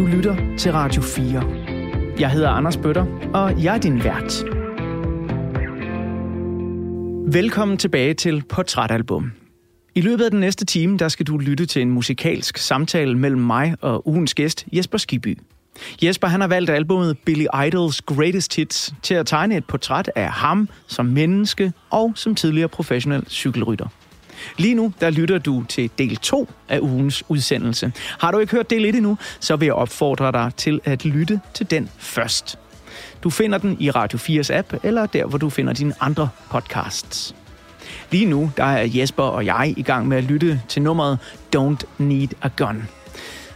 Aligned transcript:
Du 0.00 0.06
lytter 0.06 0.56
til 0.58 0.72
Radio 0.72 1.02
4. 1.02 1.44
Jeg 2.20 2.30
hedder 2.30 2.48
Anders 2.48 2.76
Bøtter, 2.76 3.06
og 3.34 3.64
jeg 3.64 3.74
er 3.74 3.78
din 3.78 4.04
vært. 4.04 4.44
Velkommen 7.34 7.76
tilbage 7.76 8.14
til 8.14 8.42
Portrætalbum. 8.48 9.32
I 9.94 10.00
løbet 10.00 10.24
af 10.24 10.30
den 10.30 10.40
næste 10.40 10.64
time, 10.64 10.98
der 10.98 11.08
skal 11.08 11.26
du 11.26 11.38
lytte 11.38 11.66
til 11.66 11.82
en 11.82 11.90
musikalsk 11.90 12.58
samtale 12.58 13.18
mellem 13.18 13.40
mig 13.40 13.74
og 13.80 14.08
ugens 14.08 14.34
gæst, 14.34 14.66
Jesper 14.72 14.98
Skiby. 14.98 15.38
Jesper 16.02 16.28
han 16.28 16.40
har 16.40 16.48
valgt 16.48 16.70
albumet 16.70 17.18
Billy 17.18 17.46
Idols 17.66 18.02
Greatest 18.02 18.56
Hits 18.56 18.94
til 19.02 19.14
at 19.14 19.26
tegne 19.26 19.56
et 19.56 19.64
portræt 19.64 20.10
af 20.16 20.30
ham 20.30 20.68
som 20.86 21.06
menneske 21.06 21.72
og 21.90 22.12
som 22.14 22.34
tidligere 22.34 22.68
professionel 22.68 23.24
cykelrytter. 23.28 23.86
Lige 24.58 24.74
nu, 24.74 24.92
der 25.00 25.10
lytter 25.10 25.38
du 25.38 25.64
til 25.68 25.90
del 25.98 26.16
2 26.16 26.48
af 26.68 26.78
ugens 26.80 27.24
udsendelse. 27.28 27.92
Har 28.20 28.30
du 28.30 28.38
ikke 28.38 28.52
hørt 28.52 28.70
del 28.70 28.84
1 28.84 28.94
endnu, 28.94 29.18
så 29.40 29.56
vil 29.56 29.66
jeg 29.66 29.74
opfordre 29.74 30.32
dig 30.32 30.50
til 30.56 30.80
at 30.84 31.04
lytte 31.04 31.40
til 31.54 31.70
den 31.70 31.88
først. 31.98 32.58
Du 33.22 33.30
finder 33.30 33.58
den 33.58 33.76
i 33.80 33.90
Radio 33.90 34.18
4's 34.18 34.54
app, 34.54 34.74
eller 34.82 35.06
der, 35.06 35.26
hvor 35.26 35.38
du 35.38 35.50
finder 35.50 35.72
dine 35.72 35.94
andre 36.00 36.28
podcasts. 36.50 37.34
Lige 38.10 38.26
nu, 38.26 38.50
der 38.56 38.64
er 38.64 38.86
Jesper 38.86 39.22
og 39.22 39.46
jeg 39.46 39.74
i 39.76 39.82
gang 39.82 40.08
med 40.08 40.16
at 40.16 40.24
lytte 40.24 40.62
til 40.68 40.82
nummeret 40.82 41.18
Don't 41.56 41.84
Need 41.98 42.28
a 42.42 42.48
Gun. 42.56 42.88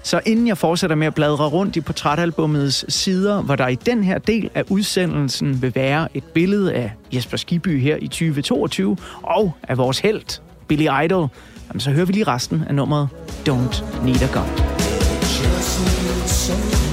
Så 0.02 0.20
inden 0.26 0.46
jeg 0.46 0.58
fortsætter 0.58 0.96
med 0.96 1.06
at 1.06 1.14
bladre 1.14 1.48
rundt 1.48 1.76
i 1.76 1.80
portrætalbummets 1.80 2.94
sider, 2.94 3.42
hvor 3.42 3.56
der 3.56 3.68
i 3.68 3.74
den 3.74 4.04
her 4.04 4.18
del 4.18 4.50
af 4.54 4.64
udsendelsen 4.68 5.62
vil 5.62 5.74
være 5.74 6.08
et 6.14 6.24
billede 6.24 6.74
af 6.74 6.92
Jesper 7.14 7.36
Skiby 7.36 7.80
her 7.80 7.96
i 7.96 8.08
2022, 8.08 8.96
og 9.22 9.52
af 9.62 9.78
vores 9.78 9.98
held, 9.98 10.40
Billy 10.68 11.04
Idol, 11.04 11.28
jamen, 11.68 11.80
så 11.80 11.90
hører 11.90 12.06
vi 12.06 12.12
lige 12.12 12.24
resten 12.24 12.64
af 12.68 12.74
nummeret 12.74 13.08
Don't 13.48 14.04
Need 14.04 14.22
a 14.22 14.26
Gun. 14.32 14.48
Just 15.22 15.80
need 15.80 16.83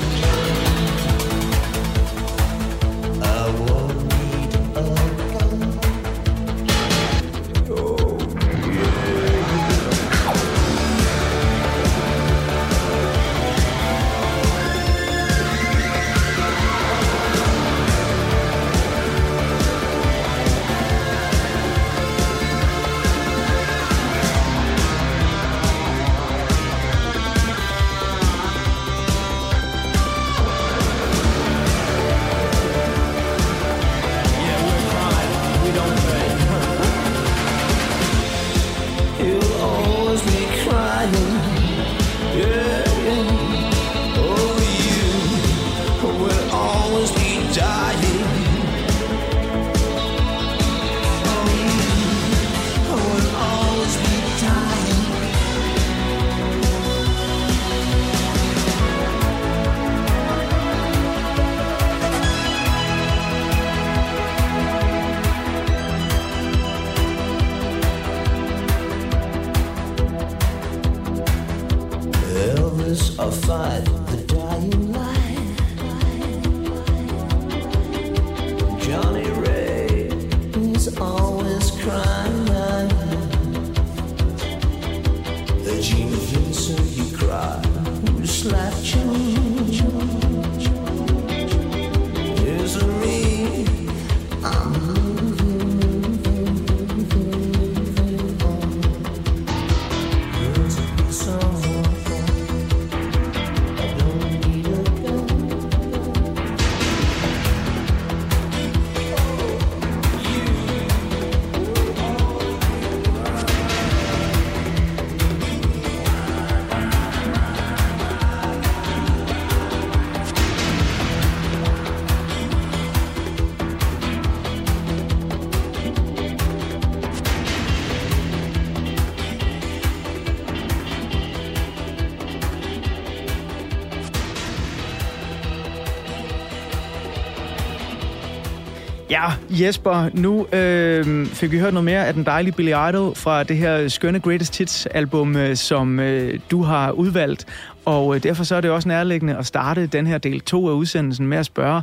Jesper, 139.52 140.10
nu 140.14 140.48
øh, 140.54 141.26
fik 141.26 141.52
vi 141.52 141.60
hørt 141.60 141.74
noget 141.74 141.86
mere 141.86 142.08
af 142.08 142.14
den 142.14 142.26
dejlige 142.26 142.54
Billy 142.54 142.70
Idol 142.90 143.16
fra 143.16 143.44
det 143.44 143.58
her 143.58 143.88
skønne 143.88 144.20
Greatest 144.20 144.58
Hits 144.58 144.86
album, 144.86 145.36
øh, 145.36 145.56
som 145.56 146.00
øh, 146.00 146.40
du 146.52 146.64
har 146.64 146.92
udvalgt. 146.92 147.46
Og 147.86 148.16
øh, 148.16 148.24
derfor 148.24 148.44
så 148.44 148.56
er 148.56 148.62
det 148.62 148.72
også 148.72 148.88
nærliggende 148.88 149.38
at 149.38 149.46
starte 149.46 149.86
den 149.86 150.08
her 150.08 150.18
del 150.18 150.42
2 150.42 150.68
af 150.68 150.74
udsendelsen 150.74 151.28
med 151.28 151.38
at 151.38 151.46
spørge, 151.46 151.82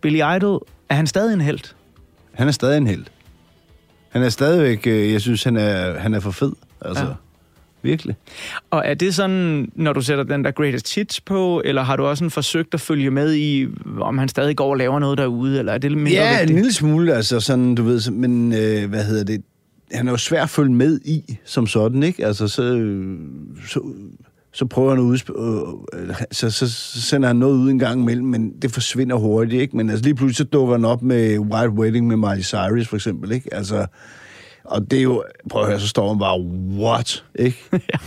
Billy 0.00 0.36
Idol, 0.36 0.66
er 0.88 0.94
han 0.94 1.06
stadig 1.06 1.34
en 1.34 1.40
held? 1.40 1.60
Han 2.32 2.48
er 2.48 2.52
stadig 2.52 2.76
en 2.76 2.86
held. 2.86 3.04
Han 4.10 4.22
er 4.22 4.28
stadigvæk, 4.28 4.86
øh, 4.86 5.12
jeg 5.12 5.20
synes, 5.20 5.44
han 5.44 5.56
er, 5.56 5.98
han 5.98 6.14
er 6.14 6.20
for 6.20 6.30
fed. 6.30 6.52
Altså. 6.80 7.04
Ja. 7.04 7.10
Virkelig. 7.82 8.16
Og 8.70 8.82
er 8.86 8.94
det 8.94 9.14
sådan, 9.14 9.72
når 9.74 9.92
du 9.92 10.00
sætter 10.00 10.24
den 10.24 10.44
der 10.44 10.50
greatest 10.50 10.94
hits 10.94 11.20
på, 11.20 11.62
eller 11.64 11.82
har 11.82 11.96
du 11.96 12.04
også 12.04 12.18
sådan 12.20 12.30
forsøgt 12.30 12.74
at 12.74 12.80
følge 12.80 13.10
med 13.10 13.34
i, 13.34 13.66
om 14.00 14.18
han 14.18 14.28
stadig 14.28 14.56
går 14.56 14.70
og 14.70 14.76
laver 14.76 14.98
noget 14.98 15.18
derude, 15.18 15.58
eller 15.58 15.72
er 15.72 15.78
det 15.78 15.92
mindre 15.92 16.10
Ja, 16.12 16.30
vigtigt? 16.30 16.50
en 16.50 16.56
lille 16.56 16.72
smule, 16.72 17.14
altså 17.14 17.40
sådan, 17.40 17.74
du 17.74 17.82
ved, 17.82 18.10
men 18.10 18.52
øh, 18.52 18.88
hvad 18.88 19.04
hedder 19.04 19.24
det, 19.24 19.42
han 19.92 20.06
er 20.08 20.10
jo 20.12 20.16
svær 20.16 20.42
at 20.42 20.50
følge 20.50 20.72
med 20.72 21.00
i, 21.04 21.38
som 21.44 21.66
sådan, 21.66 22.02
ikke? 22.02 22.26
Altså, 22.26 22.48
så, 22.48 22.62
så, 23.68 23.80
så 24.52 24.64
prøver 24.66 24.94
han 24.94 24.98
at 25.10 25.14
udsp- 25.18 25.42
øh, 25.98 26.14
så, 26.32 26.50
så, 26.50 26.70
så 26.72 27.00
sender 27.02 27.26
han 27.28 27.36
noget 27.36 27.56
ud 27.56 27.70
en 27.70 27.78
gang 27.78 28.00
imellem, 28.02 28.26
men 28.26 28.52
det 28.62 28.70
forsvinder 28.72 29.16
hurtigt, 29.16 29.62
ikke? 29.62 29.76
Men 29.76 29.90
altså 29.90 30.04
lige 30.04 30.14
pludselig 30.14 30.36
så 30.36 30.44
dukker 30.44 30.74
han 30.74 30.84
op 30.84 31.02
med 31.02 31.38
White 31.38 31.70
Wedding 31.70 32.06
med 32.06 32.16
Miley 32.16 32.42
Cyrus, 32.42 32.88
for 32.88 32.96
eksempel, 32.96 33.32
ikke? 33.32 33.54
Altså, 33.54 33.86
og 34.70 34.90
det 34.90 34.98
er 34.98 35.02
jo, 35.02 35.24
prøv 35.50 35.62
at 35.62 35.68
høre, 35.68 35.80
så 35.80 35.88
står 35.88 36.08
han 36.08 36.18
bare, 36.18 36.40
what? 36.80 37.24
Ikke? 37.34 37.58
ja. 37.92 37.98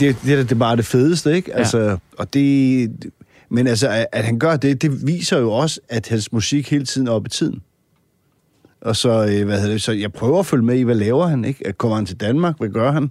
Det, 0.00 0.16
det, 0.24 0.38
det 0.38 0.52
er 0.52 0.58
bare 0.58 0.76
det 0.76 0.86
fedeste, 0.86 1.36
ikke? 1.36 1.54
Altså, 1.54 1.98
og 2.18 2.34
det, 2.34 3.12
men 3.48 3.66
altså, 3.66 3.88
at, 3.88 4.06
at 4.12 4.24
han 4.24 4.38
gør 4.38 4.56
det, 4.56 4.82
det 4.82 5.06
viser 5.06 5.38
jo 5.38 5.52
også, 5.52 5.80
at 5.88 6.08
hans 6.08 6.32
musik 6.32 6.70
hele 6.70 6.84
tiden 6.84 7.06
er 7.06 7.12
oppe 7.12 7.26
i 7.26 7.30
tiden. 7.30 7.62
Og 8.80 8.96
så, 8.96 9.08
øh, 9.10 9.44
hvad 9.44 9.60
hedder 9.60 9.72
det, 9.72 9.82
så 9.82 9.92
jeg 9.92 10.12
prøver 10.12 10.38
at 10.38 10.46
følge 10.46 10.64
med 10.64 10.78
i, 10.78 10.82
hvad 10.82 10.94
laver 10.94 11.26
han, 11.26 11.44
ikke? 11.44 11.72
Kommer 11.72 11.96
han 11.96 12.06
til 12.06 12.16
Danmark? 12.16 12.58
Hvad 12.58 12.68
gør 12.68 12.92
han? 12.92 13.10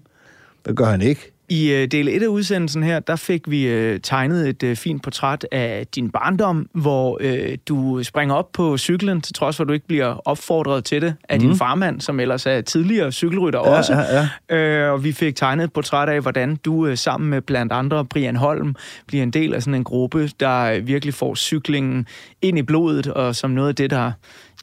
Hvad 0.64 0.74
gør 0.74 0.86
han 0.86 1.02
ikke? 1.02 1.32
I 1.52 1.72
øh, 1.72 1.88
del 1.88 2.08
1 2.08 2.24
af 2.24 2.28
udsendelsen 2.28 2.84
her, 2.84 3.00
der 3.00 3.16
fik 3.16 3.42
vi 3.52 3.68
øh, 3.68 4.00
tegnet 4.04 4.50
et 4.50 4.64
øh, 4.64 4.76
fint 4.76 5.04
portræt 5.04 5.46
af 5.52 5.88
din 5.96 6.10
barndom, 6.12 6.70
hvor 6.74 7.18
øh, 7.22 7.58
du 7.68 8.04
springer 8.04 8.36
op 8.36 8.52
på 8.54 8.78
cyklen, 8.78 9.22
til 9.22 9.34
trods 9.34 9.56
for, 9.58 9.64
at 9.64 9.68
du 9.68 9.74
ikke 9.74 9.88
bliver 9.88 10.28
opfordret 10.28 10.84
til 10.86 11.02
det 11.02 11.16
af 11.30 11.40
mm. 11.40 11.48
din 11.48 11.58
farmand, 11.58 12.02
som 12.02 12.20
ellers 12.20 12.46
er 12.46 12.62
tidligere 12.62 13.12
cykelrytter 13.12 13.60
Ja, 13.60 13.78
også. 13.78 13.94
ja, 13.94 14.28
ja. 14.50 14.56
Øh, 14.58 14.94
og 14.94 15.04
vi 15.04 15.12
fik 15.12 15.36
tegnet 15.36 15.64
et 15.64 15.74
portræt 15.74 16.10
af, 16.10 16.22
hvordan 16.22 16.56
du 16.56 16.86
øh, 16.88 16.98
sammen 16.98 17.30
med 17.30 17.42
blandt 17.42 17.74
andre 17.74 18.06
Brian 18.06 18.36
Holm 18.36 18.76
bliver 19.08 19.24
en 19.24 19.32
del 19.32 19.54
af 19.54 19.62
sådan 19.64 19.76
en 19.76 19.84
gruppe, 19.84 20.30
der 20.40 20.64
øh, 20.64 20.88
virkelig 20.88 21.14
får 21.14 21.36
cyklingen 21.36 22.08
ind 22.42 22.58
i 22.60 22.62
blodet, 22.64 23.08
og 23.08 23.36
som 23.36 23.52
noget 23.52 23.70
af 23.70 23.76
det, 23.76 23.90
der, 23.90 24.12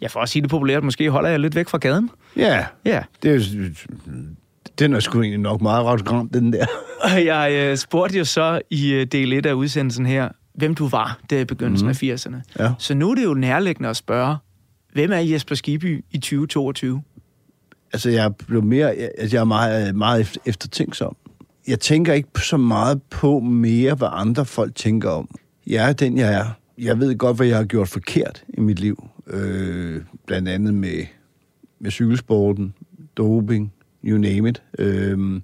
ja 0.02 0.06
for 0.06 0.20
at 0.20 0.28
sige 0.28 0.42
det 0.42 0.50
populært, 0.50 0.84
måske 0.84 1.10
holder 1.10 1.30
jeg 1.30 1.40
lidt 1.40 1.54
væk 1.54 1.68
fra 1.68 1.78
gaden. 1.78 2.10
Ja, 2.36 2.64
Ja. 2.84 3.02
det 3.22 3.34
er 3.34 3.40
den 4.78 4.92
er 4.94 5.00
sgu 5.00 5.20
egentlig 5.20 5.40
nok 5.40 5.60
meget 5.60 5.84
ret 5.84 6.04
gram, 6.04 6.28
den 6.28 6.52
der. 6.52 6.66
Og 7.14 7.24
jeg 7.24 7.52
øh, 7.52 7.76
spurgte 7.76 8.18
jo 8.18 8.24
så 8.24 8.60
i 8.70 8.92
øh, 8.92 9.06
del 9.06 9.32
1 9.32 9.46
af 9.46 9.52
udsendelsen 9.52 10.06
her, 10.06 10.28
hvem 10.54 10.74
du 10.74 10.88
var 10.88 11.20
der 11.30 11.40
i 11.40 11.44
begyndelsen 11.44 11.86
mm. 11.86 11.90
af 11.90 12.02
80'erne. 12.02 12.36
Ja. 12.58 12.72
Så 12.78 12.94
nu 12.94 13.10
er 13.10 13.14
det 13.14 13.24
jo 13.24 13.34
nærliggende 13.34 13.88
at 13.88 13.96
spørge, 13.96 14.36
hvem 14.92 15.12
er 15.12 15.18
Jesper 15.18 15.54
Skiby 15.54 16.04
i 16.10 16.18
2022? 16.18 17.02
Altså, 17.92 18.10
jeg 18.10 18.36
blev 18.36 18.62
mere, 18.62 18.94
altså, 18.94 19.36
jeg 19.36 19.40
er 19.40 19.44
meget, 19.44 19.96
meget 19.96 20.20
efter- 20.20 20.40
eftertænksom. 20.46 21.16
Jeg 21.68 21.80
tænker 21.80 22.12
ikke 22.12 22.28
så 22.42 22.56
meget 22.56 23.02
på 23.02 23.40
mere, 23.40 23.94
hvad 23.94 24.08
andre 24.12 24.44
folk 24.44 24.74
tænker 24.74 25.10
om. 25.10 25.28
Jeg 25.66 25.88
er 25.88 25.92
den, 25.92 26.18
jeg 26.18 26.34
er. 26.34 26.44
Jeg 26.78 26.98
ved 26.98 27.18
godt, 27.18 27.36
hvad 27.36 27.46
jeg 27.46 27.56
har 27.56 27.64
gjort 27.64 27.88
forkert 27.88 28.44
i 28.48 28.60
mit 28.60 28.78
liv. 28.78 29.08
Øh, 29.26 30.02
blandt 30.26 30.48
andet 30.48 30.74
med, 30.74 31.04
med 31.80 31.90
cykelsporten, 31.90 32.74
doping, 33.16 33.72
you 34.06 34.18
name 34.18 34.48
it. 34.48 34.62
Øhm, 34.78 35.42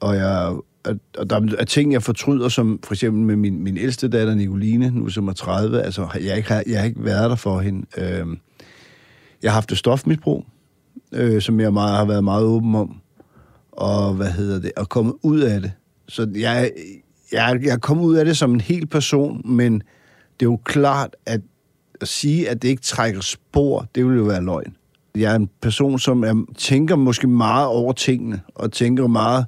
og 0.00 0.16
jeg, 0.16 0.56
og, 1.18 1.30
der 1.30 1.56
er 1.58 1.64
ting, 1.64 1.92
jeg 1.92 2.02
fortryder, 2.02 2.48
som 2.48 2.80
for 2.84 2.94
eksempel 2.94 3.22
med 3.22 3.36
min, 3.36 3.62
min 3.62 3.76
ældste 3.76 4.08
datter, 4.08 4.34
Nicoline, 4.34 4.90
nu 4.90 5.08
som 5.08 5.28
er 5.28 5.32
30. 5.32 5.82
Altså, 5.82 6.08
jeg, 6.20 6.36
ikke 6.36 6.48
har, 6.48 6.62
jeg 6.66 6.78
har 6.78 6.86
ikke 6.86 7.04
været 7.04 7.30
der 7.30 7.36
for 7.36 7.60
hende. 7.60 7.86
Øh, 7.98 8.26
jeg 9.42 9.50
har 9.50 9.54
haft 9.54 9.72
et 9.72 9.78
stofmisbrug 9.78 10.44
øh, 11.12 11.42
som 11.42 11.60
jeg 11.60 11.72
meget, 11.72 11.96
har 11.96 12.04
været 12.04 12.24
meget 12.24 12.44
åben 12.44 12.74
om, 12.74 13.00
og 13.72 14.14
hvad 14.14 14.30
hedder 14.30 14.60
det, 14.60 14.72
og 14.76 14.88
kommet 14.88 15.14
ud 15.22 15.40
af 15.40 15.60
det. 15.60 15.72
Så 16.08 16.30
jeg, 16.34 16.72
jeg, 17.32 17.60
jeg 17.62 17.72
er 17.72 17.78
kommet 17.78 18.04
ud 18.04 18.16
af 18.16 18.24
det 18.24 18.36
som 18.36 18.54
en 18.54 18.60
hel 18.60 18.86
person, 18.86 19.42
men 19.44 19.74
det 20.40 20.46
er 20.46 20.50
jo 20.50 20.60
klart, 20.64 21.16
at 21.26 21.40
at 22.00 22.08
sige, 22.08 22.48
at 22.48 22.62
det 22.62 22.68
ikke 22.68 22.82
trækker 22.82 23.20
spor, 23.20 23.86
det 23.94 24.04
ville 24.04 24.18
jo 24.18 24.24
være 24.24 24.44
løgn. 24.44 24.76
Jeg 25.18 25.32
er 25.32 25.36
en 25.36 25.50
person, 25.60 25.98
som 25.98 26.24
er, 26.24 26.44
tænker 26.58 26.96
måske 26.96 27.26
meget 27.26 27.66
over 27.66 27.92
tingene, 27.92 28.40
og 28.54 28.72
tænker 28.72 29.06
meget, 29.06 29.46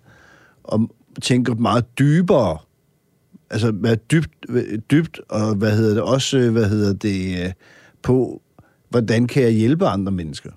og 0.64 0.90
tænker 1.22 1.54
meget 1.54 1.98
dybere. 1.98 2.58
Altså, 3.50 3.72
være 3.74 3.96
dybt, 3.96 4.30
dybt, 4.90 5.20
og 5.28 5.54
hvad 5.54 5.76
hedder 5.76 5.94
det, 5.94 6.02
også, 6.02 6.50
hvad 6.50 6.68
hedder 6.68 6.92
det, 6.92 7.44
øh, 7.44 7.52
på, 8.02 8.42
hvordan 8.88 9.26
kan 9.26 9.42
jeg 9.42 9.52
hjælpe 9.52 9.86
andre 9.86 10.12
mennesker? 10.12 10.50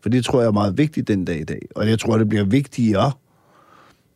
For 0.00 0.08
det 0.08 0.24
tror 0.24 0.40
jeg 0.40 0.48
er 0.48 0.52
meget 0.52 0.78
vigtigt 0.78 1.08
den 1.08 1.24
dag 1.24 1.40
i 1.40 1.44
dag. 1.44 1.60
Og 1.74 1.88
jeg 1.88 1.98
tror, 1.98 2.18
det 2.18 2.28
bliver 2.28 2.44
vigtigere 2.44 3.12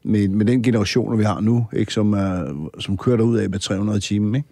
med, 0.02 0.28
med 0.28 0.46
den 0.46 0.62
generation, 0.62 1.18
vi 1.18 1.24
har 1.24 1.40
nu, 1.40 1.66
ikke, 1.72 1.92
som, 1.92 2.12
er, 2.12 2.68
som 2.78 2.96
kører 2.96 3.16
derud 3.16 3.38
af 3.38 3.50
med 3.50 3.58
300 3.58 4.00
timer. 4.00 4.36
Ikke? 4.36 4.48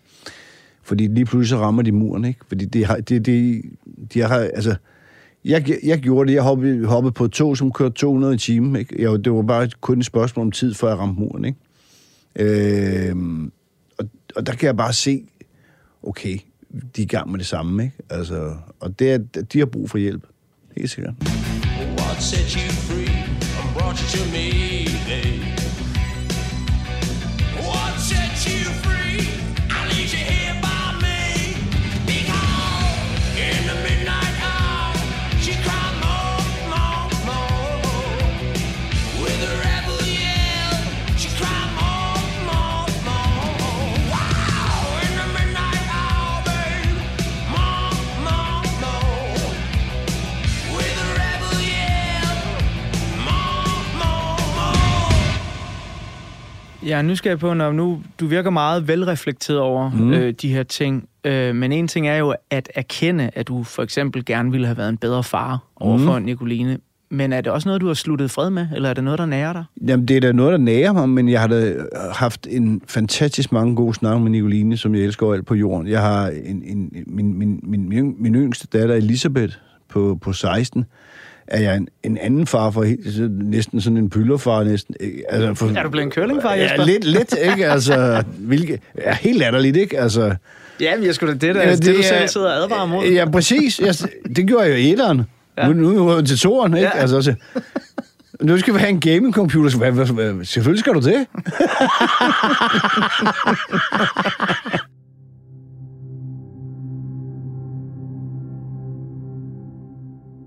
Fordi 0.83 1.07
lige 1.07 1.25
pludselig 1.25 1.49
så 1.49 1.59
rammer 1.59 1.83
de 1.83 1.93
muren. 1.93 2.25
Ikke? 2.25 2.41
Fordi 2.49 2.65
de 2.65 2.85
har, 2.85 2.97
de, 2.97 3.19
de, 3.19 3.63
de 4.15 4.21
har, 4.21 4.39
altså, 4.39 4.77
jeg, 5.45 5.79
jeg 5.83 5.99
gjorde 5.99 6.29
det, 6.29 6.35
jeg 6.35 6.43
hoppede, 6.43 6.87
hoppede 6.87 7.13
på 7.13 7.25
et 7.25 7.33
tog, 7.33 7.57
som 7.57 7.73
kørte 7.73 7.95
200 7.95 8.35
i 8.35 8.39
timen. 8.39 8.77
Ikke? 8.77 9.03
Jeg, 9.03 9.25
det 9.25 9.33
var 9.33 9.43
bare 9.43 9.71
kun 9.81 9.99
et 9.99 10.07
spørgsmål 10.07 10.47
om 10.47 10.53
tid, 10.53 10.75
før 10.75 10.89
jeg 10.89 10.99
ramte 10.99 11.21
muren. 11.21 11.45
Ikke? 11.45 11.59
Øh, 12.37 13.17
og, 13.99 14.09
og 14.37 14.47
der 14.47 14.53
kan 14.53 14.67
jeg 14.67 14.77
bare 14.77 14.93
se, 14.93 15.23
okay, 16.03 16.39
de 16.97 17.03
er 17.03 17.05
i 17.05 17.05
gang 17.05 17.31
med 17.31 17.39
det 17.39 17.47
samme. 17.47 17.85
Ikke? 17.85 17.97
Altså, 18.11 18.55
og 18.81 18.99
det 18.99 19.13
er, 19.13 19.19
de 19.53 19.59
har 19.59 19.67
brug 19.67 19.91
for 19.91 19.99
hjælp. 19.99 20.27
Helt 20.77 20.91
sikkert. 20.91 21.15
What 21.99 22.23
set 22.23 22.53
you 22.53 22.73
free 22.73 23.25
and 23.61 23.75
brought 23.77 24.01
you 24.01 24.19
to 24.19 24.31
me? 24.33 24.85
babe? 25.07 25.64
Jeg 56.87 56.99
er 56.99 57.03
nysgerrig 57.03 57.39
på, 57.39 57.55
når 57.55 57.73
nu 57.73 58.03
du 58.21 58.27
virker 58.27 58.51
meget 58.51 58.89
velreflekteret 58.89 59.61
over 59.61 59.91
mm. 59.91 60.13
øh, 60.13 60.33
de 60.43 60.53
her 60.53 60.63
ting. 60.63 61.09
Øh, 61.25 61.55
men 61.55 61.73
en 61.73 61.89
ting 61.89 62.09
er 62.09 62.17
jo 62.17 62.35
at 62.51 62.69
erkende, 62.75 63.31
at 63.35 63.49
du 63.49 63.63
for 63.63 63.83
eksempel 63.83 64.25
gerne 64.25 64.51
ville 64.51 64.67
have 64.67 64.77
været 64.77 64.89
en 64.89 64.97
bedre 64.97 65.25
far 65.25 65.59
overfor 65.77 66.19
mm. 66.19 66.25
Nicoline. 66.25 66.79
Men 67.11 67.33
er 67.33 67.41
det 67.41 67.53
også 67.53 67.69
noget, 67.69 67.81
du 67.81 67.87
har 67.87 67.95
sluttet 67.95 68.31
fred 68.31 68.51
med, 68.51 68.67
eller 68.75 68.89
er 68.91 68.95
det 68.95 69.05
noget, 69.05 69.19
der 69.19 69.27
nærer 69.27 69.53
dig? 69.53 69.65
Jamen, 69.87 70.09
det 70.09 70.17
er 70.17 70.21
da 70.21 70.33
noget, 70.33 70.53
der 70.53 70.59
nærer 70.59 70.93
mig, 70.93 71.09
men 71.09 71.29
jeg 71.29 71.41
har 71.41 71.47
da 71.47 71.75
haft 72.13 72.47
en 72.51 72.83
fantastisk 72.89 73.53
mange 73.53 73.77
gode 73.77 73.95
snakke 73.95 74.21
med 74.21 74.31
Nicoline, 74.31 74.77
som 74.77 74.95
jeg 74.95 75.03
elsker 75.03 75.33
alt 75.33 75.47
på 75.47 75.55
jorden. 75.55 75.89
Jeg 75.89 76.01
har 76.01 76.29
en, 76.29 76.63
en, 76.65 76.91
min, 77.07 77.39
min, 77.39 77.61
min, 77.63 77.89
min, 77.89 78.15
min 78.19 78.35
yngste 78.35 78.67
datter, 78.79 78.95
Elisabeth, 78.95 79.55
på, 79.89 80.19
på 80.21 80.33
16, 80.33 80.85
er 81.47 81.61
jeg 81.61 81.77
en, 81.77 81.89
en 82.03 82.19
anden 82.19 82.47
far 82.47 82.71
for 82.71 82.87
næsten 83.51 83.81
sådan 83.81 83.97
en 83.97 84.11
pylderfar 84.11 84.65
næsten. 84.65 84.95
Altså, 85.29 85.55
for, 85.55 85.67
Er 85.79 85.83
du 85.83 85.89
blevet 85.91 86.05
en 86.07 86.13
curlingfar, 86.13 86.53
Jesper? 86.55 86.83
Ja, 86.83 86.85
lidt, 86.93 87.05
lidt, 87.05 87.35
ikke? 87.53 87.67
Altså, 87.67 88.23
hvilke, 88.39 88.81
ja, 88.99 89.15
helt 89.15 89.39
latterligt, 89.39 89.77
ikke? 89.77 90.01
Altså, 90.01 90.35
Ja, 90.81 90.97
men 90.97 91.07
jeg 91.07 91.15
skulle 91.15 91.35
da 91.35 91.47
det, 91.47 91.55
der, 91.55 91.63
Ja, 91.63 91.71
det, 91.73 91.85
det, 91.85 91.95
du 91.95 92.01
er- 92.01 92.05
selv 92.05 92.29
sidder 92.29 92.47
og 92.57 92.63
advarer 92.63 92.87
mod. 92.87 93.07
Ja, 93.07 93.31
præcis. 93.31 93.81
Jeg, 93.81 93.95
det 94.37 94.47
gjorde 94.47 94.65
jeg 94.65 94.73
jo 94.73 94.77
i 94.77 94.93
etteren. 94.93 95.23
Ja. 95.59 95.69
Nu, 95.69 95.73
nu 95.73 96.09
er 96.09 96.17
jeg 96.17 96.25
til 96.25 96.39
toeren, 96.39 96.75
ikke? 96.77 96.87
Ja. 96.95 96.99
Altså, 96.99 97.23
så, 97.23 97.35
nu 98.41 98.59
skal 98.59 98.75
vi 98.75 98.79
have 98.79 98.91
en 98.91 99.01
gaming-computer. 99.01 99.71
Så, 99.71 99.79
hvad, 99.79 99.93
hvad, 99.93 100.07
hvad, 100.07 100.45
selvfølgelig 100.45 100.81
skal 100.81 100.93
du 100.95 101.01
det. 101.01 101.27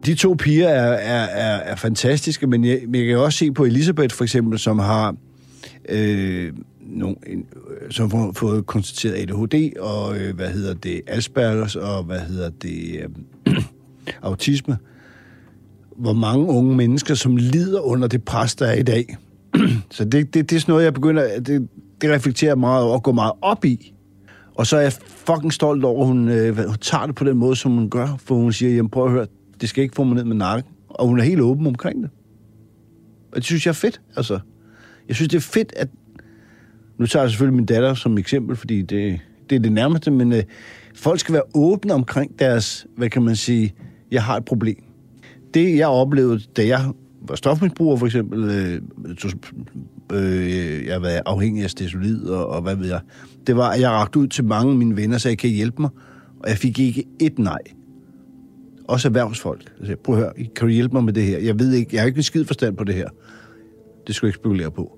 De 0.08 0.16
to 0.16 0.34
piger 0.34 0.68
er, 0.68 0.94
er, 0.94 1.24
er, 1.24 1.58
er 1.58 1.76
fantastiske, 1.76 2.48
men 2.48 2.66
jeg, 2.66 2.82
men 2.88 3.02
jeg 3.02 3.08
kan 3.08 3.18
også 3.18 3.38
se 3.38 3.52
på 3.52 3.66
Elisabeth 3.66 4.16
for 4.16 4.24
eksempel, 4.24 4.60
som 4.60 4.80
har 4.80 5.16
øh, 5.90 6.54
nogle, 6.80 7.16
en, 7.28 7.40
øh, 7.40 7.92
som 7.92 8.12
har 8.12 8.32
fået 8.36 8.66
konstateret 8.66 9.14
ADHD 9.14 9.80
og 9.80 10.18
øh, 10.18 10.36
hvad 10.36 10.50
hedder 10.50 10.74
det 10.74 11.02
Aspergers 11.08 11.76
og 11.76 12.04
hvad 12.04 12.20
hedder 12.20 12.50
det 12.50 13.10
øh, 13.48 13.56
autisme. 14.22 14.78
Hvor 15.98 16.14
mange 16.14 16.46
unge 16.46 16.76
mennesker, 16.76 17.14
som 17.14 17.38
lider 17.38 17.82
under 17.82 18.08
det 18.08 18.24
pres, 18.24 18.56
der 18.56 18.66
er 18.66 18.76
i 18.76 18.84
dag. 18.84 19.18
Så 19.92 20.06
det, 20.06 20.34
det, 20.34 20.50
det 20.50 20.56
er 20.56 20.60
sådan 20.60 20.72
noget, 20.72 20.84
jeg 20.84 20.94
begynder... 20.94 21.40
Det, 21.40 21.68
det 22.02 22.10
reflekterer 22.10 22.56
meget 22.56 22.84
over 22.84 22.94
og 22.94 23.04
går 23.04 23.12
meget 23.12 23.34
op 23.42 23.66
i. 23.66 23.94
Og 24.56 24.68
så 24.68 24.78
er 24.78 24.82
jeg 24.82 24.94
fucking 25.08 25.54
stolt 25.54 25.84
over, 25.84 26.02
at 26.02 26.08
hun, 26.08 26.30
øh, 26.30 26.58
hun 26.58 26.78
tager 26.82 27.06
det 27.06 27.16
på 27.16 27.24
den 27.24 27.38
måde, 27.38 27.56
som 27.56 27.72
hun 27.72 27.90
gør. 27.90 28.08
For 28.26 28.36
hun 28.36 28.54
siger, 28.54 28.76
jamen 28.76 28.90
prøv 28.90 29.06
at 29.06 29.12
høre, 29.12 29.28
det 29.62 29.70
skal 29.70 29.84
ikke 29.84 29.96
få 29.96 30.04
mig 30.04 30.16
ned 30.16 30.24
med 30.24 30.36
nakken. 30.36 30.72
Og 30.90 31.08
hun 31.08 31.20
er 31.20 31.24
helt 31.24 31.42
åben 31.42 31.68
omkring 31.68 32.04
det. 32.04 32.10
Og 33.32 33.36
det 33.36 33.46
synes 33.46 33.66
jeg 33.66 33.72
er 33.72 33.76
fedt, 33.76 34.02
altså. 34.16 34.40
Jeg 35.08 35.16
synes, 35.16 35.30
det 35.30 35.38
er 35.38 35.42
fedt, 35.42 35.74
at... 35.76 35.90
Nu 36.98 37.06
tager 37.06 37.24
jeg 37.24 37.32
selvfølgelig 37.32 37.56
min 37.56 37.66
datter 37.66 37.94
som 37.94 38.18
eksempel, 38.18 38.56
fordi 38.56 38.82
det, 38.82 39.20
det 39.50 39.56
er 39.56 39.60
det 39.60 39.72
nærmeste, 39.72 40.12
men 40.12 40.34
øh, 40.34 40.44
folk 40.96 41.20
skal 41.20 41.34
være 41.34 41.44
åbne 41.56 41.94
omkring 41.94 42.40
deres, 42.40 42.88
hvad 42.98 43.10
kan 43.10 43.24
man 43.24 43.36
sige, 43.36 43.74
jeg 44.12 44.24
har 44.24 44.38
et 44.38 44.46
problem. 44.46 44.84
Det, 45.54 45.78
jeg 45.78 45.88
oplevede, 45.88 46.40
da 46.58 46.68
jeg 46.68 46.92
var 47.22 47.36
stofmisbruger, 47.36 47.98
for 47.98 48.06
eksempel, 48.06 48.44
øh, 48.44 48.82
tog, 49.16 49.32
øh, 50.14 50.86
jeg 50.86 51.02
var 51.02 51.22
afhængig 51.26 51.64
af 51.64 51.70
stesolid 51.70 52.26
og, 52.26 52.48
og 52.48 52.62
hvad 52.62 52.76
ved 52.76 52.88
jeg, 52.88 53.00
det 53.48 53.58
var, 53.58 53.70
at 53.70 53.82
jeg 53.82 53.90
rakte 53.90 54.20
ud 54.20 54.28
til 54.28 54.46
mange 54.46 54.72
af 54.72 54.78
mine 54.78 54.96
venner 54.96 55.16
og 55.16 55.22
sagde, 55.22 55.36
kan 55.36 55.50
I 55.50 55.54
hjælpe 55.54 55.82
mig? 55.82 55.90
Og 56.40 56.50
jeg 56.50 56.58
fik 56.58 56.80
ikke 56.80 57.04
et 57.20 57.40
nej. 57.40 57.60
Også 58.88 59.08
erhvervsfolk. 59.08 59.72
Jeg 59.80 59.88
sagde, 59.88 60.02
prøv 60.04 60.16
at 60.16 60.22
høre, 60.22 60.34
kan 60.36 60.68
du 60.68 60.68
hjælpe 60.68 60.96
mig 60.96 61.04
med 61.04 61.14
det 61.14 61.24
her? 61.24 61.40
Jeg 61.40 61.60
ved 61.60 61.74
ikke, 61.74 61.90
jeg 61.94 62.02
har 62.02 62.08
ikke 62.08 62.18
en 62.18 62.24
skid 62.24 62.46
forstand 62.46 62.78
på 62.78 62.84
det 62.84 62.96
her. 62.96 63.10
Det 64.08 64.16
skal 64.16 64.28
jeg 64.28 64.30
ikke 64.30 64.38
spekulere 64.38 64.72
på. 64.72 64.98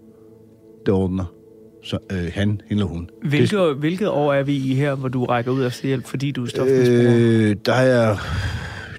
Det 0.86 0.94
ordner. 0.94 1.34
Så 1.84 1.98
øh, 2.12 2.32
han, 2.34 2.62
eller 2.70 2.86
hun. 2.86 3.10
Hvilket, 3.24 3.76
hvilket 3.76 4.10
år 4.10 4.34
er 4.34 4.44
vi 4.44 4.56
i 4.56 4.74
her, 4.74 4.96
hvor 4.96 5.10
du 5.10 5.26
rækker 5.26 5.52
ud 5.52 5.66
efter 5.66 5.88
hjælp, 5.88 6.06
fordi 6.06 6.32
du 6.32 6.44
er 6.44 6.48
stofmisbruger? 6.48 7.50
Øh, 7.50 7.56
der 7.66 7.74
er 7.74 8.18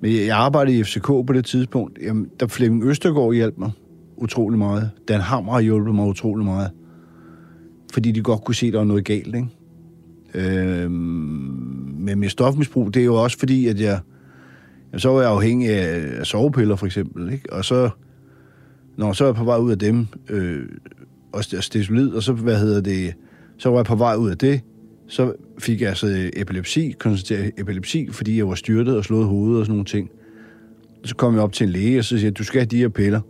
Men 0.04 0.12
jeg 0.12 0.38
arbejdede 0.38 0.78
i 0.78 0.84
FCK 0.84 1.06
på 1.08 1.34
det 1.34 1.46
tidspunkt. 1.46 2.00
Jamen, 2.02 2.30
der 2.40 2.48
Flemming 2.48 2.84
Østergaard 2.84 3.34
hjalp 3.34 3.58
mig 3.58 3.72
utrolig 4.18 4.60
meget. 4.60 4.92
Dan 5.08 5.20
Hammer 5.20 5.52
har 5.52 5.62
hjulpet 5.62 5.96
mig 5.96 6.08
utrolig 6.08 6.46
meget. 6.46 6.72
Fordi 7.94 8.12
de 8.12 8.22
godt 8.22 8.44
kunne 8.44 8.56
se, 8.56 8.68
at 8.68 8.74
der 8.74 8.80
var 8.80 8.86
noget 8.86 9.06
galt, 9.06 9.36
ikke? 9.36 9.48
Øh, 10.34 10.92
men 10.92 12.20
med 12.20 12.30
stofmisbrug, 12.30 12.94
det 12.94 13.00
er 13.00 13.06
jo 13.06 13.16
også 13.16 13.40
fordi, 13.40 13.68
at 13.68 13.82
jeg... 13.82 14.00
Jamen, 14.92 15.00
så 15.00 15.10
var 15.10 15.22
jeg 15.22 15.30
afhængig 15.30 15.70
af, 15.70 16.20
af 16.20 16.26
sovepiller, 16.26 16.76
for 16.76 16.86
eksempel, 16.86 17.34
ikke? 17.34 17.54
Og 17.54 17.66
så... 17.66 17.90
Når 18.98 19.14
så 19.14 19.24
var 19.24 19.32
jeg 19.32 19.36
på 19.36 19.44
vej 19.44 19.58
ud 19.58 19.72
af 19.72 19.80
dem, 19.80 20.08
øh, 20.30 20.62
og 21.32 21.44
stesolid, 21.44 22.10
og 22.10 22.24
så, 22.24 22.34
hvad 22.34 22.60
hedder 22.60 22.82
det, 22.82 23.14
så 23.58 23.70
var 23.70 23.78
jeg 23.78 23.86
på 23.86 23.96
vej 23.96 24.16
ud 24.16 24.30
af 24.30 24.38
det, 24.38 24.62
så 25.14 25.34
fik 25.60 25.82
jeg 25.82 25.90
altså 25.90 26.08
øh, 26.08 26.30
epilepsi, 26.36 26.96
konstateret 27.00 27.52
epilepsi, 27.58 28.08
fordi 28.12 28.38
jeg 28.38 28.48
var 28.48 28.56
styrtet 28.56 28.98
og 28.98 29.04
slået 29.04 29.26
hovedet 29.26 29.60
og 29.60 29.66
sådan 29.66 29.74
nogle 29.74 29.86
ting. 29.86 30.10
Så 31.04 31.16
kom 31.16 31.34
jeg 31.34 31.44
op 31.44 31.54
til 31.54 31.64
en 31.64 31.70
læge, 31.70 32.00
og 32.00 32.06
så 32.06 32.18
siger 32.18 32.28
jeg, 32.28 32.38
du 32.38 32.44
skal 32.44 32.60
have 32.60 32.66
de 32.66 32.78
her 32.78 32.90
piller. 32.90 33.22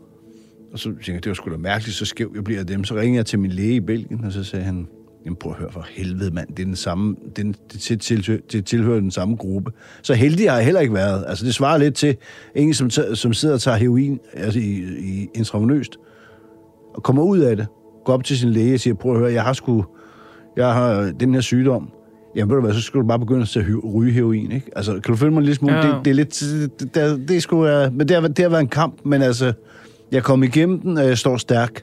Og 0.73 0.79
så 0.79 0.83
tænkte 0.89 1.11
jeg, 1.11 1.23
det 1.23 1.29
var 1.29 1.33
sgu 1.33 1.51
da 1.51 1.57
mærkeligt, 1.57 1.97
så 1.97 2.05
skæv 2.05 2.31
jeg 2.35 2.43
bliver 2.43 2.59
af 2.59 2.67
dem. 2.67 2.83
Så 2.83 2.95
ringede 2.95 3.17
jeg 3.17 3.25
til 3.25 3.39
min 3.39 3.51
læge 3.51 3.75
i 3.75 3.79
Belgien, 3.79 4.25
og 4.25 4.31
så 4.31 4.43
sagde 4.43 4.65
han, 4.65 4.87
jamen 5.25 5.35
prøv 5.35 5.51
at 5.51 5.57
høre 5.57 5.71
for 5.71 5.85
helvede, 5.89 6.31
mand, 6.31 6.47
det 6.47 6.59
er 6.59 6.65
den 6.65 6.75
samme, 6.75 7.15
det, 7.35 7.55
det, 7.73 8.01
tilhører, 8.01 8.39
det 8.51 8.65
tilhører 8.65 8.99
den 8.99 9.11
samme 9.11 9.35
gruppe. 9.35 9.71
Så 10.01 10.13
heldig 10.13 10.49
har 10.49 10.57
jeg 10.57 10.65
heller 10.65 10.81
ikke 10.81 10.93
været. 10.93 11.25
Altså 11.27 11.45
det 11.45 11.53
svarer 11.53 11.77
lidt 11.77 11.95
til 11.95 12.15
en, 12.55 12.73
som, 12.73 12.89
som 12.89 13.33
sidder 13.33 13.55
og 13.55 13.61
tager 13.61 13.77
heroin 13.77 14.19
altså 14.33 14.59
i, 14.59 14.83
i 14.99 15.29
intravenøst, 15.35 15.97
og 16.93 17.03
kommer 17.03 17.23
ud 17.23 17.39
af 17.39 17.57
det, 17.57 17.67
går 18.05 18.13
op 18.13 18.23
til 18.23 18.37
sin 18.37 18.49
læge 18.49 18.73
og 18.73 18.79
siger, 18.79 18.93
prøv 18.93 19.13
at 19.13 19.19
høre, 19.19 19.33
jeg 19.33 19.43
har 19.43 19.53
sgu, 19.53 19.85
jeg 20.57 20.74
har 20.74 21.13
den 21.19 21.33
her 21.33 21.41
sygdom. 21.41 21.89
Jamen, 22.36 22.50
ved 22.50 22.55
du 22.55 22.62
hvad, 22.62 22.74
så 22.74 22.81
skal 22.81 23.01
du 23.01 23.05
bare 23.05 23.19
begynde 23.19 23.41
at 23.41 23.93
ryge 23.93 24.12
heroin, 24.12 24.51
ikke? 24.51 24.72
Altså, 24.75 24.91
kan 24.91 25.01
du 25.13 25.15
følge 25.15 25.33
mig 25.33 25.41
lille 25.41 25.55
smule? 25.55 25.75
Ja. 25.75 25.81
Det, 25.81 26.05
det, 26.05 26.12
er 26.12 26.15
lidt... 26.15 26.43
Det, 26.79 26.95
det, 26.95 27.29
det 27.29 27.38
er 27.38 27.41
sgu... 27.41 27.55
Uh, 27.55 27.93
men 27.93 28.07
det 28.07 28.12
har, 28.12 28.27
det 28.27 28.39
har 28.39 28.50
været 28.50 28.62
en 28.62 28.67
kamp, 28.67 29.05
men 29.05 29.22
altså... 29.22 29.53
Jeg 30.12 30.24
kom 30.24 30.43
igennem 30.43 30.79
den, 30.79 30.98
og 30.98 31.05
jeg 31.05 31.17
står 31.17 31.38
stærk. 31.38 31.81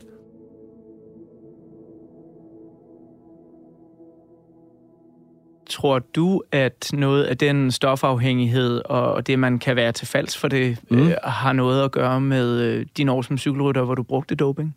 Tror 5.71 5.99
du, 5.99 6.43
at 6.53 6.91
noget 6.93 7.25
af 7.25 7.39
den 7.39 7.71
stofafhængighed 7.71 8.83
og 8.85 9.27
det, 9.27 9.39
man 9.39 9.59
kan 9.59 9.77
være 9.77 9.93
til 9.93 10.07
falds 10.07 10.39
for 10.39 10.49
det, 10.49 10.79
mm. 10.91 10.99
øh, 10.99 11.15
har 11.25 11.53
noget 11.53 11.85
at 11.85 11.93
gøre 11.93 12.21
med 12.21 12.61
øh, 12.61 12.87
din 12.97 13.09
år 13.09 13.23
som 13.23 13.39
cykelrytter, 13.39 13.83
hvor 13.83 13.95
du 13.95 14.03
brugte 14.03 14.35
doping? 14.35 14.77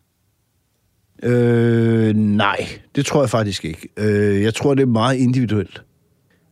Øh, 1.24 2.16
nej, 2.16 2.68
det 2.96 3.06
tror 3.06 3.22
jeg 3.22 3.30
faktisk 3.30 3.66
ikke. 3.66 3.90
Øh, 3.98 4.42
jeg 4.42 4.54
tror, 4.54 4.74
det 4.74 4.82
er 4.82 4.88
meget 4.88 5.18
individuelt. 5.18 5.84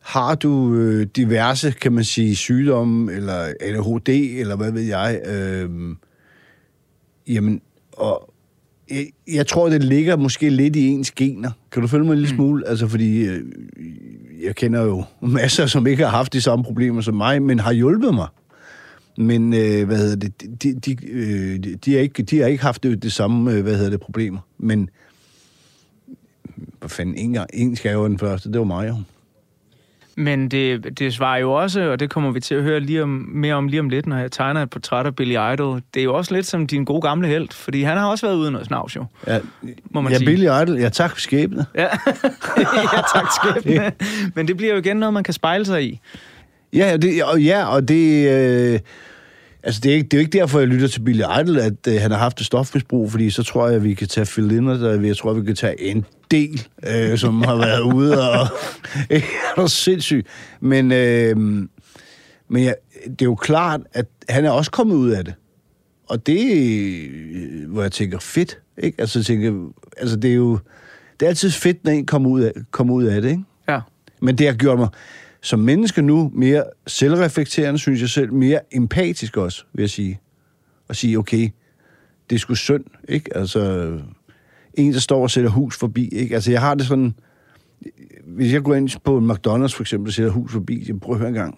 Har 0.01 0.35
du 0.35 0.73
øh, 0.73 1.07
diverse, 1.15 1.71
kan 1.71 1.91
man 1.91 2.03
sige, 2.03 2.35
sygdomme, 2.35 3.13
eller 3.13 3.53
ADHD, 3.61 4.09
eller 4.09 4.55
hvad 4.55 4.71
ved 4.71 4.81
jeg, 4.81 5.21
øh, 5.25 5.69
jamen, 7.27 7.61
og 7.93 8.33
jeg, 8.91 9.05
jeg 9.27 9.47
tror, 9.47 9.69
det 9.69 9.83
ligger 9.83 10.15
måske 10.15 10.49
lidt 10.49 10.75
i 10.75 10.87
ens 10.87 11.11
gener. 11.11 11.51
Kan 11.71 11.81
du 11.81 11.87
følge 11.87 12.05
mig 12.05 12.11
en 12.13 12.19
lille 12.19 12.35
smule? 12.35 12.67
Altså, 12.67 12.87
fordi 12.87 13.23
øh, 13.23 13.43
jeg 14.43 14.55
kender 14.55 14.81
jo 14.81 15.03
masser, 15.21 15.65
som 15.65 15.87
ikke 15.87 16.03
har 16.03 16.11
haft 16.11 16.33
de 16.33 16.41
samme 16.41 16.63
problemer 16.63 17.01
som 17.01 17.15
mig, 17.15 17.41
men 17.41 17.59
har 17.59 17.73
hjulpet 17.73 18.13
mig. 18.13 18.27
Men, 19.17 19.53
øh, 19.53 19.87
hvad 19.87 19.97
hedder 19.97 20.15
det, 20.15 20.63
de, 20.63 20.73
de, 20.73 20.97
øh, 21.07 21.59
de, 21.85 21.93
har 21.93 21.99
ikke, 21.99 22.23
de 22.23 22.39
har 22.39 22.47
ikke 22.47 22.63
haft 22.63 22.83
det, 22.83 23.03
det 23.03 23.11
samme, 23.11 23.51
øh, 23.51 23.63
hvad 23.63 23.75
hedder 23.75 23.89
det, 23.89 23.99
problemer. 23.99 24.39
Men, 24.57 24.89
hvad 26.79 26.89
fanden, 26.89 27.15
en, 27.15 27.33
gang, 27.33 27.49
en 27.53 27.75
skal 27.75 27.93
jo 27.93 28.07
den 28.07 28.19
første, 28.19 28.51
det 28.51 28.59
var 28.59 28.65
mig 28.65 28.87
jo. 28.87 28.95
Men 30.15 30.49
det, 30.49 30.99
det 30.99 31.13
svarer 31.13 31.37
jo 31.37 31.53
også, 31.53 31.81
og 31.81 31.99
det 31.99 32.09
kommer 32.09 32.31
vi 32.31 32.39
til 32.39 32.55
at 32.55 32.63
høre 32.63 32.79
lige 32.79 33.03
om, 33.03 33.09
mere 33.33 33.55
om 33.55 33.67
lige 33.67 33.79
om 33.79 33.89
lidt, 33.89 34.07
når 34.07 34.17
jeg 34.17 34.31
tegner 34.31 34.61
et 34.61 34.69
portræt 34.69 35.05
af 35.05 35.15
Billy 35.15 35.53
Idol. 35.53 35.81
Det 35.93 35.99
er 35.99 36.03
jo 36.03 36.13
også 36.13 36.33
lidt 36.33 36.45
som 36.45 36.67
din 36.67 36.85
gode 36.85 37.01
gamle 37.01 37.27
held, 37.27 37.49
fordi 37.51 37.83
han 37.83 37.97
har 37.97 38.07
også 38.07 38.25
været 38.25 38.37
ude 38.37 38.51
noget 38.51 38.67
snavs 38.67 38.95
jo. 38.95 39.05
Ja, 39.27 39.39
Må 39.91 40.01
man 40.01 40.11
ja 40.11 40.17
sige. 40.17 40.25
Billy 40.25 40.43
Idol, 40.43 40.79
ja 40.79 40.89
tak 40.89 41.11
for 41.11 41.19
skæbne. 41.19 41.65
Ja, 41.75 41.81
ja 42.93 43.01
tak 43.15 43.25
skæbne. 43.41 43.91
Men 44.35 44.47
det 44.47 44.57
bliver 44.57 44.73
jo 44.73 44.79
igen 44.79 44.97
noget, 44.97 45.13
man 45.13 45.23
kan 45.23 45.33
spejle 45.33 45.65
sig 45.65 45.83
i. 45.83 45.99
Ja, 46.73 46.93
og 46.93 47.01
det, 47.01 47.23
og, 47.23 47.41
ja, 47.41 47.65
og 47.65 47.87
det, 47.87 48.29
øh, 48.29 48.79
altså 49.63 49.81
det, 49.83 49.91
er 49.91 49.95
ikke, 49.95 50.07
det 50.07 50.13
er 50.13 50.17
jo 50.17 50.25
ikke 50.25 50.37
derfor, 50.37 50.59
jeg 50.59 50.67
lytter 50.67 50.87
til 50.87 50.99
Billy 50.99 51.23
Idol, 51.41 51.59
at 51.59 51.87
øh, 51.87 52.01
han 52.01 52.11
har 52.11 52.17
haft 52.17 52.39
et 52.39 52.45
stofmisbrug, 52.45 53.11
fordi 53.11 53.29
så 53.29 53.43
tror 53.43 53.67
jeg, 53.67 53.75
at 53.75 53.83
vi 53.83 53.93
kan 53.93 54.07
tage 54.07 54.25
Phil 54.25 54.45
Linders, 54.45 54.81
og 54.81 55.07
jeg 55.07 55.17
tror, 55.17 55.33
vi 55.33 55.45
kan 55.45 55.55
tage 55.55 55.81
en 55.81 56.05
del, 56.31 56.67
øh, 56.87 57.17
som 57.17 57.41
har 57.41 57.55
været 57.55 57.81
ude 57.95 58.31
og... 58.31 58.47
er 59.09 59.21
du 59.57 59.67
sindssyg? 59.67 60.25
Men, 60.59 60.91
øh, 60.91 61.37
men 62.49 62.63
ja, 62.63 62.73
det 63.05 63.21
er 63.21 63.25
jo 63.25 63.35
klart, 63.35 63.81
at 63.93 64.05
han 64.29 64.45
er 64.45 64.51
også 64.51 64.71
kommet 64.71 64.95
ud 64.95 65.09
af 65.09 65.25
det. 65.25 65.33
Og 66.09 66.27
det, 66.27 66.67
øh, 67.33 67.71
hvor 67.71 67.81
jeg 67.81 67.91
tænker, 67.91 68.19
fedt, 68.19 68.59
ikke? 68.77 69.01
Altså, 69.01 69.19
jeg 69.19 69.25
tænker, 69.25 69.69
altså 69.97 70.15
det 70.15 70.31
er 70.31 70.35
jo... 70.35 70.59
Det 71.19 71.25
er 71.25 71.29
altid 71.29 71.51
fedt, 71.51 71.83
når 71.83 71.91
en 71.91 72.05
kommer 72.05 72.29
ud 72.29 72.41
af, 72.41 72.51
kommer 72.71 72.93
ud 72.93 73.03
af 73.03 73.21
det, 73.21 73.29
ikke? 73.29 73.43
Ja. 73.69 73.79
Men 74.21 74.37
det 74.37 74.47
har 74.47 74.53
gjort 74.53 74.79
mig 74.79 74.87
som 75.41 75.59
menneske 75.59 76.01
nu 76.01 76.31
mere 76.33 76.63
selvreflekterende, 76.87 77.79
synes 77.79 78.01
jeg 78.01 78.09
selv, 78.09 78.33
mere 78.33 78.59
empatisk 78.71 79.37
også, 79.37 79.65
vil 79.73 79.81
jeg 79.83 79.89
sige. 79.89 80.19
Og 80.87 80.95
sige, 80.95 81.17
okay, 81.17 81.49
det 82.29 82.35
er 82.35 82.39
sgu 82.39 82.55
synd, 82.55 82.83
ikke? 83.09 83.37
Altså, 83.37 83.91
en, 84.73 84.93
der 84.93 84.99
står 84.99 85.21
og 85.21 85.31
sætter 85.31 85.49
hus 85.49 85.77
forbi, 85.77 86.07
ikke? 86.07 86.35
Altså, 86.35 86.51
jeg 86.51 86.61
har 86.61 86.75
det 86.75 86.85
sådan... 86.85 87.13
Hvis 88.25 88.53
jeg 88.53 88.63
går 88.63 88.75
ind 88.75 88.89
på 89.03 89.17
en 89.17 89.31
McDonald's 89.31 89.75
for 89.75 89.81
eksempel 89.81 90.09
og 90.09 90.13
sætter 90.13 90.31
hus 90.31 90.51
forbi, 90.51 90.85
så 90.85 90.93
prøv 91.01 91.13
at 91.13 91.19
høre 91.19 91.29
en 91.29 91.35
gang. 91.35 91.57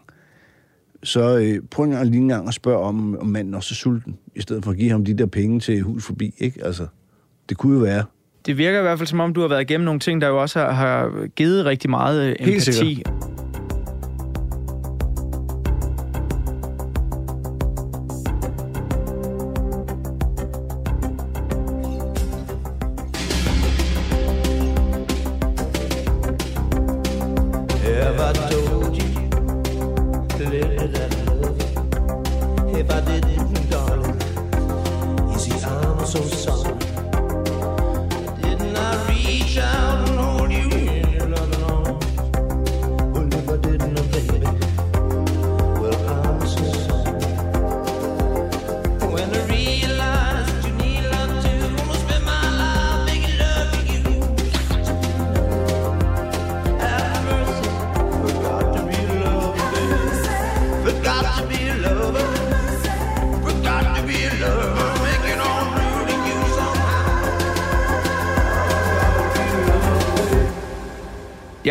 Så 1.04 1.38
øh, 1.38 1.60
prøv 1.72 1.86
en 1.86 1.92
gang 1.92 2.06
lige 2.06 2.22
en 2.22 2.28
gang 2.28 2.48
at 2.48 2.54
spørge 2.54 2.80
om, 2.80 3.18
om 3.18 3.28
manden 3.28 3.54
også 3.54 3.74
er 3.74 3.76
sulten, 3.76 4.18
i 4.36 4.42
stedet 4.42 4.64
for 4.64 4.72
at 4.72 4.78
give 4.78 4.90
ham 4.90 5.06
de 5.06 5.14
der 5.14 5.26
penge 5.26 5.60
til 5.60 5.82
hus 5.82 6.04
forbi, 6.06 6.34
ikke? 6.38 6.66
Altså, 6.66 6.88
det 7.50 7.58
kunne 7.58 7.74
jo 7.78 7.80
være. 7.80 8.04
Det 8.46 8.58
virker 8.58 8.80
i 8.80 8.82
hvert 8.82 8.98
fald, 8.98 9.08
som 9.08 9.20
om 9.20 9.34
du 9.34 9.42
har 9.42 9.48
været 9.48 9.62
igennem 9.62 9.86
nogle 9.86 10.00
ting, 10.00 10.22
der 10.22 10.28
jo 10.28 10.42
også 10.42 10.60
har, 10.60 10.72
har 10.72 11.28
givet 11.28 11.66
rigtig 11.66 11.90
meget 11.90 12.22
øh, 12.22 12.36
Helt 12.40 12.42
empati. 12.42 12.72
sikkert. 12.72 13.33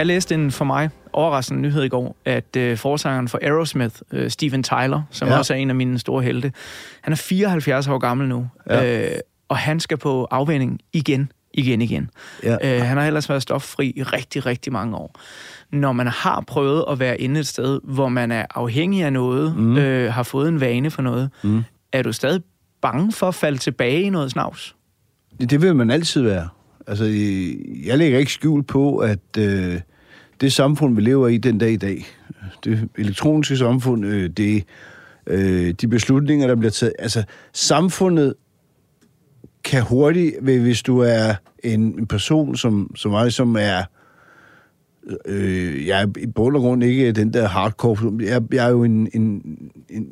Jeg 0.02 0.06
læste 0.06 0.34
en 0.34 0.50
for 0.50 0.64
mig 0.64 0.90
overraskende 1.12 1.62
nyhed 1.62 1.82
i 1.82 1.88
går, 1.88 2.16
at 2.24 2.56
øh, 2.56 2.76
forsangeren 2.76 3.28
for 3.28 3.38
Aerosmith, 3.42 3.96
øh, 4.12 4.30
Steven 4.30 4.62
Tyler, 4.62 5.02
som 5.10 5.28
ja. 5.28 5.38
Også 5.38 5.54
er 5.54 5.58
en 5.58 5.70
af 5.70 5.76
mine 5.76 5.98
store 5.98 6.22
helte, 6.22 6.52
han 7.00 7.12
er 7.12 7.16
74 7.16 7.88
år 7.88 7.98
gammel 7.98 8.28
nu, 8.28 8.48
Ja. 8.70 9.10
øh, 9.12 9.18
og 9.48 9.56
han 9.56 9.80
skal 9.80 9.96
på 9.96 10.24
afvænding 10.30 10.80
igen, 10.92 11.32
igen, 11.54 11.82
igen. 11.82 12.10
Ja. 12.42 12.56
Øh, 12.76 12.86
han 12.86 12.96
har 12.96 13.06
ellers 13.06 13.28
været 13.28 13.42
stoffri 13.42 13.92
i 13.96 14.02
rigtig, 14.02 14.46
rigtig 14.46 14.72
mange 14.72 14.96
år. 14.96 15.20
Når 15.72 15.92
man 15.92 16.06
har 16.06 16.44
prøvet 16.46 16.84
at 16.90 16.98
være 16.98 17.20
inde 17.20 17.40
et 17.40 17.46
sted, 17.46 17.80
hvor 17.84 18.08
man 18.08 18.32
er 18.32 18.46
afhængig 18.54 19.04
af 19.04 19.12
noget, 19.12 19.56
mm. 19.56 19.76
øh, 19.76 20.12
har 20.12 20.22
fået 20.22 20.48
en 20.48 20.60
vane 20.60 20.90
for 20.90 21.02
noget, 21.02 21.30
mm. 21.44 21.62
er 21.92 22.02
du 22.02 22.12
stadig 22.12 22.42
bange 22.82 23.12
for 23.12 23.28
at 23.28 23.34
falde 23.34 23.58
tilbage 23.58 24.02
i 24.02 24.10
noget 24.10 24.30
snavs? 24.30 24.76
Det, 25.40 25.62
vil 25.62 25.76
man 25.76 25.90
altid 25.90 26.22
være. 26.22 26.48
Altså, 26.86 27.04
jeg 27.84 27.98
lægger 27.98 28.18
ikke 28.18 28.32
skjul 28.32 28.62
på, 28.62 28.96
at 28.96 29.36
øh, 29.38 29.80
det 30.42 30.52
samfund, 30.52 30.94
vi 30.94 31.00
lever 31.00 31.28
i 31.28 31.38
den 31.38 31.58
dag 31.58 31.72
i 31.72 31.76
dag, 31.76 32.06
det 32.64 32.88
elektroniske 32.98 33.56
samfund, 33.56 34.06
øh, 34.06 34.30
det, 34.30 34.64
øh, 35.26 35.70
de 35.70 35.88
beslutninger, 35.88 36.46
der 36.46 36.54
bliver 36.54 36.70
taget, 36.70 36.92
altså 36.98 37.24
samfundet 37.52 38.34
kan 39.64 39.82
hurtigt, 39.82 40.40
hvis 40.40 40.82
du 40.82 40.98
er 40.98 41.34
en, 41.64 41.80
en 41.80 42.06
person, 42.06 42.56
som, 42.56 42.90
som 42.96 43.10
mig, 43.10 43.32
som 43.32 43.56
er 43.56 43.82
Øh, 45.26 45.86
jeg 45.86 46.02
er 46.02 46.06
i 46.18 46.26
bund 46.26 46.56
og 46.56 46.62
grund 46.62 46.84
ikke 46.84 47.12
den 47.12 47.32
der 47.32 47.48
hardcore. 47.48 48.24
Jeg, 48.24 48.42
jeg 48.52 48.66
er 48.66 48.70
jo 48.70 48.84
en, 48.84 49.08
en, 49.14 49.42
en... 49.90 50.06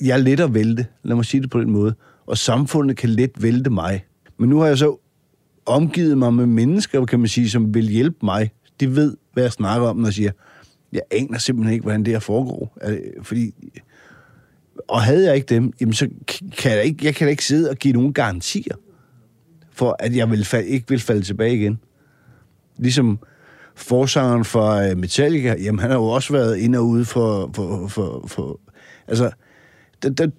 Jeg 0.00 0.14
er 0.14 0.22
let 0.22 0.40
at 0.40 0.54
vælte, 0.54 0.86
lad 1.02 1.16
mig 1.16 1.24
sige 1.24 1.42
det 1.42 1.50
på 1.50 1.60
den 1.60 1.70
måde. 1.70 1.94
Og 2.26 2.38
samfundet 2.38 2.96
kan 2.96 3.10
let 3.10 3.30
vælte 3.42 3.70
mig. 3.70 4.04
Men 4.38 4.48
nu 4.48 4.58
har 4.58 4.66
jeg 4.66 4.78
så 4.78 4.96
omgivet 5.66 6.18
mig 6.18 6.34
med 6.34 6.46
mennesker, 6.46 7.04
kan 7.04 7.18
man 7.18 7.28
sige, 7.28 7.50
som 7.50 7.74
vil 7.74 7.88
hjælpe 7.88 8.16
mig. 8.22 8.50
De 8.80 8.96
ved, 8.96 9.16
hvad 9.36 9.44
jeg 9.44 9.52
snakker 9.52 9.88
om, 9.88 9.96
når 9.96 10.06
jeg 10.06 10.14
siger, 10.14 10.30
jeg 10.92 11.02
aner 11.10 11.38
simpelthen 11.38 11.72
ikke, 11.72 11.82
hvordan 11.82 12.04
det 12.04 12.12
her 12.12 12.20
foregår. 12.20 12.78
Fordi, 13.22 13.54
og 14.88 15.02
havde 15.02 15.26
jeg 15.26 15.36
ikke 15.36 15.54
dem, 15.54 15.72
jamen 15.80 15.92
så 15.92 16.08
kan 16.58 16.72
jeg, 16.72 16.84
ikke, 16.84 17.04
jeg 17.04 17.14
kan 17.14 17.26
da 17.26 17.30
ikke 17.30 17.44
sidde 17.44 17.70
og 17.70 17.76
give 17.76 17.92
nogen 17.92 18.12
garantier 18.12 18.74
for, 19.72 19.96
at 19.98 20.16
jeg 20.16 20.30
vil 20.30 20.44
falde, 20.44 20.68
ikke 20.68 20.88
vil 20.88 21.00
falde 21.00 21.22
tilbage 21.22 21.54
igen. 21.54 21.78
Ligesom 22.78 23.18
forsangeren 23.74 24.44
fra 24.44 24.88
øh, 24.88 24.96
Metallica, 24.96 25.54
jamen 25.62 25.78
han 25.78 25.90
har 25.90 25.96
jo 25.96 26.04
også 26.04 26.32
været 26.32 26.56
ind 26.56 26.76
og 26.76 26.86
ude 26.86 27.04
for... 27.04 27.50
for, 27.54 27.86
for, 27.88 28.24
for 28.26 28.60
altså, 29.08 29.30
det, 30.02 30.18
det, 30.18 30.32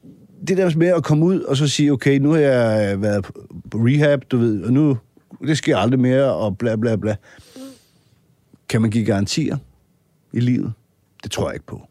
det 0.48 0.58
der 0.58 0.78
med 0.78 0.88
at 0.88 1.04
komme 1.04 1.26
ud 1.26 1.42
og 1.42 1.58
så 1.58 1.68
sige, 1.68 1.92
okay, 1.92 2.20
nu 2.20 2.32
har 2.32 2.40
jeg 2.40 2.94
øh, 2.94 3.02
været 3.02 3.26
på 3.72 3.78
rehab, 3.78 4.24
du 4.32 4.38
ved, 4.38 4.64
og 4.64 4.74
nu, 4.74 4.98
det 5.42 5.58
sker 5.58 5.78
aldrig 5.78 6.00
mere, 6.00 6.34
og 6.34 6.58
bla 6.58 6.76
bla 6.76 6.96
bla. 6.96 7.16
Kan 8.70 8.82
man 8.82 8.92
give 8.92 9.06
garantier 9.06 9.58
i 10.34 10.40
livet? 10.40 10.74
Det 11.24 11.32
tror 11.32 11.48
jeg 11.50 11.56
ikke 11.56 11.66
på. 11.66 11.82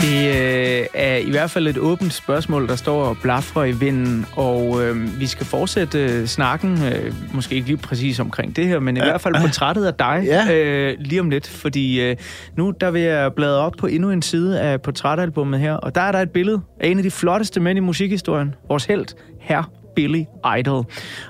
Det 0.00 0.28
øh, 0.28 0.86
er 0.94 1.16
i 1.16 1.30
hvert 1.30 1.50
fald 1.50 1.66
et 1.68 1.78
åbent 1.78 2.12
spørgsmål, 2.12 2.68
der 2.68 2.76
står 2.76 3.04
og 3.04 3.16
blaffer 3.22 3.64
i 3.64 3.72
vinden, 3.72 4.26
og 4.32 4.82
øh, 4.84 5.20
vi 5.20 5.26
skal 5.26 5.46
fortsætte 5.46 5.98
øh, 6.04 6.26
snakken, 6.26 6.78
øh, 6.84 7.14
måske 7.34 7.54
ikke 7.54 7.66
lige 7.66 7.76
præcis 7.76 8.20
omkring 8.20 8.56
det 8.56 8.66
her, 8.66 8.78
men 8.80 8.96
i 8.96 9.00
hvert 9.00 9.20
fald 9.20 9.34
portrættet 9.40 9.84
af 9.86 9.94
dig 9.94 10.22
Ja. 10.24 10.54
øh, 10.54 10.96
lige 11.00 11.20
om 11.20 11.30
lidt, 11.30 11.48
fordi 11.48 12.00
øh, 12.00 12.16
nu 12.56 12.72
der 12.80 12.90
vil 12.90 13.02
jeg 13.02 13.32
bladre 13.34 13.60
op 13.60 13.72
på 13.78 13.86
endnu 13.86 14.10
en 14.10 14.22
side 14.22 14.60
af 14.60 14.82
portrætalbummet 14.82 15.60
her, 15.60 15.74
og 15.74 15.94
der 15.94 16.00
er 16.00 16.12
der 16.12 16.18
et 16.18 16.30
billede 16.30 16.60
af 16.80 16.88
en 16.88 16.96
af 16.98 17.02
de 17.02 17.10
flotteste 17.10 17.60
mænd 17.60 17.76
i 17.76 17.80
musikhistorien, 17.80 18.54
vores 18.68 18.84
held, 18.84 19.06
herr 19.40 19.70
Billy 19.96 20.24
Idol. 20.58 20.84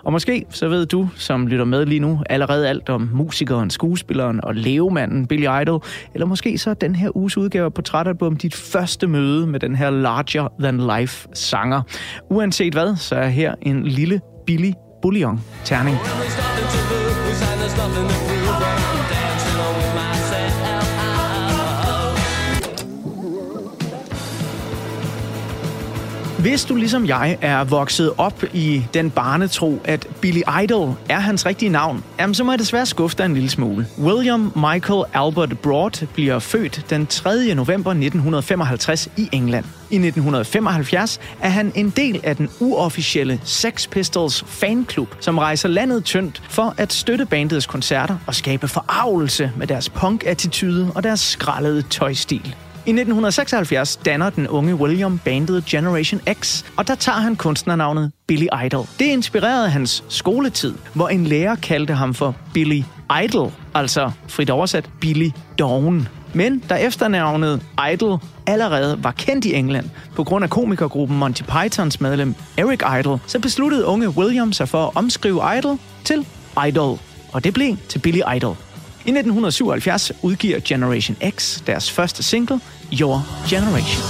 Og 0.04 0.12
måske 0.12 0.44
så 0.50 0.68
ved 0.68 0.86
du, 0.86 1.08
som 1.14 1.46
lytter 1.46 1.64
med 1.64 1.86
lige 1.86 2.00
nu, 2.00 2.20
allerede 2.30 2.68
alt 2.68 2.88
om 2.88 3.10
musikeren, 3.12 3.70
skuespilleren 3.70 4.44
og 4.44 4.54
levemanden 4.54 5.26
Billy 5.26 5.62
Idol. 5.62 5.82
Eller 6.14 6.26
måske 6.26 6.58
så 6.58 6.74
den 6.74 6.94
her 6.94 7.16
uges 7.16 7.36
udgave 7.36 7.70
på 7.70 7.74
Portrætalbum 7.74 8.36
dit 8.36 8.54
første 8.54 9.06
møde 9.06 9.46
med 9.46 9.60
den 9.60 9.76
her 9.76 9.90
larger 9.90 10.48
than 10.60 10.98
life 10.98 11.28
sanger. 11.32 11.82
Uanset 12.30 12.72
hvad, 12.72 12.96
så 12.96 13.14
er 13.14 13.28
her 13.28 13.54
en 13.62 13.86
lille 13.86 14.20
Billy 14.46 14.70
Bullion 15.02 15.40
terning. 15.64 15.96
Hvis 26.46 26.64
du 26.64 26.74
ligesom 26.74 27.06
jeg 27.06 27.38
er 27.40 27.64
vokset 27.64 28.12
op 28.18 28.44
i 28.52 28.84
den 28.94 29.10
barnetro, 29.10 29.80
at 29.84 30.06
Billy 30.20 30.40
Idol 30.62 30.94
er 31.08 31.18
hans 31.18 31.46
rigtige 31.46 31.68
navn, 31.68 32.04
jamen 32.18 32.34
så 32.34 32.44
må 32.44 32.52
jeg 32.52 32.58
desværre 32.58 32.86
skuffe 32.86 33.16
dig 33.16 33.24
en 33.24 33.34
lille 33.34 33.50
smule. 33.50 33.86
William 33.98 34.52
Michael 34.56 35.04
Albert 35.14 35.58
Broad 35.58 36.06
bliver 36.14 36.38
født 36.38 36.86
den 36.90 37.06
3. 37.06 37.54
november 37.54 37.90
1955 37.90 39.08
i 39.16 39.28
England. 39.32 39.64
I 39.90 39.94
1975 39.94 41.20
er 41.40 41.48
han 41.48 41.72
en 41.74 41.90
del 41.90 42.20
af 42.24 42.36
den 42.36 42.50
uofficielle 42.60 43.40
Sex 43.44 43.88
Pistols 43.88 44.44
fanklub, 44.46 45.08
som 45.20 45.38
rejser 45.38 45.68
landet 45.68 46.04
tyndt 46.04 46.42
for 46.48 46.74
at 46.76 46.92
støtte 46.92 47.26
bandets 47.26 47.66
koncerter 47.66 48.16
og 48.26 48.34
skabe 48.34 48.68
forarvelse 48.68 49.52
med 49.56 49.66
deres 49.66 49.88
punk-attitude 49.88 50.92
og 50.94 51.02
deres 51.02 51.20
skrællede 51.20 51.82
tøjstil. 51.82 52.54
I 52.86 52.90
1976 52.90 53.96
danner 53.96 54.30
den 54.30 54.48
unge 54.48 54.74
William 54.74 55.20
bandet 55.24 55.64
Generation 55.64 56.20
X, 56.32 56.64
og 56.76 56.88
der 56.88 56.94
tager 56.94 57.18
han 57.18 57.36
kunstnernavnet 57.36 58.12
Billy 58.26 58.46
Idol. 58.64 58.86
Det 58.98 59.04
inspirerede 59.04 59.70
hans 59.70 60.04
skoletid, 60.08 60.74
hvor 60.94 61.08
en 61.08 61.24
lærer 61.24 61.54
kaldte 61.54 61.94
ham 61.94 62.14
for 62.14 62.36
Billy 62.54 62.82
Idol, 63.24 63.52
altså 63.74 64.10
frit 64.28 64.50
oversat 64.50 64.90
Billy 65.00 65.30
Dawn. 65.58 66.08
Men 66.34 66.58
da 66.58 66.74
efternavnet 66.74 67.62
Idol 67.92 68.18
allerede 68.46 69.04
var 69.04 69.12
kendt 69.12 69.44
i 69.44 69.54
England 69.54 69.90
på 70.14 70.24
grund 70.24 70.44
af 70.44 70.50
komikergruppen 70.50 71.18
Monty 71.18 71.42
Pythons 71.42 72.00
medlem 72.00 72.34
Eric 72.56 73.00
Idol, 73.00 73.18
så 73.26 73.38
besluttede 73.38 73.84
unge 73.84 74.08
William 74.08 74.52
sig 74.52 74.68
for 74.68 74.86
at 74.86 74.90
omskrive 74.94 75.58
Idol 75.58 75.78
til 76.04 76.26
Idol, 76.68 76.98
og 77.32 77.44
det 77.44 77.54
blev 77.54 77.76
til 77.88 77.98
Billy 77.98 78.20
Idol. 78.36 78.56
I 79.06 79.10
1977 79.10 80.12
udgiver 80.22 80.60
Generation 80.64 81.16
X 81.30 81.60
deres 81.66 81.90
første 81.90 82.22
single, 82.22 82.60
Your 82.92 83.22
Generation. 83.48 84.02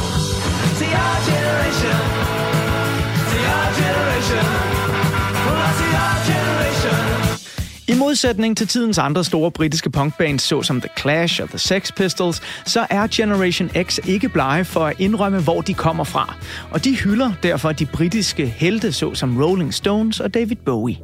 See 0.79 0.93
our 1.03 1.19
generation. 1.31 1.97
See 3.31 3.45
our 3.57 3.69
generation. 3.81 4.45
Our 5.53 6.17
generation. 6.31 6.97
I 7.89 7.95
modsætning 7.99 8.57
til 8.57 8.67
tidens 8.67 8.99
andre 8.99 9.25
store 9.25 9.51
britiske 9.51 9.91
punkbands, 9.91 10.43
såsom 10.43 10.81
The 10.81 10.91
Clash 10.99 11.43
og 11.43 11.49
The 11.49 11.59
Sex 11.59 11.93
Pistols, 11.97 12.43
så 12.67 12.87
er 12.91 13.07
Generation 13.11 13.71
X 13.83 13.99
ikke 14.09 14.29
blege 14.29 14.65
for 14.65 14.81
at 14.87 15.01
indrømme, 15.01 15.41
hvor 15.41 15.61
de 15.61 15.75
kommer 15.75 16.05
fra. 16.05 16.37
Og 16.71 16.85
de 16.85 16.97
hylder 16.97 17.33
derfor 17.43 17.73
de 17.73 17.87
britiske 17.87 18.47
helte, 18.47 18.93
såsom 18.93 19.43
Rolling 19.43 19.75
Stones 19.75 20.21
og 20.21 20.35
David 20.35 20.57
Bowie. 20.57 20.97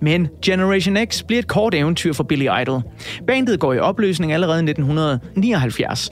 Men 0.00 0.28
Generation 0.44 0.96
X 1.06 1.22
bliver 1.22 1.38
et 1.38 1.48
kort 1.48 1.74
eventyr 1.74 2.12
for 2.12 2.24
Billy 2.24 2.46
Idol. 2.62 2.82
Bandet 3.26 3.60
går 3.60 3.72
i 3.72 3.78
opløsning 3.78 4.32
allerede 4.32 4.58
i 4.58 4.70
1979, 4.70 6.10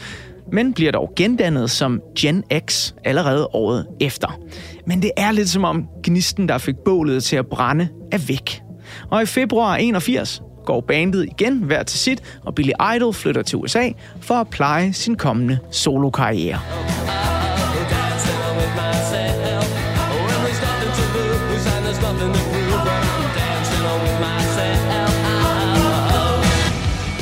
men 0.53 0.75
bliver 0.75 0.93
dog 0.93 1.13
gendannet 1.17 1.71
som 1.71 2.01
Gen 2.19 2.45
X 2.69 2.93
allerede 3.05 3.47
året 3.53 3.87
efter. 4.01 4.41
Men 4.87 5.03
det 5.03 5.11
er 5.17 5.33
lidt 5.33 5.49
som 5.49 5.65
om 5.65 5.87
gnisten, 6.03 6.49
der 6.49 6.59
fik 6.59 6.77
bålet 6.85 7.25
til 7.25 7.37
at 7.37 7.47
brænde, 7.47 7.89
er 8.13 8.19
væk. 8.19 8.63
Og 9.11 9.23
i 9.23 9.27
februar 9.27 9.77
81 9.77 10.43
går 10.65 10.81
bandet 10.81 11.25
igen 11.25 11.59
hver 11.59 11.83
til 11.83 11.99
sit, 11.99 12.23
og 12.45 12.55
Billy 12.55 12.73
Idol 12.97 13.15
flytter 13.15 13.43
til 13.43 13.59
USA 13.59 13.89
for 14.21 14.35
at 14.35 14.49
pleje 14.49 14.93
sin 14.93 15.17
kommende 15.17 15.59
solokarriere. 15.71 16.59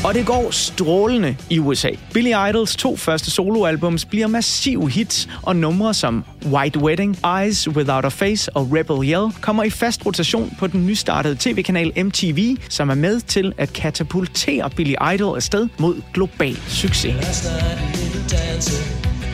Og 0.08 0.14
det 0.14 0.26
går 0.26 0.50
strålende 0.50 1.36
i 1.50 1.58
USA. 1.58 1.88
Billy 2.12 2.48
Idols 2.48 2.76
to 2.76 2.96
første 2.96 3.30
soloalbums 3.30 4.04
bliver 4.04 4.26
massiv 4.26 4.88
hits, 4.88 5.28
og 5.42 5.56
numre 5.56 5.94
som 5.94 6.24
White 6.46 6.78
Wedding, 6.78 7.18
Eyes 7.40 7.68
Without 7.68 8.04
a 8.04 8.08
Face 8.08 8.56
og 8.56 8.68
Rebel 8.72 9.10
Yell 9.10 9.32
kommer 9.40 9.62
i 9.62 9.70
fast 9.70 10.06
rotation 10.06 10.56
på 10.58 10.66
den 10.66 10.86
nystartede 10.86 11.36
tv-kanal 11.40 11.92
MTV, 12.04 12.56
som 12.68 12.90
er 12.90 12.94
med 12.94 13.20
til 13.20 13.52
at 13.58 13.72
katapultere 13.72 14.70
Billy 14.70 14.94
Idol 15.14 15.36
afsted 15.36 15.68
mod 15.78 16.02
global 16.14 16.56
succes. 16.68 17.14
Last 17.14 17.44
night 17.44 18.30
dancer 18.30 18.84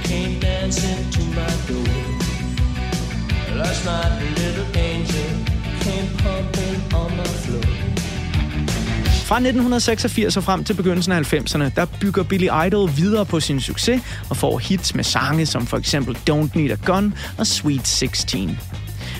came 0.04 0.40
dancing 0.40 1.12
to 1.12 1.20
my 1.20 1.50
door. 1.68 1.84
Last 3.58 3.84
night 3.84 4.43
Fra 9.34 9.38
1986 9.38 10.36
og 10.36 10.44
frem 10.44 10.64
til 10.64 10.74
begyndelsen 10.74 11.12
af 11.12 11.34
90'erne, 11.34 11.70
der 11.76 11.86
bygger 12.00 12.22
Billy 12.22 12.48
Idol 12.66 12.90
videre 12.96 13.26
på 13.26 13.40
sin 13.40 13.60
succes 13.60 14.02
og 14.30 14.36
får 14.36 14.58
hits 14.58 14.94
med 14.94 15.04
sange 15.04 15.46
som 15.46 15.66
for 15.66 15.76
eksempel 15.76 16.18
Don't 16.30 16.48
Need 16.54 16.70
a 16.70 16.76
Gun 16.84 17.14
og 17.38 17.46
Sweet 17.46 17.88
16. 17.88 18.58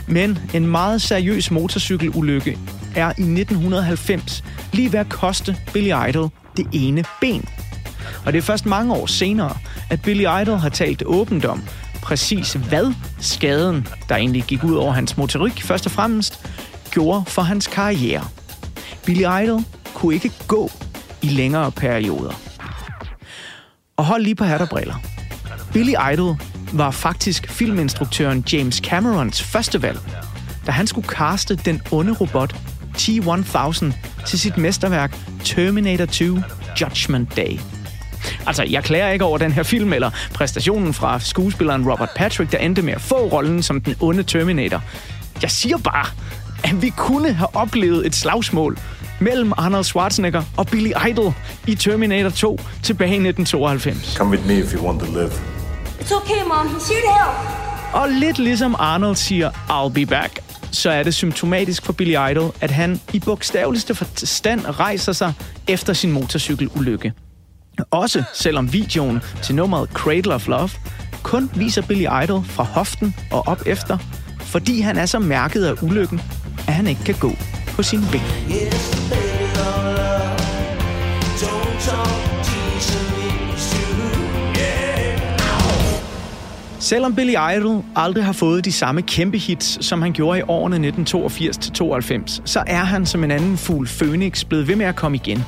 Men 0.07 0.38
en 0.55 0.66
meget 0.66 1.03
seriøs 1.03 1.50
motorcykelulykke 1.50 2.59
er 2.96 3.07
i 3.07 3.22
1990 3.22 4.44
lige 4.72 4.92
ved 4.92 4.98
at 4.98 5.09
koste 5.09 5.57
Billy 5.72 6.09
Idol 6.09 6.31
det 6.57 6.66
ene 6.72 7.05
ben. 7.20 7.48
Og 8.27 8.33
det 8.33 8.38
er 8.38 8.42
først 8.42 8.66
mange 8.66 8.94
år 8.94 9.07
senere, 9.07 9.57
at 9.90 10.03
Billy 10.03 10.42
Idol 10.42 10.59
har 10.59 10.68
talt 10.68 11.03
åbent 11.07 11.44
om 11.44 11.62
præcis 12.03 12.53
hvad 12.53 12.94
skaden, 13.20 13.87
der 14.09 14.16
egentlig 14.16 14.42
gik 14.42 14.64
ud 14.64 14.74
over 14.74 14.92
hans 14.92 15.16
motorik 15.16 15.62
først 15.62 15.87
og 15.87 15.92
fremmest, 15.92 16.46
gjorde 16.90 17.24
for 17.27 17.42
hans 17.42 17.66
karriere. 17.66 18.24
Billy 19.05 19.42
Idol 19.42 19.64
kunne 19.94 20.14
ikke 20.14 20.33
gå 20.48 20.70
i 21.22 21.28
længere 21.28 21.72
perioder. 21.72 22.40
Og 23.96 24.04
hold 24.04 24.22
lige 24.22 24.35
på 24.35 24.44
hat 24.44 24.61
og 24.61 24.68
briller. 24.68 24.94
Billy 25.72 25.94
Idol 26.12 26.37
var 26.72 26.90
faktisk 26.90 27.50
filminstruktøren 27.50 28.44
James 28.52 28.76
Camerons 28.76 29.42
første 29.42 29.83
valg, 29.83 29.98
da 30.66 30.72
han 30.72 30.87
skulle 30.87 31.09
kaste 31.09 31.57
den 31.57 31.83
onde 31.92 32.12
robot 32.12 32.54
T-1000 32.98 33.85
til 34.26 34.38
sit 34.38 34.59
mesterværk 34.59 35.16
Terminator 35.44 36.07
2 36.07 36.24
Judgment 36.80 37.37
Day. 37.37 37.59
Altså, 38.46 38.62
jeg 38.62 38.85
klager 38.85 39.09
ikke 39.09 39.24
over 39.24 39.38
den 39.38 39.52
her 39.52 39.62
film, 39.62 39.92
eller 39.92 40.11
præstationen 40.35 40.94
fra 40.94 41.20
skuespilleren 41.20 41.90
Robert 41.90 42.11
Patrick, 42.16 42.52
der 42.52 42.59
endte 42.59 42.83
med 42.83 42.92
at 42.92 43.00
få 43.00 43.16
rollen 43.16 43.62
som 43.62 43.80
den 43.80 43.94
onde 44.00 44.22
Terminator. 44.22 44.83
Jeg 45.42 45.50
siger 45.50 45.76
bare, 45.76 46.07
at 46.64 46.83
vi 46.83 46.92
kunne 46.96 47.33
have 47.33 47.57
oplevet 47.57 48.07
et 48.07 48.14
slagsmål 48.14 48.78
mellem 49.20 49.53
Arnold 49.57 49.85
Schwarzenegger 49.85 50.42
og 50.57 50.66
Billy 50.66 50.92
Idol 51.11 51.35
i 51.66 51.74
Terminator 51.74 52.31
2 52.31 52.61
tilbage 52.83 53.11
i 53.11 53.29
1992. 53.29 54.14
Come 54.16 54.31
with 54.31 54.46
me 54.46 54.55
if 54.59 54.74
you 54.74 54.87
want 54.87 55.00
to 55.00 55.07
live. 55.07 55.31
It's 56.00 56.16
okay, 56.16 56.42
Mom. 56.48 56.66
He's 56.66 56.92
here 56.92 57.03
to 57.03 57.12
help. 57.12 57.64
Og 57.94 58.09
lidt 58.09 58.38
ligesom 58.38 58.77
Arnold 58.79 59.16
siger, 59.16 59.50
I'll 59.50 59.92
be 59.92 60.07
back, 60.07 60.40
så 60.70 60.90
er 60.90 61.03
det 61.03 61.14
symptomatisk 61.14 61.85
for 61.85 61.92
Billy 61.92 62.31
Idol, 62.31 62.55
at 62.61 62.70
han 62.70 63.00
i 63.12 63.20
bogstaveligste 63.20 63.94
forstand 63.94 64.61
rejser 64.81 65.12
sig 65.12 65.33
efter 65.68 65.92
sin 65.92 66.12
motorcykelulykke. 66.12 67.12
Også 67.90 68.22
selvom 68.33 68.72
videoen 68.72 69.20
til 69.42 69.55
nummeret 69.55 69.90
Cradle 69.92 70.35
of 70.35 70.48
Love 70.48 70.70
kun 71.22 71.50
viser 71.55 71.83
Billy 71.83 72.07
Idol 72.24 72.44
fra 72.44 72.62
hoften 72.62 73.14
og 73.31 73.48
op 73.48 73.62
efter, 73.66 73.98
fordi 74.40 74.81
han 74.81 74.96
er 74.96 75.07
så 75.07 75.18
mærket 75.18 75.64
af 75.64 75.83
ulykken, 75.83 76.22
at 76.68 76.74
han 76.74 76.87
ikke 76.87 77.05
kan 77.05 77.14
gå 77.20 77.33
på 77.76 77.82
sine 77.82 78.02
ben. 78.12 78.20
Selvom 86.78 87.14
Billy 87.14 87.34
Idol 87.56 87.84
aldrig 87.96 88.24
har 88.24 88.32
fået 88.32 88.64
de 88.64 88.72
samme 88.72 89.02
kæmpe 89.02 89.38
hits, 89.38 89.87
som 89.87 90.02
han 90.02 90.12
gjorde 90.12 90.38
i 90.38 90.42
årene 90.48 90.88
1982-92, 90.88 92.40
så 92.44 92.62
er 92.66 92.84
han 92.84 93.06
som 93.06 93.24
en 93.24 93.30
anden 93.30 93.56
fugl 93.56 93.88
Phoenix 93.98 94.44
blevet 94.44 94.68
ved 94.68 94.76
med 94.76 94.87
at 94.87 94.96
komme 94.96 95.16
igen. 95.16 95.44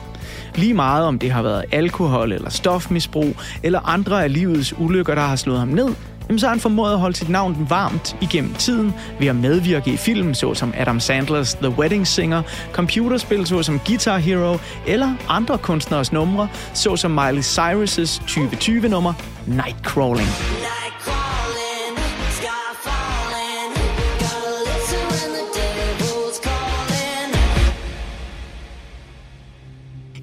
Lige 0.55 0.75
meget 0.75 1.07
om 1.07 1.19
det 1.19 1.31
har 1.31 1.43
været 1.43 1.65
alkohol 1.73 2.33
eller 2.33 2.51
stofmisbrug 2.51 3.37
eller 3.63 3.89
andre 3.89 4.25
af 4.25 4.33
livets 4.33 4.75
ulykker, 4.79 5.15
der 5.15 5.23
har 5.23 5.37
slået 5.37 5.59
ham 5.59 5.69
ned, 5.69 5.89
jamen 6.29 6.39
så 6.39 6.47
har 6.47 6.55
han 6.55 6.61
formået 6.61 6.93
at 6.93 6.99
holde 6.99 7.17
sit 7.17 7.29
navn 7.29 7.67
varmt 7.69 8.17
igennem 8.21 8.55
tiden 8.55 8.95
ved 9.19 9.27
at 9.27 9.37
medvirke 9.37 9.93
i 9.93 9.97
film 9.97 10.35
såsom 10.35 10.73
Adam 10.77 11.01
Sandlers 11.01 11.55
The 11.55 11.69
Wedding 11.69 12.07
Singer, 12.07 12.43
computerspil 12.73 13.47
såsom 13.47 13.81
Guitar 13.87 14.19
Hero 14.19 14.59
eller 14.87 15.15
andre 15.29 15.59
kunstneres 15.59 16.13
numre 16.13 16.49
såsom 16.75 17.11
Miley 17.11 17.43
Cyrus' 17.43 18.23
2020-nummer 18.27 19.13
Nightcrawling. 19.47 20.29
Nightcrawling. 20.29 21.46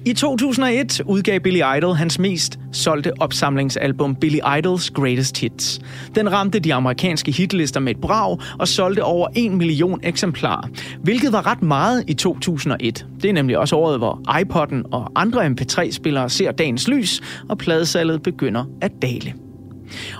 I 0.06 0.12
2001 0.12 1.00
udgav 1.06 1.40
Billy 1.40 1.76
Idol 1.76 1.94
hans 1.94 2.18
mest 2.18 2.58
solgte 2.72 3.12
opsamlingsalbum 3.20 4.14
Billy 4.14 4.38
Idols 4.58 4.90
Greatest 4.90 5.38
Hits. 5.38 5.80
Den 6.14 6.32
ramte 6.32 6.58
de 6.58 6.74
amerikanske 6.74 7.32
hitlister 7.32 7.80
med 7.80 7.94
et 7.94 8.00
brag 8.00 8.38
og 8.58 8.68
solgte 8.68 9.04
over 9.04 9.28
1 9.36 9.52
million 9.52 10.00
eksemplarer, 10.02 10.68
hvilket 11.02 11.32
var 11.32 11.46
ret 11.46 11.62
meget 11.62 12.04
i 12.08 12.14
2001. 12.14 13.06
Det 13.22 13.28
er 13.28 13.32
nemlig 13.32 13.58
også 13.58 13.76
året, 13.76 13.98
hvor 13.98 14.20
iPod'en 14.28 14.88
og 14.92 15.12
andre 15.14 15.46
MP3-spillere 15.46 16.30
ser 16.30 16.52
dagens 16.52 16.88
lys, 16.88 17.20
og 17.48 17.58
pladesalget 17.58 18.22
begynder 18.22 18.64
at 18.80 18.92
dale. 19.02 19.34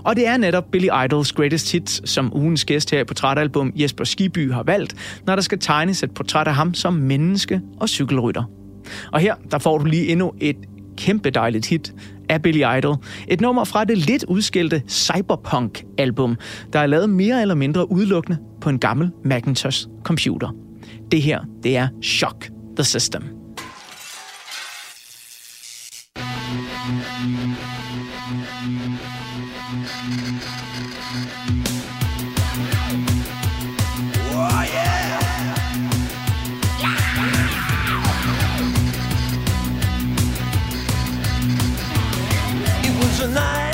Og 0.04 0.16
det 0.16 0.26
er 0.26 0.36
netop 0.36 0.64
Billy 0.72 0.88
Idols 1.04 1.32
Greatest 1.32 1.72
Hits, 1.72 2.10
som 2.10 2.36
ugens 2.36 2.64
gæst 2.64 2.90
her 2.90 3.00
i 3.00 3.04
Portrætalbum 3.04 3.72
Jesper 3.76 4.04
Skiby 4.04 4.52
har 4.52 4.62
valgt, 4.62 5.20
når 5.26 5.34
der 5.34 5.42
skal 5.42 5.58
tegnes 5.58 6.02
et 6.02 6.10
portræt 6.10 6.46
af 6.46 6.54
ham 6.54 6.74
som 6.74 6.92
menneske 6.92 7.60
og 7.80 7.88
cykelrytter. 7.88 8.63
Og 9.12 9.20
her, 9.20 9.34
der 9.50 9.58
får 9.58 9.78
du 9.78 9.84
lige 9.84 10.08
endnu 10.08 10.32
et 10.40 10.56
kæmpe 10.96 11.30
dejligt 11.30 11.66
hit 11.66 11.94
af 12.28 12.42
Billy 12.42 12.78
Idol. 12.78 12.96
Et 13.28 13.40
nummer 13.40 13.64
fra 13.64 13.84
det 13.84 13.98
lidt 13.98 14.24
udskilte 14.24 14.82
Cyberpunk-album, 14.88 16.36
der 16.72 16.78
er 16.78 16.86
lavet 16.86 17.10
mere 17.10 17.42
eller 17.42 17.54
mindre 17.54 17.92
udelukkende 17.92 18.38
på 18.60 18.70
en 18.70 18.78
gammel 18.78 19.10
Macintosh 19.24 19.86
computer. 20.04 20.54
Det 21.10 21.22
her, 21.22 21.40
det 21.62 21.76
er 21.76 21.88
Shock 22.02 22.50
the 22.76 22.84
System. 22.84 23.43
It 43.24 43.73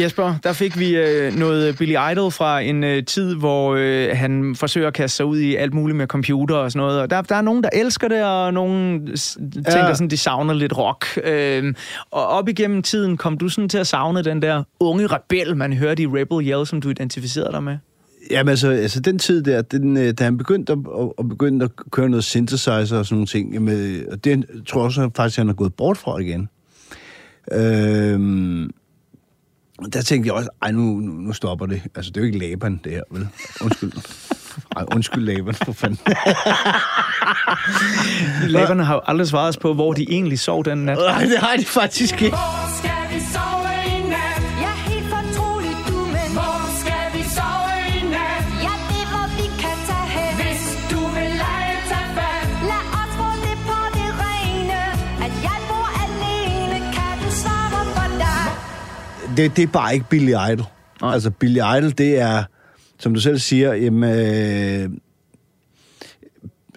Jesper, 0.00 0.34
der 0.42 0.52
fik 0.52 0.78
vi 0.78 0.96
øh, 0.96 1.34
noget 1.36 1.78
Billy 1.78 1.96
Idol 2.12 2.30
fra 2.30 2.60
en 2.60 2.84
øh, 2.84 3.04
tid, 3.04 3.34
hvor 3.34 3.74
øh, 3.78 4.08
han 4.16 4.54
forsøger 4.56 4.86
at 4.86 4.94
kaste 4.94 5.16
sig 5.16 5.26
ud 5.26 5.38
i 5.38 5.54
alt 5.54 5.74
muligt 5.74 5.96
med 5.96 6.06
computer 6.06 6.54
og 6.56 6.72
sådan 6.72 6.86
noget. 6.86 7.00
Og 7.00 7.10
der, 7.10 7.22
der 7.22 7.34
er 7.34 7.40
nogen, 7.42 7.62
der 7.62 7.68
elsker 7.72 8.08
det, 8.08 8.24
og 8.24 8.54
nogen 8.54 9.06
tænker 9.06 9.86
Ja. 9.86 9.94
sådan, 9.94 10.10
de 10.10 10.16
savner 10.16 10.54
lidt 10.54 10.78
rock. 10.78 11.06
Øh, 11.24 11.74
og 12.10 12.26
op 12.26 12.48
igennem 12.48 12.82
tiden 12.82 13.16
kom 13.16 13.38
du 13.38 13.48
sådan 13.48 13.68
til 13.68 13.78
at 13.78 13.86
savne 13.86 14.22
den 14.22 14.42
der 14.42 14.62
unge 14.80 15.06
rebel, 15.06 15.56
man 15.56 15.72
hørte 15.72 16.02
i 16.02 16.06
Rebel 16.06 16.48
Yell, 16.48 16.66
som 16.66 16.80
du 16.80 16.88
identificerede 16.88 17.52
dig 17.52 17.62
med. 17.62 17.76
Jamen 18.30 18.48
altså, 18.48 18.70
altså 18.70 19.00
den 19.00 19.18
tid 19.18 19.42
der, 19.42 19.62
den, 19.62 20.14
da 20.14 20.24
han 20.24 20.38
begyndte 20.38 20.72
at, 20.72 20.78
at, 21.00 21.08
at, 21.18 21.28
begynde 21.28 21.64
at 21.64 21.70
køre 21.90 22.08
noget 22.08 22.24
synthesizer 22.24 22.78
og 22.78 22.86
sådan 22.86 23.06
nogle 23.10 23.26
ting, 23.26 23.54
jamen, 23.54 24.02
og 24.12 24.24
det 24.24 24.44
tror 24.68 24.80
jeg 24.80 24.84
også 24.84 25.10
faktisk, 25.16 25.38
han 25.38 25.48
er 25.48 25.52
gået 25.52 25.74
bort 25.74 25.98
fra 25.98 26.18
igen. 26.18 26.48
Øhm, 27.52 28.70
der 29.92 30.02
tænkte 30.02 30.26
jeg 30.26 30.34
også, 30.34 30.50
ej, 30.62 30.70
nu, 30.70 30.80
nu, 30.80 31.12
nu 31.12 31.32
stopper 31.32 31.66
det. 31.66 31.82
Altså, 31.94 32.10
det 32.10 32.16
er 32.16 32.20
jo 32.20 32.26
ikke 32.26 32.38
Laban, 32.38 32.80
det 32.84 32.92
her, 32.92 33.02
vel? 33.10 33.28
Undskyld. 33.60 33.92
Ej, 34.76 34.84
undskyld, 34.94 35.24
Laban, 35.24 35.54
for 35.54 35.72
fanden. 35.72 35.98
Laberne 38.48 38.84
har 38.84 38.94
jo 38.94 39.00
aldrig 39.06 39.28
svaret 39.28 39.48
os 39.48 39.56
på, 39.56 39.74
hvor 39.74 39.92
de 39.92 40.06
egentlig 40.08 40.38
sov 40.38 40.64
den 40.64 40.78
nat. 40.78 40.98
Nej, 40.98 41.24
det 41.24 41.38
har 41.38 41.56
de 41.56 41.64
faktisk 41.64 42.22
ikke. 42.22 42.36
Det, 59.42 59.56
det 59.56 59.62
er 59.62 59.66
bare 59.66 59.94
ikke 59.94 60.06
Billy 60.10 60.30
Idol. 60.52 60.66
Nej. 61.02 61.12
Altså, 61.12 61.30
Billy 61.30 61.56
Idol, 61.58 61.90
det 61.90 62.18
er, 62.18 62.44
som 62.98 63.14
du 63.14 63.20
selv 63.20 63.38
siger, 63.38 63.74
jamen, 63.74 64.10
øh, 64.10 64.90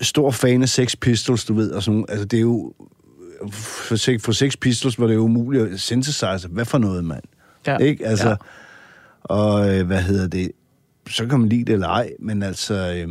stor 0.02 0.32
fan 0.32 0.62
af 0.62 0.70
Sex 0.70 0.96
Pistols, 1.02 1.46
du 1.46 1.54
ved, 1.54 1.72
og 1.72 1.84
sådan, 1.84 2.06
altså, 2.10 2.26
det 2.26 2.38
er 2.38 2.42
jo, 2.42 2.74
for, 3.52 3.96
for 4.20 4.32
Sex 4.32 4.54
Pistols 4.62 5.00
var 5.00 5.08
det 5.08 5.14
jo 5.16 5.20
umuligt 5.20 5.64
at 5.74 5.80
synthesize. 5.80 6.48
Hvad 6.52 6.66
for 6.66 6.78
noget, 6.78 7.04
mand? 7.06 7.24
Ja. 7.68 7.78
Ikke? 7.78 8.06
Altså, 8.08 8.30
Ja. 8.30 8.36
og 9.24 9.76
øh, 9.76 9.88
hvad 9.88 10.02
hedder 10.02 10.28
det? 10.28 10.52
Så 11.10 11.26
kan 11.26 11.40
man 11.40 11.50
lide 11.50 11.66
det 11.66 11.74
eller 11.74 11.88
ej, 11.88 12.10
men 12.20 12.44
altså, 12.44 12.74
øh, 12.74 13.08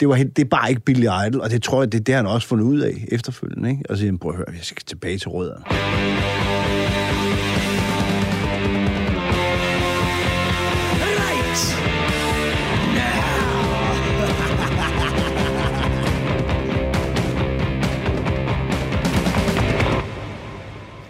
det, 0.00 0.08
var, 0.08 0.14
helt- 0.14 0.36
det 0.36 0.44
er 0.44 0.48
bare 0.48 0.70
ikke 0.70 0.80
Billy 0.80 1.06
Idol, 1.26 1.40
og 1.40 1.50
det 1.50 1.62
tror 1.62 1.82
jeg, 1.82 1.92
det 1.92 2.00
er 2.00 2.04
det, 2.04 2.14
han 2.14 2.26
også 2.26 2.48
fundet 2.48 2.64
ud 2.64 2.80
af 2.80 3.04
efterfølgende, 3.08 3.70
ikke? 3.70 3.82
Og 3.90 3.96
så 3.96 4.00
siger 4.00 4.10
han, 4.12 4.18
prøv 4.18 4.30
at 4.30 4.36
høre, 4.36 4.46
jeg 4.50 4.64
skal 4.64 4.82
tilbage 4.86 5.18
til 5.18 5.28
rødderne. 5.28 5.64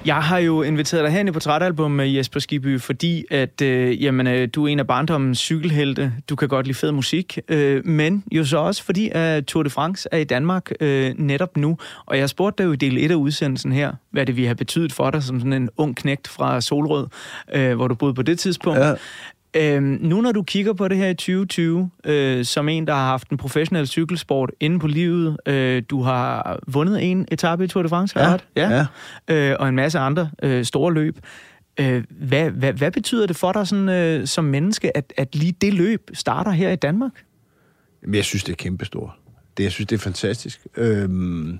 Jeg 0.04 0.22
har 0.22 0.38
jo 0.38 0.62
inviteret 0.62 1.04
dig 1.04 1.12
hen 1.12 1.28
i 1.28 1.30
portrætalbum 1.30 1.90
med 1.90 2.08
Jesper 2.08 2.40
Skibby, 2.40 2.80
fordi 2.80 3.24
at, 3.30 3.62
øh, 3.62 4.02
jamen, 4.02 4.26
øh, 4.26 4.48
du 4.54 4.64
er 4.64 4.68
en 4.68 4.78
af 4.78 4.86
barndommens 4.86 5.38
cykelhelte. 5.38 6.12
Du 6.28 6.36
kan 6.36 6.48
godt 6.48 6.66
lide 6.66 6.78
fed 6.78 6.92
musik, 6.92 7.38
øh, 7.48 7.86
men 7.86 8.24
jo 8.32 8.44
så 8.44 8.58
også 8.58 8.84
fordi, 8.84 9.10
at 9.12 9.44
Tour 9.44 9.62
de 9.62 9.70
France 9.70 10.08
er 10.12 10.18
i 10.18 10.24
Danmark 10.24 10.70
øh, 10.80 11.14
netop 11.18 11.56
nu. 11.56 11.78
Og 12.06 12.18
jeg 12.18 12.28
spurgte 12.28 12.62
dig 12.62 12.68
jo 12.68 12.72
i 12.72 12.76
del 12.76 12.98
1 13.04 13.10
af 13.10 13.14
udsendelsen 13.14 13.72
her, 13.72 13.92
hvad 14.10 14.26
det 14.26 14.36
vi 14.36 14.44
har 14.44 14.54
betydet 14.54 14.92
for 14.92 15.10
dig 15.10 15.22
som 15.22 15.40
sådan 15.40 15.52
en 15.52 15.68
ung 15.76 15.96
knægt 15.96 16.28
fra 16.28 16.60
Solrød, 16.60 17.06
øh, 17.54 17.74
hvor 17.74 17.88
du 17.88 17.94
boede 17.94 18.14
på 18.14 18.22
det 18.22 18.38
tidspunkt. 18.38 18.80
Ja. 18.80 18.94
Øhm, 19.56 19.98
nu 20.00 20.20
når 20.20 20.32
du 20.32 20.42
kigger 20.42 20.72
på 20.72 20.88
det 20.88 20.96
her 20.96 21.08
i 21.08 21.14
2020, 21.14 21.90
øh, 22.04 22.44
som 22.44 22.68
en, 22.68 22.86
der 22.86 22.94
har 22.94 23.06
haft 23.06 23.28
en 23.28 23.36
professionel 23.36 23.86
cykelsport 23.86 24.50
inde 24.60 24.78
på 24.78 24.86
livet, 24.86 25.36
øh, 25.46 25.82
du 25.90 26.02
har 26.02 26.58
vundet 26.66 27.10
en 27.10 27.28
etape 27.30 27.64
i 27.64 27.68
Tour 27.68 27.82
de 27.82 27.88
France, 27.88 28.18
har 28.18 28.30
jeg 28.30 28.40
Ja, 28.56 28.86
ret? 29.28 29.50
Øh, 29.50 29.56
og 29.60 29.68
en 29.68 29.76
masse 29.76 29.98
andre 29.98 30.30
øh, 30.42 30.64
store 30.64 30.94
løb. 30.94 31.18
Øh, 31.80 32.04
hvad, 32.10 32.50
hvad, 32.50 32.72
hvad 32.72 32.90
betyder 32.90 33.26
det 33.26 33.36
for 33.36 33.52
dig 33.52 33.66
sådan, 33.66 33.88
øh, 33.88 34.26
som 34.26 34.44
menneske, 34.44 34.96
at, 34.96 35.12
at 35.16 35.34
lige 35.34 35.52
det 35.52 35.74
løb 35.74 36.10
starter 36.12 36.50
her 36.50 36.70
i 36.70 36.76
Danmark? 36.76 37.12
Jeg 38.12 38.24
synes, 38.24 38.44
det 38.44 38.52
er 38.52 38.56
kæmpestort. 38.56 39.10
Det, 39.56 39.64
jeg 39.64 39.72
synes, 39.72 39.86
det 39.86 39.96
er 39.96 40.00
fantastisk. 40.00 40.66
Øhm, 40.76 41.58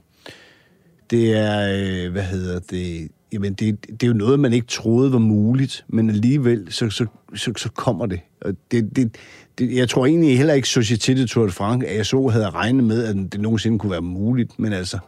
det 1.11 1.37
er, 1.37 2.05
øh, 2.07 2.13
hvad 2.13 2.23
hedder 2.23 2.61
det, 2.61 3.11
jamen 3.33 3.55
det, 3.55 3.87
det 3.91 4.03
er 4.03 4.07
jo 4.07 4.15
noget, 4.15 4.41
man 4.41 4.53
ikke 4.53 4.67
troede 4.67 5.13
var 5.13 5.19
muligt, 5.19 5.85
men 5.89 6.11
alligevel, 6.11 6.73
så, 6.73 6.91
så, 6.91 7.07
så, 7.35 7.53
så 7.57 7.69
kommer 7.69 8.07
det. 8.07 8.21
Og 8.41 8.55
det, 8.71 8.97
det, 8.97 9.17
det. 9.59 9.77
Jeg 9.77 9.89
tror 9.89 10.07
egentlig 10.07 10.39
heller 10.39 10.55
ikke, 10.55 10.69
Société 10.69 11.13
de 11.13 11.27
Tour 11.27 11.47
de 11.47 11.53
France, 11.53 11.87
at 11.87 11.97
jeg 11.97 12.07
så 12.07 12.29
havde 12.29 12.51
regnet 12.51 12.85
med, 12.85 13.05
at 13.05 13.33
det 13.33 13.41
nogensinde 13.41 13.79
kunne 13.79 13.93
være 13.93 14.03
muligt, 14.03 14.59
men 14.59 14.73
altså, 14.73 14.99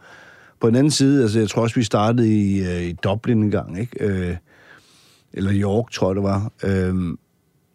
på 0.59 0.67
den 0.67 0.75
anden 0.75 0.91
side, 0.91 1.21
altså, 1.21 1.39
jeg 1.39 1.49
tror 1.49 1.61
også, 1.61 1.75
vi 1.75 1.83
startede 1.83 2.41
i, 2.41 2.61
øh, 2.61 2.83
i 2.83 2.93
Dublin 2.93 3.43
en 3.43 3.51
gang, 3.51 3.79
ikke? 3.79 4.05
Øh, 4.05 4.35
eller 5.33 5.51
York, 5.53 5.91
tror 5.91 6.09
jeg, 6.09 6.15
det 6.15 6.23
var. 6.23 6.51
Øh, 6.63 7.17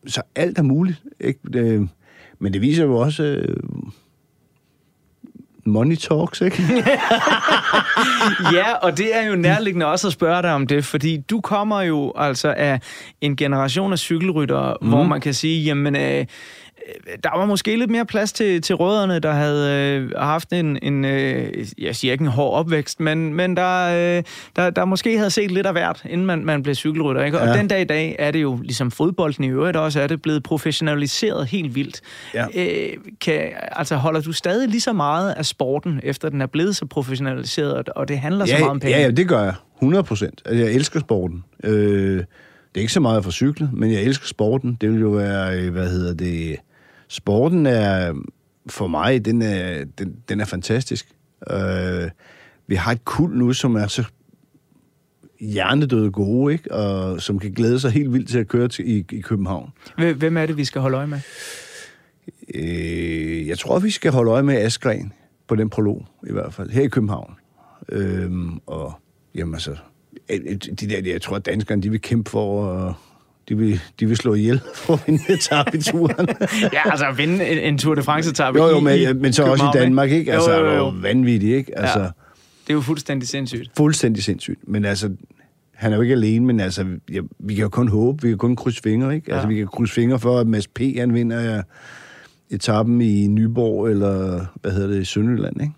så 0.07 0.23
alt 0.35 0.59
er 0.59 0.63
muligt, 0.63 1.03
ikke? 1.21 1.41
Øh, 1.55 1.87
men 2.39 2.53
det 2.53 2.61
viser 2.61 2.85
jo 2.85 2.97
også, 2.97 3.23
øh, 3.23 3.57
money 5.69 5.97
talks, 5.97 6.41
ikke? 6.41 6.63
ja, 8.57 8.73
og 8.83 8.99
det 8.99 9.17
er 9.17 9.27
jo 9.27 9.37
nærliggende 9.37 9.87
også 9.87 10.07
at 10.07 10.13
spørge 10.13 10.43
dig 10.43 10.53
om 10.53 10.67
det, 10.67 10.85
fordi 10.85 11.17
du 11.17 11.41
kommer 11.41 11.83
jo 11.83 12.13
altså 12.17 12.55
af 12.57 12.81
en 13.21 13.37
generation 13.37 13.93
af 13.93 13.99
cykelryttere, 13.99 14.77
mm. 14.83 14.89
hvor 14.89 15.03
man 15.03 15.21
kan 15.21 15.35
sige, 15.35 15.65
jamen, 15.65 15.97
øh, 15.97 16.27
der 17.25 17.39
var 17.39 17.47
måske 17.47 17.77
lidt 17.77 17.91
mere 17.91 18.07
plads 18.07 18.33
til, 18.33 18.63
til 18.63 18.75
rødderne, 18.77 19.19
der 19.19 19.33
havde 19.33 19.71
øh, 19.97 20.11
haft 20.17 20.53
en, 20.53 20.79
en 20.83 21.05
øh, 21.05 21.67
jeg 21.79 21.97
siger 21.97 22.13
ikke 22.13 22.23
en 22.23 22.29
hård 22.29 22.55
opvækst, 22.59 23.01
men, 23.01 23.35
men 23.35 23.57
der, 23.57 23.85
øh, 24.19 24.23
der, 24.57 24.71
der 24.71 24.85
måske 24.85 25.17
havde 25.19 25.31
set 25.31 25.51
lidt 25.51 25.67
af 25.67 25.73
hvert, 25.73 26.03
inden 26.11 26.27
man, 26.27 26.45
man 26.45 26.63
blev 26.63 26.75
cykelrytter. 26.75 27.25
Ikke? 27.25 27.41
Og 27.41 27.47
Ja. 27.47 27.53
den 27.59 27.69
dag 27.69 27.81
i 27.81 27.85
dag 27.85 28.17
er 28.19 28.31
det 28.31 28.43
jo, 28.43 28.57
ligesom 28.57 28.91
fodbolden 28.91 29.45
i 29.45 29.49
øvrigt 29.49 29.77
også, 29.77 30.01
er 30.01 30.07
det 30.07 30.23
blevet 30.23 30.43
professionaliseret 30.43 31.47
helt 31.47 31.75
vildt. 31.75 32.01
Ja. 32.35 32.45
Øh, 32.55 32.97
kan, 33.21 33.41
altså 33.73 33.97
holder 33.97 34.21
du 34.21 34.33
stadig 34.33 34.69
lige 34.69 34.81
så 34.81 34.93
meget 34.93 35.33
af 35.33 35.47
sporten, 35.47 36.01
efter 36.03 36.29
den 36.29 36.41
er 36.41 36.47
blevet 36.47 36.77
så 36.77 36.87
professionaliseret, 36.87 37.89
og- 37.89 38.09
det 38.09 38.19
handler 38.19 38.47
så 38.47 38.53
meget 38.59 38.71
om 38.71 38.81
penge? 38.81 38.97
ja, 38.97 39.03
ja, 39.03 39.11
det 39.11 39.29
gør 39.29 39.43
jeg. 39.43 39.55
100 39.79 40.05
procent. 40.05 40.43
Altså, 40.47 40.65
jeg 40.65 40.75
elsker 40.75 41.01
sporten. 41.01 41.45
Øh, 41.65 42.17
det 42.19 42.77
er 42.77 42.81
ikke 42.81 42.93
så 42.93 43.01
meget 43.01 43.25
for 43.25 43.31
cykle, 43.31 43.71
men 43.73 43.93
jeg 43.93 44.03
elsker 44.03 44.27
sporten. 44.27 44.79
Det 44.81 44.93
vil 44.93 45.01
jo 45.01 45.09
være, 45.09 45.59
øh, 45.61 45.73
hvad 45.73 45.89
hedder 45.91 46.15
det... 46.15 46.57
Sporten 47.09 47.67
er, 47.67 48.15
for 48.67 48.87
mig, 48.87 49.25
den 49.25 49.43
er, 49.43 49.85
den, 49.99 50.17
den 50.29 50.41
er 50.41 50.45
fantastisk. 50.45 51.09
Øh, 51.51 52.11
vi 52.67 52.75
har 52.75 52.93
et 52.93 53.05
kul 53.05 53.37
nu, 53.37 53.53
som 53.53 53.75
er 53.77 53.87
så 53.87 54.05
hjernedøde 55.41 56.11
gode, 56.11 56.53
ikke? 56.53 56.73
Og 56.75 57.23
som 57.23 57.39
kan 57.39 57.53
glæde 57.53 57.81
sig 57.81 57.91
helt 57.91 58.13
vildt 58.13 58.29
til 58.29 58.39
at 58.39 58.49
køre 58.49 58.69
til, 58.69 58.91
i, 58.91 59.05
i 59.13 59.21
København. 59.21 59.71
Hvem- 59.97 60.37
er 60.37 60.47
det, 60.47 60.57
vi 60.57 60.65
skal 60.65 60.81
holde 60.81 60.97
øje 60.97 61.07
med? 61.07 61.21
Øh, 62.55 63.47
jeg 63.49 63.59
tror, 63.59 63.79
vi 63.79 63.91
skal 63.91 64.13
holde 64.13 64.31
øje 64.31 64.43
med 64.43 64.55
Askren 64.57 65.13
på 65.49 65.57
den 65.57 65.71
prolog, 65.71 66.07
i 66.29 66.33
hvert 66.33 66.55
fald, 66.55 66.71
her 66.71 66.83
i 66.83 66.89
København. 66.89 67.35
Øhm, 67.89 68.61
og 68.67 68.93
jamen 69.35 69.55
altså, 69.55 69.71
øh, 70.31 70.41
øh, 70.47 70.57
de 70.57 70.89
der, 70.89 71.11
jeg 71.13 71.23
tror, 71.23 71.37
at 71.37 71.47
danskerne, 71.47 71.83
de 71.83 71.91
vil 71.91 72.01
kæmpe 72.01 72.31
for, 72.31 72.65
og 72.65 72.95
de 73.49 73.57
vil, 73.59 73.81
de 74.01 74.07
vil 74.07 74.17
slå 74.17 74.35
ihjel 74.35 74.61
for 74.75 74.95
at 74.95 75.01
vinde 75.07 75.81
turen. 75.83 76.29
Ja, 76.73 76.91
altså 76.91 77.07
at 77.07 77.19
vinde 77.19 77.49
en, 77.49 77.59
en 77.59 77.79
Tour 77.79 77.95
de 77.95 78.03
France-etappe 78.03 78.61
jo, 78.61 78.69
jo, 78.69 78.81
men, 78.81 78.99
i 78.99 79.13
men 79.13 79.33
så 79.33 79.45
også 79.45 79.65
i 79.75 79.79
Danmark, 79.79 80.11
ikke? 80.11 80.33
Altså, 80.33 80.53
jo, 80.59 80.65
jo, 80.67 80.71
jo. 80.73 80.77
jo 80.77 80.93
vanvittigt, 81.03 81.57
ikke? 81.57 81.79
Altså, 81.79 81.99
Ja. 82.01 82.05
Det 82.67 82.73
er 82.75 82.77
jo 82.77 82.81
fuldstændig 82.81 83.29
sindssygt. 83.29 83.71
fuldstændig 83.77 84.23
sindssygt. 84.25 84.59
Men 84.69 84.85
altså, 84.85 85.11
han 85.75 85.93
er 85.93 85.97
jo 85.97 86.03
ikke 86.03 86.15
alene, 86.15 86.47
men 86.47 86.61
altså, 86.61 86.85
ja, 87.13 87.21
vi 87.39 87.55
kan 87.55 87.63
jo 87.63 87.69
kun 87.69 87.89
håbe, 87.89 88.23
vi 88.23 88.29
kan 88.29 88.39
kun 88.39 88.57
krydse 88.57 88.81
fingre, 88.83 89.15
ikke? 89.15 89.33
Altså, 89.33 89.49
Ja. 89.49 89.53
vi 89.55 89.59
kan 89.59 89.67
krydse 89.67 89.95
fingre 89.95 90.19
for, 90.19 90.39
at 90.39 90.47
Mads 90.47 90.67
P. 90.69 90.81
han 90.97 91.15
vinder 91.15 91.41
ja, 91.55 91.61
etappen 92.51 93.01
i 93.01 93.27
Nyborg, 93.27 93.91
eller 93.91 94.45
hvad 94.61 94.73
hedder 94.73 94.89
det, 94.89 95.01
i 95.01 95.05
Sønderjylland, 95.05 95.61
ikke? 95.63 95.73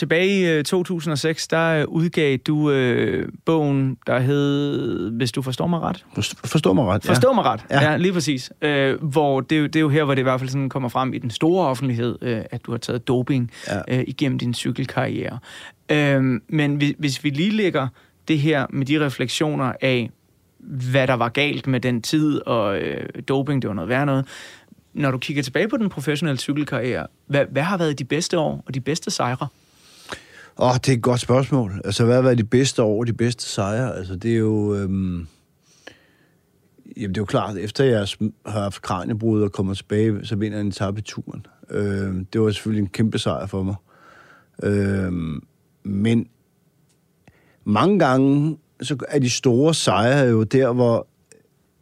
Tilbage 0.00 0.40
i 0.40 0.44
øh, 0.58 0.64
2006, 0.64 1.48
der 1.48 1.68
øh, 1.80 1.84
udgav 1.88 2.36
du 2.36 2.70
øh, 2.70 3.28
bogen, 3.44 3.96
der 4.06 4.18
hed, 4.18 5.10
hvis 5.10 5.32
du 5.32 5.42
forstår 5.42 5.66
mig 5.66 5.80
ret, 5.80 6.04
Forst- 6.18 6.40
Forstår 6.44 6.72
mig 6.72 6.84
ret, 6.84 7.04
Forstå 7.04 7.32
mig 7.32 7.44
ret. 7.44 7.60
Ja. 7.70 7.80
Ja. 7.82 7.90
ja, 7.90 7.96
lige 7.96 8.12
præcis. 8.12 8.52
Øh, 8.62 9.02
hvor 9.02 9.40
det, 9.40 9.58
er 9.58 9.62
det 9.62 9.76
er 9.76 9.80
jo 9.80 9.88
her, 9.88 10.04
hvor 10.04 10.14
det 10.14 10.20
i 10.20 10.22
hvert 10.22 10.40
fald 10.40 10.50
sådan 10.50 10.68
kommer 10.68 10.88
frem 10.88 11.14
i 11.14 11.18
den 11.18 11.30
store 11.30 11.66
offentlighed, 11.68 12.18
øh, 12.22 12.42
at 12.50 12.64
du 12.66 12.70
har 12.70 12.78
taget 12.78 13.08
doping 13.08 13.50
Ja. 13.68 13.98
øh, 13.98 14.04
igennem 14.06 14.38
din 14.38 14.54
cykelkarriere. 14.54 15.38
Øh, 15.90 16.22
men 16.48 16.74
hvis, 16.76 16.94
hvis 16.98 17.24
vi 17.24 17.30
lige 17.30 17.50
lægger 17.50 17.88
det 18.28 18.38
her 18.38 18.66
med 18.70 18.86
de 18.86 19.04
refleksioner 19.06 19.72
af, 19.80 20.10
hvad 20.90 21.06
der 21.06 21.14
var 21.14 21.28
galt 21.28 21.66
med 21.66 21.80
den 21.80 22.02
tid, 22.02 22.46
og 22.46 22.78
øh, 22.78 23.06
doping, 23.28 23.62
det 23.62 23.68
var 23.68 23.74
noget 23.74 23.88
værd 23.88 24.06
noget. 24.06 24.26
Når 24.94 25.10
du 25.10 25.18
kigger 25.18 25.42
tilbage 25.42 25.68
på 25.68 25.76
den 25.76 25.88
professionelle 25.88 26.38
cykelkarriere, 26.38 27.06
hvad, 27.26 27.44
hvad 27.50 27.62
har 27.62 27.76
været 27.78 27.98
de 27.98 28.04
bedste 28.04 28.38
år 28.38 28.62
og 28.66 28.74
de 28.74 28.80
bedste 28.80 29.10
sejre? 29.10 29.46
Åh, 30.58 30.68
oh, 30.68 30.74
det 30.74 30.88
er 30.88 30.92
et 30.92 31.02
godt 31.02 31.20
spørgsmål. 31.20 31.80
Altså, 31.84 32.04
hvad 32.04 32.14
har 32.14 32.22
været 32.22 32.38
de 32.38 32.44
bedste 32.44 32.82
år, 32.82 33.04
de 33.04 33.12
bedste 33.12 33.44
sejre? 33.44 33.96
Altså, 33.96 34.16
det 34.16 34.32
er 34.32 34.38
jo... 34.38 34.74
Øhm... 34.74 35.26
Jamen, 36.96 37.08
det 37.14 37.16
er 37.16 37.22
jo 37.22 37.24
klart, 37.24 37.56
efter 37.56 37.84
jeg 37.84 38.06
har 38.46 38.60
haft 38.60 38.82
kranjebrud 38.82 39.42
og 39.42 39.52
kommer 39.52 39.74
tilbage, 39.74 40.26
så 40.26 40.36
vinder 40.36 40.58
jeg 40.58 40.62
en 40.62 40.68
etape 40.68 40.98
i 40.98 41.02
turen. 41.02 41.46
Øhm, 41.70 42.24
det 42.24 42.40
var 42.40 42.50
selvfølgelig 42.50 42.82
en 42.82 42.88
kæmpe 42.88 43.18
sejr 43.18 43.46
for 43.46 43.62
mig. 43.62 43.74
Øhm, 44.62 45.42
men 45.82 46.26
mange 47.64 47.98
gange, 47.98 48.58
så 48.82 48.96
er 49.08 49.18
de 49.18 49.30
store 49.30 49.74
sejre 49.74 50.28
jo 50.28 50.42
der, 50.42 50.72
hvor 50.72 51.06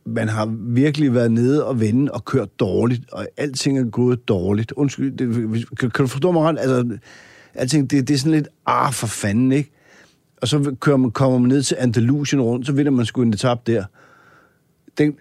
man 0.07 0.29
har 0.29 0.47
virkelig 0.61 1.15
været 1.15 1.33
nede 1.33 1.67
og 1.67 1.81
vende 1.81 2.13
og 2.13 2.25
kørt 2.25 2.61
dårligt, 2.61 3.11
og 3.13 3.27
alting 3.37 3.79
er 3.79 3.85
gået 3.85 4.29
dårligt. 4.29 4.73
Undskyld, 4.73 5.17
det, 5.17 5.69
kan, 5.79 5.91
kan 5.91 6.05
du 6.05 6.07
forstå 6.07 6.33
mig 6.33 6.43
ret? 6.43 6.59
Altså, 6.59 6.99
alting, 7.55 7.91
det, 7.91 8.09
det 8.09 8.15
er 8.15 8.19
sådan 8.19 8.33
lidt, 8.33 8.49
ah, 8.67 8.93
for 8.93 9.07
fanden, 9.07 9.53
ikke? 9.53 9.71
Og 10.37 10.49
så 10.49 10.75
kører 10.81 10.97
man, 10.97 11.11
kommer 11.11 11.39
man 11.39 11.49
ned 11.49 11.63
til 11.63 11.77
Andalusien 11.81 12.43
rundt, 12.43 12.67
så 12.67 12.73
vinder 12.73 12.93
man 12.93 13.07
sgu 13.07 13.23
en 13.23 13.33
etap 13.33 13.67
der. 13.67 13.85
Den 14.99 15.09
øh, 15.09 15.15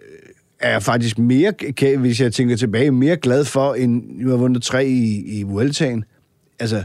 er 0.59 0.69
jeg 0.71 0.83
faktisk 0.83 1.17
mere, 1.19 1.53
kan- 1.53 1.99
hvis 1.99 2.21
jeg 2.21 2.33
tænker 2.33 2.55
tilbage, 2.55 2.91
mere 2.91 3.17
glad 3.17 3.45
for, 3.45 3.73
end 3.73 4.03
jeg 4.19 4.29
har 4.29 4.37
vundet 4.37 4.63
tre 4.63 4.85
i, 4.87 5.39
i 5.39 5.43
Vueltaen. 5.43 6.03
Altså, 6.59 6.83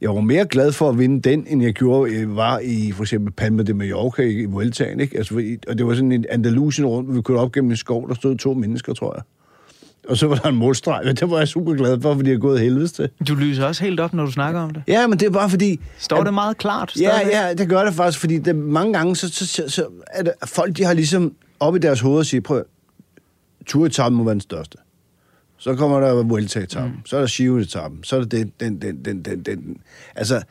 jeg 0.00 0.14
var 0.14 0.20
mere 0.20 0.46
glad 0.46 0.72
for 0.72 0.88
at 0.88 0.98
vinde 0.98 1.30
den, 1.30 1.46
end 1.48 1.62
jeg 1.62 1.72
gjorde, 1.72 2.18
jeg 2.18 2.36
var 2.36 2.58
i 2.58 2.92
for 2.92 3.02
eksempel 3.02 3.32
Palma 3.32 3.62
de 3.62 3.74
Mallorca 3.74 4.22
i, 4.22 4.44
Vueltaen, 4.44 5.00
ikke? 5.00 5.16
Altså, 5.16 5.56
og 5.68 5.78
det 5.78 5.86
var 5.86 5.94
sådan 5.94 6.12
en 6.12 6.24
Andalusien 6.30 6.86
rundt, 6.86 7.08
hvor 7.08 7.16
vi 7.16 7.22
kørte 7.22 7.38
op 7.38 7.52
gennem 7.52 7.70
en 7.70 7.76
skov, 7.76 8.08
der 8.08 8.14
stod 8.14 8.36
to 8.36 8.54
mennesker, 8.54 8.92
tror 8.92 9.14
jeg. 9.16 9.22
Og 10.08 10.16
så 10.16 10.26
var 10.26 10.34
der 10.36 10.48
en 10.48 10.56
målstreg, 10.56 11.00
og 11.08 11.20
det 11.20 11.30
var 11.30 11.38
jeg 11.38 11.48
super 11.48 11.74
glad 11.74 12.00
for, 12.00 12.14
fordi 12.14 12.28
jeg 12.30 12.34
er 12.36 12.40
gået 12.40 12.60
helvedes 12.60 12.92
til. 12.92 13.08
Du 13.28 13.34
lyser 13.34 13.64
også 13.66 13.84
helt 13.84 14.00
op, 14.00 14.12
når 14.14 14.24
du 14.24 14.30
snakker 14.32 14.60
om 14.60 14.70
det. 14.70 14.82
Ja, 14.88 15.06
men 15.06 15.18
det 15.18 15.26
er 15.26 15.30
bare 15.30 15.50
fordi... 15.50 15.80
Står 15.98 16.16
at- 16.16 16.26
det 16.26 16.34
meget 16.34 16.58
klart? 16.58 16.92
Ja, 17.00 17.10
stadigvæk? 17.10 17.32
ja, 17.34 17.54
det 17.54 17.68
gør 17.68 17.84
det 17.84 17.94
faktisk, 17.94 18.18
fordi 18.20 18.38
det, 18.38 18.56
mange 18.56 18.92
gange, 18.92 19.16
så, 19.16 19.28
så, 19.28 19.46
så, 19.46 19.68
så 19.68 19.86
er 20.06 20.22
det, 20.22 20.32
folk, 20.44 20.76
de 20.76 20.84
har 20.84 20.92
ligesom 20.94 21.34
op 21.60 21.76
i 21.76 21.78
deres 21.78 22.00
hoved 22.00 22.18
og 22.18 22.26
siger, 22.26 22.40
prøv 22.40 22.58
at- 22.58 22.64
turetappen 23.66 24.18
må 24.18 24.24
være 24.24 24.32
den 24.34 24.40
største. 24.40 24.78
Så 25.58 25.74
kommer 25.74 26.00
der 26.00 26.22
Vuelta-etappen, 26.22 26.92
mm. 26.92 27.06
så 27.06 27.16
er 27.16 27.20
der 27.20 27.26
Giro-etappen, 27.26 28.04
så 28.04 28.16
er 28.16 28.20
der 28.20 28.26
den, 28.26 28.52
den, 28.60 28.82
den, 28.82 29.04
den, 29.04 29.22
den, 29.22 29.42
den. 29.42 29.76
Altså, 30.14 30.42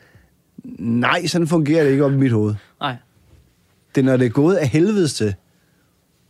nej, 0.78 1.26
sådan 1.26 1.46
fungerer 1.46 1.84
det 1.84 1.90
ikke 1.90 2.04
op 2.04 2.12
i 2.12 2.16
mit 2.16 2.32
hoved. 2.32 2.54
Nej. 2.80 2.96
Det 3.94 4.00
er, 4.00 4.04
når 4.04 4.16
det 4.16 4.26
er 4.26 4.30
gået 4.30 4.54
af 4.54 4.68
helvedes 4.68 5.14
til, 5.14 5.34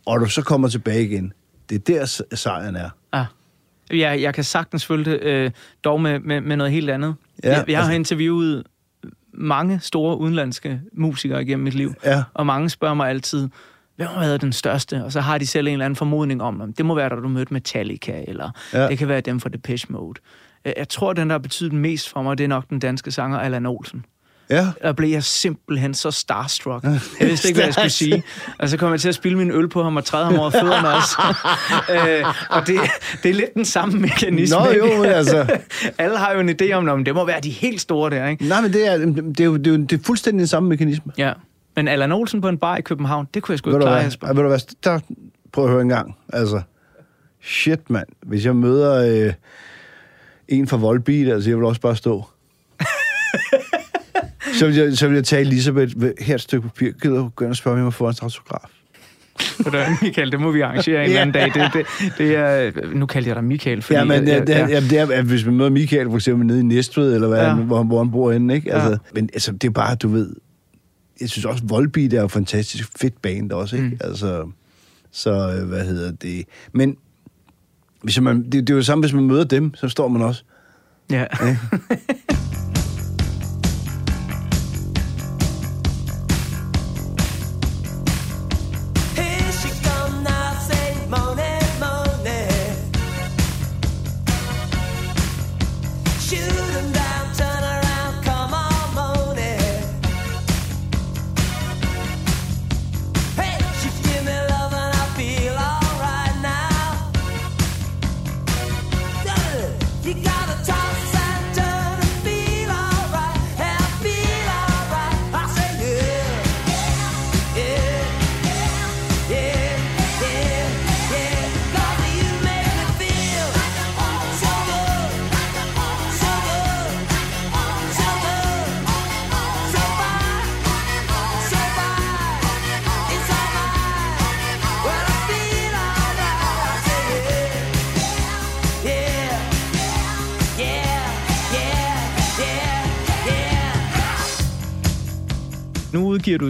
og 0.05 0.19
du 0.19 0.25
så 0.25 0.41
kommer 0.41 0.67
tilbage 0.67 1.03
igen. 1.03 1.33
Det 1.69 1.89
er 1.89 1.93
der, 1.99 2.35
sejren 2.35 2.75
er. 2.75 2.89
Ah. 3.11 3.25
Ja, 3.91 4.17
jeg 4.21 4.33
kan 4.33 4.43
sagtens 4.43 4.85
følge 4.85 5.05
det, 5.11 5.19
øh, 5.21 5.51
dog 5.83 6.01
med, 6.01 6.19
med, 6.19 6.41
med 6.41 6.57
noget 6.57 6.71
helt 6.71 6.89
andet. 6.89 7.15
Ja, 7.43 7.49
jeg, 7.57 7.65
jeg 7.69 7.77
har 7.77 7.83
altså- 7.83 7.95
interviewet 7.95 8.63
mange 9.33 9.79
store 9.79 10.17
udenlandske 10.17 10.81
musikere 10.93 11.41
igennem 11.41 11.63
mit 11.63 11.73
liv, 11.73 11.93
Ja. 12.03 12.23
og 12.33 12.45
mange 12.45 12.69
spørger 12.69 12.93
mig 12.93 13.09
altid, 13.09 13.49
hvem 13.95 14.07
har 14.07 14.19
været 14.19 14.41
den 14.41 14.53
største? 14.53 15.03
Og 15.03 15.11
så 15.11 15.21
har 15.21 15.37
de 15.37 15.47
selv 15.47 15.67
en 15.67 15.73
eller 15.73 15.85
anden 15.85 15.95
formodning 15.95 16.41
om, 16.43 16.61
om 16.61 16.73
det 16.73 16.85
må 16.85 16.95
være, 16.95 17.09
da 17.09 17.15
du 17.15 17.27
mødte 17.27 17.53
Metallica, 17.53 18.23
eller 18.27 18.51
Ja. 18.73 18.81
ja. 18.83 18.87
det 18.89 18.97
kan 18.97 19.07
være 19.07 19.21
dem 19.21 19.39
fra 19.39 19.49
Depeche 19.49 19.93
Mode. 19.93 20.19
Øh, 20.65 20.73
Jeg 20.77 20.89
tror, 20.89 21.13
den, 21.13 21.29
der 21.29 21.33
har 21.33 21.39
betydet 21.39 21.73
mest 21.73 22.09
for 22.09 22.21
mig, 22.21 22.37
det 22.37 22.43
er 22.43 22.47
nok 22.47 22.69
den 22.69 22.79
danske 22.79 23.11
sanger 23.11 23.39
Allan 23.39 23.65
Olsen. 23.65 24.05
Ja. 24.49 24.67
Der 24.81 24.93
blev 24.93 25.09
jeg 25.09 25.23
simpelthen 25.23 25.93
så 25.93 26.11
starstruck. 26.11 26.83
Jeg 26.83 26.99
vidste 27.19 27.47
ikke, 27.47 27.57
hvad 27.57 27.65
jeg 27.65 27.73
skulle 27.73 27.89
sige. 28.11 28.23
Og 28.59 28.69
så 28.69 28.77
kom 28.77 28.91
jeg 28.91 28.99
til 29.01 29.09
at 29.09 29.15
spille 29.15 29.37
min 29.37 29.51
øl 29.51 29.69
på 29.69 29.83
ham 29.83 29.97
og 29.97 30.05
træde 30.05 30.25
ham 30.25 30.35
over 30.35 30.49
fødderne 30.49 30.87
også. 30.89 31.15
øh, 32.19 32.25
og 32.49 32.67
det, 32.67 32.79
det 33.23 33.29
er 33.31 33.33
lidt 33.35 33.53
den 33.53 33.65
samme 33.65 33.99
mekanisme. 33.99 34.57
Nå, 34.57 34.71
jo, 34.71 34.85
men 35.01 35.05
altså- 35.05 35.57
Alle 35.97 36.17
har 36.17 36.33
jo 36.33 36.39
en 36.39 36.49
idé 36.61 36.71
om, 36.71 36.89
om 36.89 37.03
det 37.05 37.15
må 37.15 37.25
være 37.25 37.41
de 37.41 37.49
helt 37.49 37.81
store 37.81 38.09
der, 38.09 38.27
ikke? 38.27 38.47
Nej, 38.47 38.61
men 38.61 38.73
det 38.73 38.87
er, 38.87 38.97
det 38.97 39.39
er, 39.39 39.43
jo, 39.45 39.57
det 39.57 39.67
er, 39.67 39.71
jo, 39.71 39.77
det 39.77 39.99
er 39.99 40.03
fuldstændig 40.03 40.39
den 40.39 40.47
samme 40.47 40.69
mekanisme. 40.69 41.11
Ja. 41.17 41.33
Men 41.75 41.87
Allan 41.87 42.11
Olsen 42.11 42.41
på 42.41 42.49
en 42.49 42.57
bar 42.57 42.77
i 42.77 42.81
København, 42.81 43.27
det 43.33 43.43
kunne 43.43 43.53
jeg 43.53 43.59
sgu 43.59 43.69
ikke 43.69 43.79
klare? 43.79 43.95
Jesper. 43.95 44.27
Ved 44.33 44.43
du 44.43 44.47
hvad? 44.47 44.59
Der, 44.83 44.99
prøv 45.53 45.65
at 45.65 45.71
høre 45.71 45.81
en 45.81 45.89
gang. 45.89 46.15
Altså, 46.33 46.61
shit, 47.43 47.89
mand. 47.89 48.07
Hvis 48.23 48.45
jeg 48.45 48.55
møder 48.55 49.25
øh, 49.27 49.33
en 50.47 50.67
fra 50.67 50.77
Volbeat, 50.77 51.27
altså, 51.33 51.49
jeg 51.49 51.57
vil 51.57 51.65
også 51.65 51.81
bare 51.81 51.95
stå. 51.95 52.25
Så, 54.59 54.65
vil 54.67 54.75
jeg, 54.75 54.97
så 54.97 55.07
vil 55.07 55.15
jeg 55.15 55.23
tage 55.23 55.41
Elisabeth, 55.41 55.93
her 56.19 56.31
er 56.31 56.35
et 56.35 56.41
stykke 56.41 56.67
papir, 56.67 56.91
gider 56.91 57.15
du 57.17 57.29
gå 57.35 57.45
og 57.45 57.55
spørge, 57.55 57.73
om 57.73 57.77
jeg 57.77 57.83
må 57.85 57.91
få 57.91 58.07
en 58.09 58.15
autograf? 58.21 58.69
Hvad, 59.69 59.85
Michael, 60.01 60.31
det 60.31 60.39
må 60.39 60.51
vi 60.51 60.61
arrangere 60.61 60.99
en 61.03 61.05
eller 61.09 61.21
anden 61.21 61.33
dag. 61.33 61.51
Det, 61.53 61.73
det, 61.73 62.13
det 62.17 62.35
er, 62.35 62.71
nu 62.93 63.05
kaldte 63.05 63.27
jeg 63.29 63.35
dig 63.35 63.43
Michael, 63.43 63.81
fordi... 63.81 63.97
Ja, 63.99 64.03
men 64.03 64.27
jeg- 64.27 64.47
det, 64.47 64.53
jeg- 64.53 64.69
ja. 64.69 64.79
det 64.79 64.99
er, 65.17 65.21
hvis 65.21 65.45
man 65.45 65.55
møder 65.55 65.69
Michael 65.69 66.09
for 66.09 66.15
eksempel 66.15 66.47
nede 66.47 66.59
i 66.59 66.63
Næstved, 66.63 67.15
eller 67.15 67.27
hvad, 67.27 67.37
Ja. 67.39 67.47
ja. 67.49 67.55
hvor, 67.55 67.83
hvor 67.83 67.97
han 68.03 68.11
bor 68.11 68.31
henne, 68.31 68.55
ikke? 68.55 68.73
Altså, 68.73 68.89
Ja. 68.89 68.97
Men 69.13 69.29
altså, 69.33 69.51
det 69.51 69.63
er 69.63 69.71
bare, 69.71 69.95
du 69.95 70.07
ved... 70.07 70.35
Jeg 71.21 71.29
synes 71.29 71.45
også, 71.45 71.63
Volbeat 71.67 72.13
er 72.13 72.21
jo 72.21 72.27
fantastisk 72.27 72.89
fedt 72.99 73.21
band 73.21 73.51
også, 73.51 73.75
ikke? 73.75 73.87
Mm. 73.87 73.97
Altså, 74.01 74.47
så 75.11 75.31
øh, 75.59 75.67
hvad 75.67 75.85
hedder 75.85 76.11
det? 76.11 76.43
Men 76.73 76.97
hvis 78.03 78.21
man, 78.21 78.43
det, 78.43 78.53
det 78.53 78.69
er 78.69 78.73
jo 78.75 78.81
samme, 78.81 79.01
hvis 79.03 79.13
man 79.13 79.23
møder 79.23 79.43
dem, 79.43 79.73
så 79.75 79.89
står 79.89 80.07
man 80.07 80.21
også. 80.21 80.43
Ja. 81.11 81.25
Here 81.39 81.57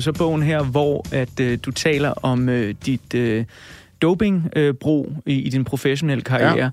så 0.06 0.14
bogen 0.14 0.44
her, 0.44 0.64
hvor 0.64 1.06
at 1.12 1.40
øh, 1.40 1.58
du 1.66 1.72
taler 1.72 2.10
om 2.10 2.50
øh, 2.50 2.76
dit 2.86 3.14
øh, 3.14 3.46
dopingbrug 4.02 5.14
øh, 5.26 5.34
i, 5.34 5.42
i 5.42 5.50
din 5.50 5.64
professionelle 5.64 6.22
karriere. 6.22 6.58
Ja. 6.58 6.70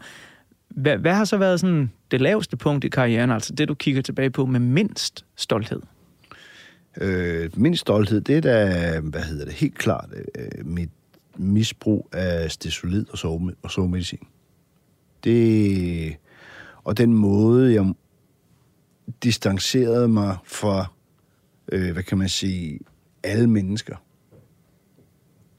Hvad, 0.69 0.97
hvad 0.97 1.15
har 1.15 1.25
så 1.25 1.37
været 1.37 1.61
sådan 1.61 1.91
det 2.11 2.21
laveste 2.21 2.57
punkt 2.57 2.85
i 2.85 2.89
karrieren, 2.89 3.31
altså 3.31 3.55
det, 3.55 3.69
du 3.69 3.75
kigger 3.75 4.03
tilbage 4.03 4.31
på 4.31 4.47
med 4.47 4.61
mindst 4.61 5.25
stolthed? 5.37 5.81
Øh, 7.01 7.51
min 7.57 7.77
stolthed, 7.77 8.21
det 8.21 8.37
er 8.37 8.41
da, 8.41 9.01
hvad 9.01 9.23
hedder 9.23 9.45
det, 9.45 9.55
helt 9.55 9.79
klart 9.79 10.09
øh, 10.35 10.67
mit 10.67 10.91
misbrug 11.37 12.09
af 12.13 12.51
stesolid 12.51 13.07
og, 13.11 13.19
sove, 13.19 13.55
og 13.63 13.71
sovemedicin. 13.71 14.27
Det, 15.25 16.17
og 16.85 16.99
den 16.99 17.15
måde, 17.15 17.75
jeg 17.75 17.95
distancerede 19.23 20.09
mig 20.09 20.37
fra, 20.45 20.87
øh, 21.73 21.93
hvad 21.93 22.03
kan 22.03 22.19
man 22.19 22.29
sige, 22.29 22.79
alle 23.25 23.47
mennesker. 23.47 23.97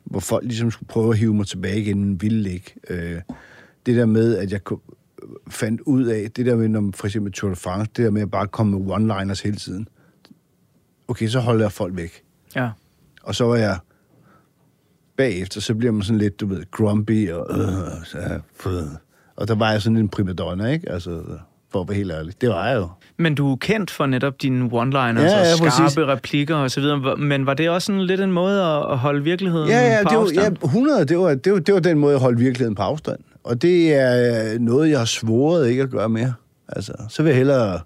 Hvor 0.03 0.19
folk 0.19 0.43
ligesom 0.43 0.71
skulle 0.71 0.87
prøve 0.87 1.11
at 1.11 1.17
hive 1.17 1.33
mig 1.33 1.47
tilbage 1.47 1.81
igen, 1.81 1.99
men 1.99 2.21
ville 2.21 2.51
ikke. 2.51 2.75
Øh, 2.89 3.21
det 3.85 3.95
der 3.95 4.05
med, 4.05 4.37
at 4.37 4.51
jeg 4.51 4.59
fandt 5.47 5.81
ud 5.81 6.05
af, 6.05 6.31
det 6.31 6.45
der 6.45 6.55
med, 6.55 6.67
når 6.67 6.91
for 6.93 7.07
eksempel 7.07 7.33
Tour 7.33 7.49
de 7.49 7.55
France, 7.55 7.91
det 7.97 8.05
der 8.05 8.11
med 8.11 8.21
at 8.21 8.31
bare 8.31 8.47
komme 8.47 8.79
med 8.79 8.95
one-liners 8.95 9.43
hele 9.43 9.55
tiden. 9.55 9.87
Okay, 11.07 11.27
så 11.27 11.39
holder 11.39 11.63
jeg 11.63 11.71
folk 11.71 11.95
væk. 11.95 12.23
Ja. 12.55 12.69
Og 13.23 13.35
så 13.35 13.45
var 13.45 13.55
jeg 13.55 13.79
bagefter, 15.17 15.61
så 15.61 15.75
bliver 15.75 15.91
man 15.91 16.03
sådan 16.03 16.17
lidt, 16.17 16.39
du 16.39 16.45
ved, 16.45 16.71
grumpy, 16.71 17.31
og, 17.31 17.59
øh, 17.59 18.05
så, 18.05 18.41
øh, 18.65 18.83
og 19.35 19.47
der 19.47 19.55
var 19.55 19.71
jeg 19.71 19.81
sådan 19.81 19.97
en 19.97 20.09
primadonna, 20.09 20.65
ikke? 20.65 20.91
Altså, 20.91 21.23
for 21.73 21.81
at 21.81 21.87
være 21.89 21.97
helt 21.97 22.11
ærlig. 22.11 22.33
Det 22.41 22.49
var 22.49 22.67
jeg 22.67 22.77
jo. 22.77 22.87
Men 23.17 23.35
du 23.35 23.51
er 23.51 23.55
kendt 23.55 23.91
for 23.91 24.05
netop 24.05 24.41
dine 24.41 24.65
one-liners 24.65 24.95
Ja, 25.21 25.39
ja, 25.39 25.39
og 25.51 25.57
skarpe 25.57 25.69
præcis. 25.83 25.97
replikker 25.97 26.55
og 26.55 26.71
så 26.71 26.81
videre. 26.81 27.17
Men 27.17 27.45
var 27.45 27.53
det 27.53 27.69
også 27.69 27.85
sådan 27.85 28.01
lidt 28.01 28.21
en 28.21 28.31
måde 28.31 28.61
at 28.63 28.91
at 28.91 28.97
holde 28.97 29.23
virkeligheden 29.23 29.69
Ja, 29.69 29.97
ja, 29.97 30.03
på 30.03 30.09
det 30.09 30.17
var, 30.17 30.23
afstand? 30.23 30.57
ja 30.61 30.65
100, 30.65 31.05
det 31.05 31.17
var, 31.17 31.33
det, 31.35 31.53
var, 31.53 31.59
det 31.59 31.73
var 31.73 31.79
den 31.79 31.99
måde, 31.99 32.11
jeg 32.13 32.19
holdt 32.21 32.39
virkeligheden 32.39 32.75
på 32.75 32.81
afstand. 32.81 33.19
Og 33.43 33.61
det 33.61 33.93
er 33.93 34.59
noget, 34.59 34.89
jeg 34.89 34.97
har 34.97 35.05
svoret 35.05 35.69
ikke 35.69 35.83
at 35.83 35.89
gøre 35.89 36.09
mere. 36.09 36.33
Altså, 36.67 36.93
så 37.09 37.23
vil 37.23 37.29
jeg 37.29 37.37
hellere... 37.37 37.79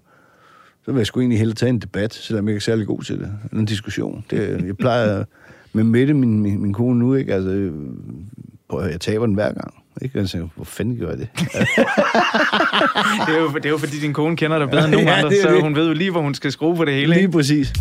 Så 0.84 0.92
vil 0.92 0.98
jeg 0.98 1.06
sgu 1.06 1.20
egentlig 1.20 1.38
hellere 1.38 1.54
tage 1.54 1.70
en 1.70 1.78
debat, 1.78 2.14
selvom 2.14 2.44
jeg 2.48 2.52
ikke 2.52 2.58
er 2.58 2.60
særlig 2.62 2.86
god 2.86 3.02
til 3.02 3.18
det. 3.18 3.30
En 3.52 3.64
diskussion. 3.64 4.24
Det, 4.30 4.64
jeg 4.66 4.76
plejer 4.76 5.24
med 5.72 5.84
Mette, 5.84 6.14
min, 6.14 6.40
min, 6.40 6.62
min 6.62 6.72
kone 6.72 6.98
nu, 6.98 7.14
ikke? 7.14 7.34
Altså, 7.34 7.50
øh, 7.50 7.72
prøv 8.68 8.80
at 8.80 8.90
jeg 8.90 9.00
taber 9.00 9.26
den 9.26 9.34
hver 9.34 9.52
gang. 9.52 9.74
Ikke? 10.02 10.18
Altså, 10.18 10.48
hvor 10.56 10.64
fanden 10.64 10.96
gør 10.98 11.08
jeg 11.08 11.18
det? 11.18 11.28
Det 13.26 13.34
er, 13.36 13.40
jo, 13.40 13.48
det 13.54 13.66
er 13.66 13.70
jo 13.70 13.78
fordi, 13.78 14.00
din 14.00 14.12
kone 14.12 14.36
kender 14.36 14.58
dig 14.58 14.70
bedre 14.70 14.84
end 14.84 14.92
nogen 14.94 15.08
Ja, 15.08 15.14
andre, 15.18 15.36
så 15.42 15.50
det. 15.50 15.62
hun 15.62 15.74
ved 15.74 15.86
jo 15.88 15.92
lige, 15.94 16.10
hvor 16.10 16.20
hun 16.20 16.34
skal 16.34 16.52
skrue 16.52 16.76
på 16.76 16.84
det 16.84 16.94
hele. 16.94 17.06
Lige 17.08 17.20
Ikke? 17.20 17.32
præcis. 17.32 17.72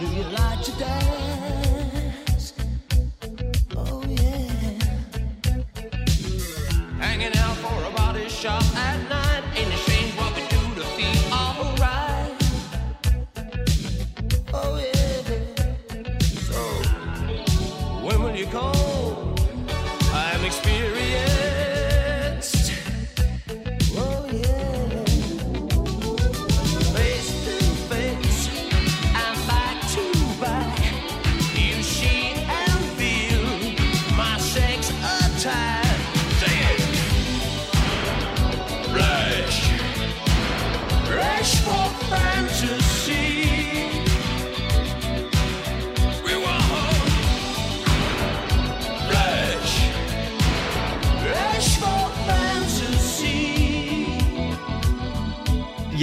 Do 0.00 0.06
you 0.06 0.24
like 0.24 0.60
to 0.62 0.72
dance? 0.72 2.52
Oh 3.76 4.02
yeah. 4.08 4.78
Hanging 6.98 7.36
out 7.36 7.56
for 7.58 7.84
a 7.84 7.90
body 7.96 8.28
shop 8.28 8.73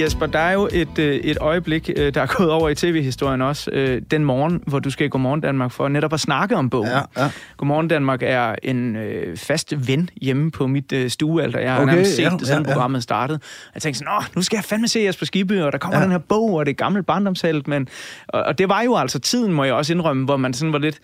Jesper, 0.02 0.26
der 0.26 0.40
er 0.40 0.52
jo 0.52 0.70
et, 0.72 1.00
øh, 1.00 1.16
et 1.16 1.38
øjeblik, 1.42 1.90
øh, 1.98 2.14
der 2.14 2.22
er 2.22 2.26
gået 2.38 2.52
over 2.52 2.70
i 2.70 2.76
tv-historien 2.76 3.42
også, 3.42 3.72
øh, 3.74 4.02
den 4.12 4.26
morgen, 4.26 4.64
hvor 4.68 4.80
du 4.80 4.90
skal 4.90 5.06
i 5.06 5.10
Godmorgen 5.10 5.42
Danmark 5.42 5.72
for 5.72 5.88
netop 5.88 6.14
at 6.14 6.20
snakke 6.20 6.56
om 6.56 6.70
bogen. 6.70 6.88
Ja, 6.88 7.24
ja. 7.24 7.32
Godmorgen 7.58 7.88
Danmark 7.88 8.20
er 8.24 8.56
en 8.64 8.96
øh, 8.96 9.38
fast 9.38 9.88
ven 9.88 10.10
hjemme 10.22 10.52
på 10.52 10.68
mit 10.68 10.92
øh, 10.92 11.10
stuealter. 11.10 11.60
Jeg 11.60 11.74
har 11.74 11.82
Okay, 11.82 11.92
nærmest 11.94 12.16
set 12.16 12.24
ja, 12.24 12.30
det, 12.30 12.48
siden 12.48 12.64
ja, 12.64 12.70
ja. 12.70 12.74
programmet 12.74 13.04
startede. 13.04 13.40
Jeg 13.74 13.82
tænkte 13.82 14.00
sådan, 14.00 14.22
nu 14.36 14.42
skal 14.42 14.58
jeg 14.58 14.64
fandme 14.64 14.88
se 14.88 15.00
Jesper 15.00 15.26
Skibby, 15.26 15.62
og 15.62 15.72
der 15.72 15.78
kommer 15.78 15.98
Ja. 15.98 16.04
den 16.04 16.12
her 16.12 16.20
bog, 16.20 16.54
og 16.54 16.66
det 16.66 16.72
er 16.72 16.76
gammelt 16.76 17.06
barndomshelt. 17.06 17.68
Men, 17.68 17.88
og, 18.28 18.44
og 18.44 18.58
det 18.58 18.70
var 18.70 18.82
jo 18.82 18.96
altså 18.96 19.20
tiden, 19.20 19.54
må 19.54 19.64
jeg 19.64 19.74
også 19.74 19.94
indrømme, 19.94 20.26
hvor 20.26 20.38
man 20.38 20.54
sådan 20.54 20.74
var 20.74 20.80
lidt... 20.80 21.00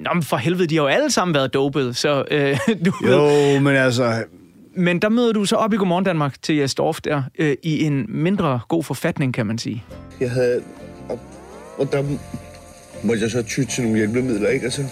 Nå, 0.00 0.10
men 0.14 0.22
for 0.22 0.36
helvede, 0.36 0.66
de 0.66 0.74
har 0.76 0.82
jo 0.82 0.88
alle 0.88 1.10
sammen 1.10 1.34
været 1.34 1.54
dopet, 1.54 1.96
så 1.96 2.24
øh, 2.30 2.58
du 2.86 2.92
Jo, 3.06 3.60
men 3.60 3.76
altså... 3.76 4.24
men 4.74 5.02
der 5.02 5.08
møder 5.08 5.32
du 5.32 5.44
så 5.44 5.56
op 5.56 5.72
i 5.72 5.76
Godmorgen 5.76 6.04
Danmark 6.04 6.42
til 6.42 6.56
Jes 6.56 6.74
Dorf 6.74 7.00
der, 7.00 7.22
øh, 7.38 7.56
i 7.62 7.84
en 7.84 8.06
mindre 8.08 8.60
god 8.68 8.84
forfatning, 8.84 9.34
kan 9.34 9.46
man 9.46 9.58
sige. 9.58 9.84
Jeg 10.20 10.30
havde... 10.30 10.62
Og, 11.08 11.20
og 11.78 11.92
der 11.92 12.02
måtte 13.04 13.22
jeg 13.22 13.30
så 13.30 13.42
ty 13.42 13.60
til 13.64 13.82
nogle 13.82 13.98
hjælpemidler, 13.98 14.48
ikke? 14.48 14.64
Altså, 14.64 14.82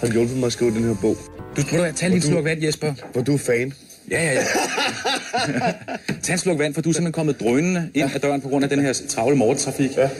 har 0.00 0.12
hjulpet 0.12 0.36
mig 0.36 0.46
at 0.46 0.52
skrive 0.52 0.70
den 0.70 0.84
her 0.84 0.96
bog. 1.00 1.16
Du 1.56 1.62
tror 1.62 1.78
da, 1.78 1.92
tag 1.92 2.08
lige 2.08 2.16
en 2.16 2.22
sluk 2.22 2.44
vand, 2.44 2.62
Jesper. 2.62 2.94
Hvor 3.12 3.22
du 3.22 3.34
er 3.34 3.38
fan. 3.38 3.72
Ja, 4.10 4.22
ja, 4.22 4.32
ja. 4.32 4.42
tag 6.22 6.32
en 6.32 6.38
sluk 6.38 6.58
vand, 6.58 6.74
for 6.74 6.82
du 6.82 6.88
er 6.88 6.92
simpelthen 6.92 7.12
kommet 7.12 7.40
drønende 7.40 7.90
ind 7.94 8.10
ad 8.14 8.20
døren 8.20 8.40
på 8.40 8.48
grund 8.48 8.64
af 8.64 8.70
den 8.70 8.80
her 8.80 8.92
travle 9.08 9.36
morgentrafik. 9.36 9.90
Ja. 9.96 10.10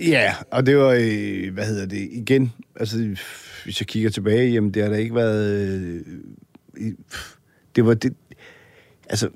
Ja, 0.00 0.34
og 0.50 0.66
det 0.66 0.76
var, 0.76 0.96
øh, 1.00 1.54
hvad 1.54 1.64
hedder 1.64 1.86
det, 1.86 2.08
igen, 2.12 2.52
altså, 2.80 3.16
hvis 3.64 3.80
jeg 3.80 3.86
kigger 3.86 4.10
tilbage, 4.10 4.50
jamen, 4.50 4.70
det 4.70 4.82
har 4.82 4.90
da 4.90 4.96
ikke 4.96 5.14
været, 5.14 5.50
øh, 5.50 6.00
det 7.76 7.86
var 7.86 7.94
det, 7.94 8.14
altså, 9.08 9.28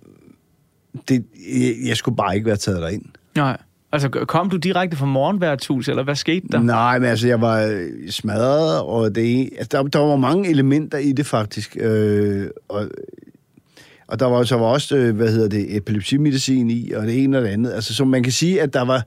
det, 1.08 1.24
jeg, 1.48 1.74
jeg 1.84 1.96
skulle 1.96 2.16
bare 2.16 2.34
ikke 2.34 2.46
være 2.46 2.56
taget 2.56 2.82
derind. 2.82 3.04
Nej. 3.36 3.56
Altså, 3.92 4.08
kom 4.08 4.50
du 4.50 4.56
direkte 4.56 4.96
fra 4.96 5.06
morgenværtshus, 5.06 5.88
eller 5.88 6.02
hvad 6.02 6.14
skete 6.14 6.48
der? 6.52 6.60
Nej, 6.60 6.98
men 6.98 7.08
altså, 7.08 7.28
jeg 7.28 7.40
var 7.40 7.88
smadret, 8.10 8.82
og 8.82 9.14
det, 9.14 9.50
altså, 9.58 9.68
der, 9.70 9.82
der 9.82 9.98
var 9.98 10.16
mange 10.16 10.50
elementer 10.50 10.98
i 10.98 11.12
det, 11.12 11.26
faktisk. 11.26 11.76
Øh, 11.80 12.50
og, 12.68 12.88
og 14.06 14.20
der 14.20 14.26
var, 14.26 14.44
så 14.44 14.56
var 14.56 14.66
også, 14.66 14.96
øh, 14.96 15.16
hvad 15.16 15.32
hedder 15.32 15.48
det, 15.48 15.76
epilepsimedicin 15.76 16.70
i, 16.70 16.92
og 16.92 17.06
det 17.06 17.22
ene 17.24 17.38
og 17.38 17.44
det 17.44 17.48
andet. 17.48 17.72
Altså, 17.72 17.94
så 17.94 18.04
man 18.04 18.22
kan 18.22 18.32
sige, 18.32 18.62
at 18.62 18.74
der 18.74 18.82
var... 18.82 19.06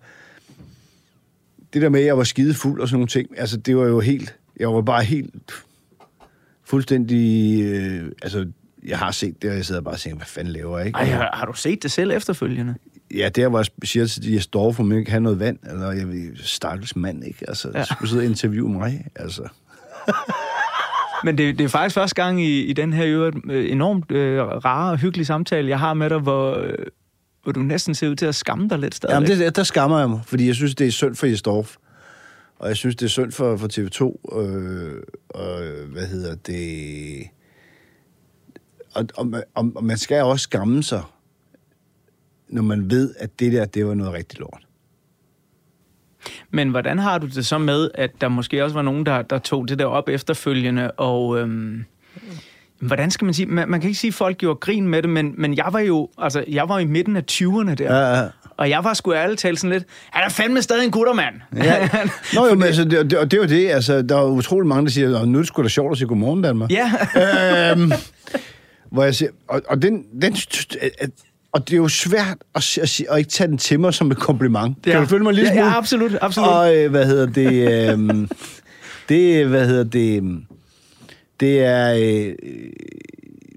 Det 1.73 1.81
der 1.81 1.89
med, 1.89 1.99
at 1.99 2.05
jeg 2.05 2.17
var 2.17 2.23
skidefuld 2.23 2.81
og 2.81 2.87
sådan 2.87 2.95
nogle 2.95 3.07
ting, 3.07 3.29
altså, 3.37 3.57
det 3.57 3.77
var 3.77 3.85
jo 3.85 3.99
helt... 3.99 4.35
Jeg 4.59 4.69
var 4.69 4.81
bare 4.81 5.03
helt 5.03 5.33
fuldstændig... 6.71 7.61
Øh, 7.63 8.11
altså, 8.21 8.47
jeg 8.87 8.97
har 8.97 9.11
set 9.11 9.41
det, 9.41 9.49
og 9.49 9.55
jeg 9.55 9.65
sidder 9.65 9.81
bare 9.81 9.93
og 9.93 9.99
tænker, 9.99 10.17
hvad 10.17 10.25
fanden 10.25 10.53
laver 10.53 10.77
jeg, 10.77 10.87
ikke? 10.87 10.97
Ej, 10.99 11.05
har, 11.05 11.29
har 11.33 11.45
du 11.45 11.53
set 11.53 11.83
det 11.83 11.91
selv 11.91 12.11
efterfølgende? 12.11 12.75
Ja, 13.15 13.29
der 13.29 13.47
var 13.47 13.63
specielt 13.63 14.11
til 14.11 14.23
de 14.23 14.41
står 14.41 14.71
for, 14.71 14.89
jeg 14.89 14.99
ikke 14.99 15.11
have 15.11 15.21
noget 15.21 15.39
vand, 15.39 15.57
eller 15.71 15.91
jeg 15.91 16.07
ved, 16.07 16.35
stakkels 16.35 16.95
mand, 16.95 17.23
ikke? 17.25 17.45
Altså, 17.47 17.71
Ja. 17.75 17.83
skulle 17.83 18.09
sidde 18.09 18.21
og 18.21 18.25
interviewe 18.25 18.69
mig, 18.69 19.05
altså. 19.15 19.41
Men 21.25 21.37
det, 21.37 21.57
det 21.57 21.63
er 21.63 21.67
faktisk 21.69 21.93
første 21.93 22.15
gang 22.15 22.43
i, 22.43 22.61
i 22.63 22.73
den 22.73 22.93
her 22.93 23.05
øvrigt, 23.07 23.37
øh, 23.49 23.71
enormt 23.71 24.11
øh, 24.11 24.41
rare 24.41 24.91
og 24.91 24.97
hyggelige 24.97 25.25
samtale, 25.25 25.69
jeg 25.69 25.79
har 25.79 25.93
med 25.93 26.09
dig, 26.09 26.19
hvor, 26.19 26.57
øh, 26.57 26.73
hvor 27.43 27.51
du 27.51 27.59
næsten 27.59 27.95
ser 27.95 28.09
ud 28.09 28.15
til 28.15 28.25
at 28.25 28.35
skamme 28.35 28.69
dig 28.69 28.79
lidt 28.79 28.95
stadig. 28.95 29.13
Jamen, 29.13 29.29
det, 29.29 29.55
der 29.55 29.63
skammer 29.63 29.99
jeg 29.99 30.09
mig, 30.09 30.19
fordi 30.25 30.47
jeg 30.47 30.55
synes, 30.55 30.75
det 30.75 30.87
er 30.87 30.91
synd 30.91 31.15
for 31.15 31.25
Jesdorf. 31.27 31.75
Og 32.61 32.67
jeg 32.67 32.77
synes, 32.77 32.95
det 32.95 33.05
er 33.05 33.09
synd 33.09 33.31
for, 33.31 33.57
for 33.57 33.67
TV2. 33.67 34.37
Øh, 34.39 35.01
og 35.29 35.61
hvad 35.87 36.07
hedder 36.07 36.35
det... 36.35 37.27
Og, 38.93 39.05
og, 39.17 39.27
man- 39.27 39.43
og, 39.55 39.71
og 39.75 39.83
man 39.83 39.97
skal 39.97 40.23
også 40.23 40.43
skamme 40.43 40.83
sig, 40.83 41.03
når 42.49 42.61
man 42.61 42.89
ved, 42.89 43.15
at 43.19 43.39
det 43.39 43.51
der, 43.51 43.65
det 43.65 43.85
var 43.85 43.93
noget 43.93 44.13
rigtig 44.13 44.39
lort. 44.39 44.67
Men 46.51 46.69
hvordan 46.69 46.99
har 46.99 47.17
du 47.17 47.27
det 47.27 47.45
så 47.45 47.57
med, 47.57 47.89
at 47.95 48.11
der 48.21 48.27
måske 48.27 48.63
også 48.63 48.73
var 48.73 48.81
nogen, 48.81 49.05
der, 49.05 49.21
der 49.21 49.39
tog 49.39 49.67
det 49.67 49.79
der 49.79 49.85
op 49.85 50.09
efterfølgende, 50.09 50.91
og... 50.91 51.39
Øhm, 51.39 51.83
Hvordan 52.79 53.11
skal 53.11 53.25
man 53.25 53.33
sige? 53.33 53.45
Man, 53.45 53.69
man 53.69 53.81
kan 53.81 53.87
ikke 53.87 53.99
sige, 53.99 54.09
at 54.09 54.13
folk 54.13 54.37
gjorde 54.37 54.59
grin 54.59 54.87
med 54.87 55.01
det, 55.01 55.09
men, 55.09 55.33
men 55.37 55.57
jeg 55.57 55.69
var 55.71 55.79
jo 55.79 56.09
altså, 56.17 56.45
jeg 56.47 56.69
var 56.69 56.79
i 56.79 56.85
midten 56.85 57.15
af 57.15 57.23
20'erne 57.31 57.73
der. 57.75 57.95
Ja, 57.95 58.19
ja. 58.21 58.29
Og 58.61 58.69
jeg 58.69 58.83
var 58.83 58.93
sgu 58.93 59.13
ærligt 59.13 59.39
talt 59.39 59.59
sådan 59.59 59.71
lidt, 59.71 59.83
han 60.11 60.23
er 60.23 60.29
fandme 60.29 60.61
stadig 60.61 60.85
en 60.85 60.91
guttermand. 60.91 61.35
Ja. 61.55 61.89
Nå 62.35 62.47
jo, 62.47 62.53
men 62.53 62.63
altså, 62.63 62.83
det, 62.83 63.11
det, 63.11 63.19
og 63.19 63.31
det 63.31 63.39
var 63.39 63.45
det, 63.45 63.69
altså, 63.69 64.01
der 64.01 64.17
er 64.17 64.25
utrolig 64.25 64.67
mange, 64.67 64.85
der 64.85 64.91
siger, 64.91 65.09
"Nå, 65.09 65.25
nu 65.25 65.37
er 65.37 65.41
det 65.41 65.47
sgu 65.47 65.63
da 65.63 65.67
sjovt 65.67 65.91
at 65.91 65.97
sige 65.97 66.07
godmorgen, 66.07 66.41
Danmark. 66.41 66.71
ja. 66.71 66.91
øhm, 67.71 67.91
hvor 68.91 69.03
jeg 69.03 69.15
siger, 69.15 69.31
og, 69.47 69.61
og, 69.67 69.81
den, 69.81 70.03
den, 70.21 70.35
og 71.51 71.67
det 71.67 71.73
er 71.73 71.77
jo 71.77 71.87
svært 71.87 72.37
at, 72.55 72.77
at, 72.81 72.89
sige, 72.89 73.11
at 73.11 73.17
ikke 73.17 73.29
tage 73.29 73.47
den 73.47 73.57
til 73.57 73.79
mig 73.79 73.93
som 73.93 74.11
et 74.11 74.17
kompliment. 74.17 74.77
Ja. 74.85 74.91
Kan 74.91 75.01
du 75.01 75.07
følge 75.07 75.23
mig 75.23 75.33
lige 75.33 75.53
ja, 75.53 75.65
ja, 75.65 75.77
absolut, 75.77 76.11
absolut. 76.21 76.49
Og 76.49 76.75
øh, 76.77 76.89
hvad 76.91 77.05
hedder 77.05 77.25
det? 77.25 77.89
øhm, 77.91 78.29
det, 79.09 79.47
hvad 79.47 79.67
hedder 79.67 79.83
det? 79.83 80.23
Det 81.39 81.59
er... 81.65 81.93
Øh, 81.99 82.33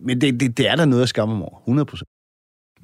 men 0.03 0.21
det, 0.21 0.41
det, 0.41 0.57
det 0.59 0.71
er 0.71 0.77
der 0.77 0.85
noget 0.85 1.03
at 1.03 1.09
skamme 1.09 1.37
mig 1.37 1.45
over. 1.45 1.59
100 1.59 1.87
procent. 1.87 2.09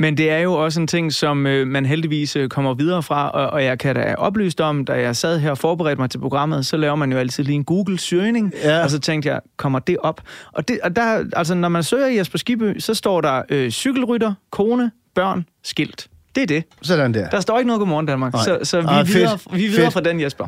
Men 0.01 0.17
det 0.17 0.31
er 0.31 0.39
jo 0.39 0.53
også 0.55 0.81
en 0.81 0.87
ting, 0.87 1.13
som 1.13 1.47
øh, 1.47 1.67
man 1.67 1.87
heldigvis 1.87 2.37
øh, 2.37 2.49
kommer 2.49 2.75
videre 2.75 3.03
fra, 3.03 3.31
og, 3.31 3.47
og 3.51 3.65
jeg 3.65 3.79
kan 3.79 3.95
da 3.95 4.15
oplyst 4.19 4.61
om, 4.61 4.85
da 4.85 4.93
jeg 4.93 5.17
sad 5.17 5.39
her 5.39 5.51
og 5.51 5.59
forberedte 5.59 6.01
mig 6.01 6.11
til 6.11 6.19
programmet, 6.19 6.67
så 6.67 6.77
laver 6.77 6.95
man 6.97 7.13
jo 7.13 7.19
altid 7.19 7.45
lige 7.45 7.57
en 7.57 7.65
Google-søgning, 7.65 8.53
Ja. 8.65 8.83
og 8.83 8.91
så 8.91 8.99
tænkte 8.99 9.29
jeg, 9.29 9.41
kommer 9.57 9.79
det 9.79 9.97
op? 9.99 10.21
Og, 10.53 10.69
det, 10.69 10.79
og 10.83 10.97
der, 10.97 11.25
altså, 11.37 11.55
når 11.55 11.69
man 11.69 11.83
søger 11.83 12.07
Jesper 12.07 12.39
Skibby, 12.39 12.79
så 12.79 12.95
står 12.95 13.21
der 13.21 13.43
øh, 13.49 13.71
cykelrytter, 13.71 14.35
kone, 14.51 14.91
børn, 15.15 15.45
skilt. 15.65 16.07
Det 16.35 16.43
er 16.43 16.47
det. 16.47 16.65
Sådan 16.83 17.15
der. 17.15 17.29
Der 17.31 17.41
står 17.41 17.59
ikke 17.59 17.67
noget 17.67 17.79
Godmorgen 17.81 18.07
Danmark, 18.07 18.33
Nej. 18.33 18.45
så, 18.45 18.59
så 18.63 18.81
vi, 18.81 18.87
er 18.91 19.05
videre, 19.05 19.39
vi 19.53 19.65
er 19.65 19.69
videre 19.69 19.83
Fedt. 19.85 19.93
fra 19.93 20.01
den, 20.01 20.21
Jesper. 20.21 20.47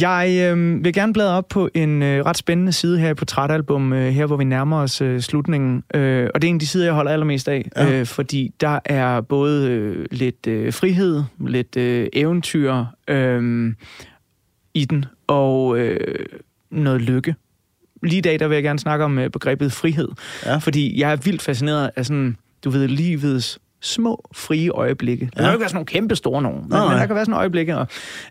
Jeg 0.00 0.52
øh, 0.52 0.84
vil 0.84 0.92
gerne 0.92 1.12
bladre 1.12 1.36
op 1.36 1.48
på 1.48 1.68
en 1.74 2.02
øh, 2.02 2.24
ret 2.24 2.36
spændende 2.36 2.72
side 2.72 2.98
her 2.98 3.10
i 3.10 3.14
Portrætalbum, 3.14 3.92
øh, 3.92 4.12
her 4.12 4.26
hvor 4.26 4.36
vi 4.36 4.44
nærmer 4.44 4.76
os 4.76 5.00
øh, 5.00 5.20
slutningen. 5.20 5.84
Øh, 5.94 6.30
og 6.34 6.42
det 6.42 6.48
er 6.48 6.50
en 6.50 6.56
af 6.56 6.60
de 6.60 6.66
sider, 6.66 6.84
jeg 6.84 6.94
holder 6.94 7.12
allermest 7.12 7.48
af, 7.48 7.68
ja. 7.76 8.00
øh, 8.00 8.06
fordi 8.06 8.54
der 8.60 8.78
er 8.84 9.20
både 9.20 9.70
øh, 9.70 10.06
lidt 10.10 10.46
øh, 10.46 10.72
frihed, 10.72 11.22
lidt 11.46 11.76
øh, 11.76 12.08
eventyr 12.12 12.84
øh, 13.08 13.72
i 14.74 14.84
den, 14.84 15.04
og 15.26 15.78
øh, 15.78 16.26
noget 16.70 17.02
lykke. 17.02 17.34
Lige 18.02 18.18
i 18.18 18.22
dag, 18.22 18.38
der 18.38 18.48
vil 18.48 18.54
jeg 18.54 18.62
gerne 18.62 18.78
snakke 18.78 19.04
om 19.04 19.18
øh, 19.18 19.30
begrebet 19.30 19.72
frihed, 19.72 20.08
ja. 20.46 20.56
fordi 20.56 21.00
jeg 21.00 21.12
er 21.12 21.16
vildt 21.16 21.42
fascineret 21.42 21.90
af 21.96 22.06
sådan, 22.06 22.36
du 22.64 22.70
ved, 22.70 22.88
livets 22.88 23.58
små, 23.86 24.28
frie 24.32 24.70
øjeblikke. 24.70 25.24
Det 25.24 25.34
kan 25.34 25.44
ja. 25.44 25.50
ikke 25.50 25.60
være 25.60 25.68
sådan 25.68 25.76
nogle 25.76 25.86
kæmpe 25.86 26.16
store 26.16 26.42
nogen, 26.42 26.60
men, 26.60 26.68
men 26.68 26.98
der 26.98 27.06
kan 27.06 27.14
være 27.14 27.24
sådan 27.24 27.38
øjeblikke. 27.38 27.76
Og, 27.76 27.86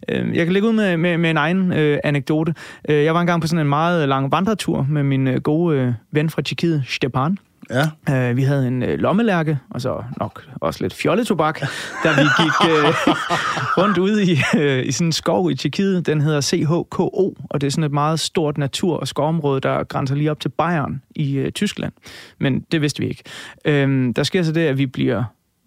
øh, 0.10 0.36
jeg 0.36 0.46
kan 0.46 0.54
lægge 0.54 0.68
ud 0.68 0.74
med, 0.74 0.98
med, 0.98 1.18
med 1.18 1.30
en 1.30 1.38
egen 1.38 1.74
øh, 1.74 2.00
anekdote. 2.04 2.54
Øh, 2.90 3.04
jeg 3.04 3.14
var 3.14 3.22
engang 3.22 3.42
på 3.42 3.48
sådan 3.48 3.62
en 3.62 3.70
meget 3.70 4.10
lang 4.10 4.32
vandretur 4.32 4.86
med 4.90 5.04
min 5.04 5.28
øh, 5.28 5.42
gode 5.42 5.78
øh, 5.78 5.94
ven 6.12 6.30
fra 6.30 6.42
Tjekkiet, 6.42 6.84
Stepan. 6.88 7.38
Ja. 7.70 8.30
Øh, 8.30 8.38
vi 8.38 8.44
havde 8.44 8.68
en 8.68 8.84
øh, 8.84 9.00
lommelærke, 9.00 9.60
og 9.70 9.82
så 9.82 10.04
nok 10.20 10.44
også 10.56 10.84
lidt 10.84 10.94
fjolletobak, 10.94 11.60
da 12.04 12.10
vi 12.10 12.22
gik 12.22 12.70
øh, 12.72 12.86
rundt 13.78 13.98
ude 13.98 14.24
i, 14.24 14.38
øh, 14.58 14.86
i 14.86 14.92
sådan 14.92 15.08
en 15.08 15.12
skov 15.12 15.52
i 15.52 15.56
Tjekkiet. 15.56 16.06
Den 16.06 16.22
hedder 16.22 16.42
CHKO, 16.42 17.36
og 17.50 17.62
det 17.62 17.68
er 17.68 17.72
sådan 17.72 17.84
et 17.84 17.92
meget 17.92 18.20
stort 18.20 18.58
natur- 18.58 18.98
og 18.98 19.08
skovområde, 19.08 19.62
der 19.62 19.84
grænser 19.84 20.16
lige 20.16 20.32
op 20.32 20.40
til 20.40 20.50
Bayern 20.50 21.02
i 21.16 21.38
øh, 21.38 21.52
Tyskland. 21.52 21.94
Men 22.40 22.60
det 22.60 22.82
vidste 22.82 23.02
vi 23.02 23.08
ikke. 23.10 23.24
Øh, 23.66 24.14
der 24.16 24.24
sker 24.24 24.44
så 24.44 24.52
det, 24.52 24.62
at 24.62 24.78
vi 24.78 24.86
bliver 24.86 25.24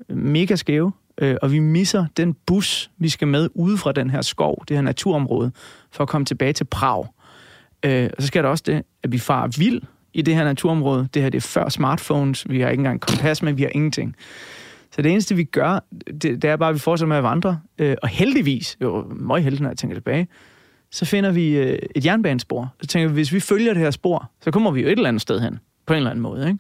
mega 0.09 0.57
skæve, 0.57 0.93
øh, 1.19 1.37
og 1.43 1.53
vi 1.53 1.59
misser 1.59 2.07
den 2.17 2.37
bus, 2.47 2.91
vi 2.99 3.09
skal 3.09 3.29
med 3.29 3.49
ude 3.55 3.79
fra 3.79 3.93
den 3.93 4.11
her 4.11 4.23
skov, 4.23 4.65
det 4.69 4.77
her 4.77 4.83
naturområde, 4.83 5.53
for 5.91 6.03
at 6.03 6.09
komme 6.09 6.25
tilbage 6.25 6.53
til 6.53 6.65
Prag. 6.65 7.07
Øh, 7.83 8.11
og 8.17 8.23
så 8.23 8.27
sker 8.27 8.43
der 8.43 8.49
også 8.49 8.65
det, 8.67 8.83
at 9.03 9.13
vi 9.13 9.19
farer 9.19 9.49
vild 9.59 9.83
i 10.15 10.23
det 10.23 10.35
her 10.35 10.45
naturområde. 10.45 11.09
Det 11.15 11.23
her 11.23 11.31
det 11.31 11.39
er 11.39 11.49
før 11.49 11.69
smartphones. 11.69 12.51
Vi 12.51 12.61
har 12.61 12.69
ikke 12.69 12.81
engang 12.81 13.01
kompas 13.01 13.43
med, 13.43 13.53
vi 13.53 13.63
har 13.63 13.71
ingenting. 13.75 14.17
Så 14.93 15.03
det 15.03 15.13
eneste, 15.13 15.35
vi 15.35 15.45
gør, 15.45 15.85
det, 16.07 16.23
det 16.23 16.45
er 16.45 16.57
bare, 16.57 16.69
at 16.69 16.75
vi 16.75 16.79
fortsætter 16.79 17.09
med 17.09 17.17
at 17.17 17.23
vandre. 17.23 17.61
Øh, 17.79 17.97
og 18.03 18.09
heldigvis, 18.09 18.77
jo, 18.83 19.07
meget 19.17 19.45
heldig, 19.45 19.61
når 19.61 19.71
jeg 19.71 19.77
tænker 19.77 19.97
tilbage, 19.97 20.29
så 20.91 21.05
finder 21.05 21.31
vi 21.31 21.57
øh, 21.57 21.79
et 21.97 22.07
jernbanespor. 22.07 22.75
Så 22.81 22.87
tænker 22.87 23.09
vi, 23.09 23.15
hvis 23.15 23.33
vi 23.33 23.41
følger 23.41 23.75
det 23.75 23.83
her 23.83 23.91
spor, 23.91 24.31
så 24.41 24.51
kommer 24.51 24.71
vi 24.71 24.81
jo 24.81 24.87
et 24.87 24.93
eller 24.93 25.09
andet 25.09 25.23
sted 25.23 25.41
hen, 25.41 25.59
på 25.87 25.93
en 25.93 25.97
eller 25.97 26.11
anden 26.11 26.23
måde. 26.23 26.49
Ikke? 26.49 26.59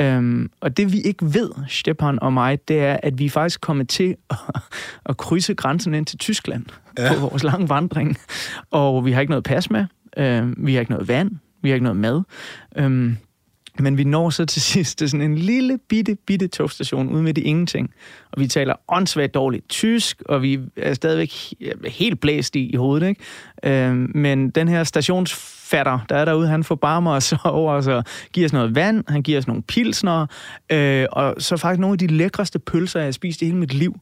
Øhm, 0.00 0.50
og 0.60 0.76
det 0.76 0.92
vi 0.92 1.00
ikke 1.00 1.24
ved, 1.34 1.50
Stepan 1.68 2.18
og 2.22 2.32
mig, 2.32 2.68
det 2.68 2.80
er, 2.80 2.96
at 3.02 3.18
vi 3.18 3.24
er 3.26 3.30
faktisk 3.30 3.60
kommet 3.60 3.88
til 3.88 4.16
at, 4.30 4.36
at 5.10 5.16
krydse 5.16 5.54
grænsen 5.54 5.94
ind 5.94 6.06
til 6.06 6.18
Tyskland 6.18 6.64
ja. 6.98 7.14
på 7.14 7.20
vores 7.20 7.44
lange 7.44 7.68
vandring. 7.68 8.16
Og 8.70 9.04
vi 9.04 9.12
har 9.12 9.20
ikke 9.20 9.30
noget 9.30 9.44
pas 9.44 9.70
med, 9.70 9.84
øhm, 10.16 10.54
vi 10.58 10.74
har 10.74 10.80
ikke 10.80 10.92
noget 10.92 11.08
vand, 11.08 11.30
vi 11.62 11.68
har 11.68 11.74
ikke 11.74 11.84
noget 11.84 11.96
mad. 11.96 12.22
Øhm, 12.76 13.16
men 13.78 13.98
vi 13.98 14.04
når 14.04 14.30
så 14.30 14.44
til 14.44 14.62
sidst 14.72 14.98
til 14.98 15.10
sådan 15.10 15.30
en 15.30 15.38
lille 15.38 15.78
bitte, 15.88 16.16
bitte 16.26 16.48
togstation 16.48 17.08
ude 17.08 17.22
midt 17.22 17.38
i 17.38 17.40
ingenting. 17.40 17.90
Og 18.32 18.40
vi 18.40 18.46
taler 18.46 18.74
åndssvagt 18.88 19.34
dårligt 19.34 19.68
tysk, 19.68 20.22
og 20.28 20.42
vi 20.42 20.60
er 20.76 20.94
stadigvæk 20.94 21.30
he- 21.32 21.88
helt 21.88 22.20
blæst 22.20 22.56
i, 22.56 22.70
i 22.70 22.76
hovedet. 22.76 23.08
Ikke? 23.08 23.20
Øhm, 23.64 24.10
men 24.14 24.50
den 24.50 24.68
her 24.68 24.84
fatter, 25.70 25.98
der 26.08 26.16
er 26.16 26.24
derude, 26.24 26.48
han 26.48 26.64
forbarmer 26.64 27.12
os 27.12 27.34
over 27.44 27.72
os 27.72 27.86
og 27.86 28.04
giver 28.32 28.46
os 28.46 28.52
noget 28.52 28.74
vand, 28.74 29.04
han 29.08 29.22
giver 29.22 29.38
os 29.38 29.46
nogle 29.46 29.62
pilsner, 29.62 30.26
øh, 30.72 31.06
og 31.12 31.34
så 31.38 31.56
faktisk 31.56 31.80
nogle 31.80 31.94
af 31.94 31.98
de 31.98 32.06
lækreste 32.06 32.58
pølser, 32.58 33.00
jeg 33.00 33.06
har 33.06 33.12
spist 33.12 33.42
i 33.42 33.44
hele 33.44 33.56
mit 33.56 33.74
liv. 33.74 34.00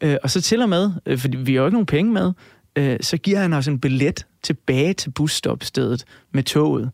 Øh, 0.00 0.16
og 0.22 0.30
så 0.30 0.40
til 0.40 0.62
og 0.62 0.68
med, 0.68 0.90
øh, 1.06 1.18
fordi 1.18 1.36
vi 1.36 1.54
har 1.54 1.60
jo 1.60 1.66
ikke 1.66 1.74
nogen 1.74 1.86
penge 1.86 2.12
med, 2.12 2.32
øh, 2.76 2.96
så 3.00 3.16
giver 3.16 3.38
han 3.38 3.52
os 3.52 3.68
en 3.68 3.80
billet 3.80 4.26
tilbage 4.42 4.92
til 4.92 5.10
busstopstedet 5.10 6.04
med 6.32 6.42
toget. 6.42 6.90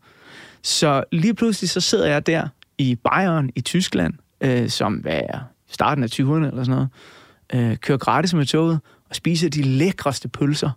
Så 0.63 1.03
lige 1.11 1.33
pludselig 1.33 1.69
så 1.69 1.81
sidder 1.81 2.07
jeg 2.07 2.27
der 2.27 2.47
i 2.77 2.95
Bayern 2.95 3.49
i 3.55 3.61
Tyskland, 3.61 4.13
øh, 4.41 4.69
som 4.69 4.93
hvad 4.93 5.21
er 5.29 5.39
starten 5.69 6.03
af 6.03 6.07
20'erne 6.07 6.47
eller 6.47 6.63
sådan 6.63 6.87
noget, 7.51 7.71
øh, 7.71 7.77
kører 7.77 7.97
gratis 7.97 8.33
med 8.33 8.45
toget 8.45 8.79
og 9.09 9.15
spiser 9.15 9.49
de 9.49 9.61
lækreste 9.61 10.27
pølser 10.27 10.71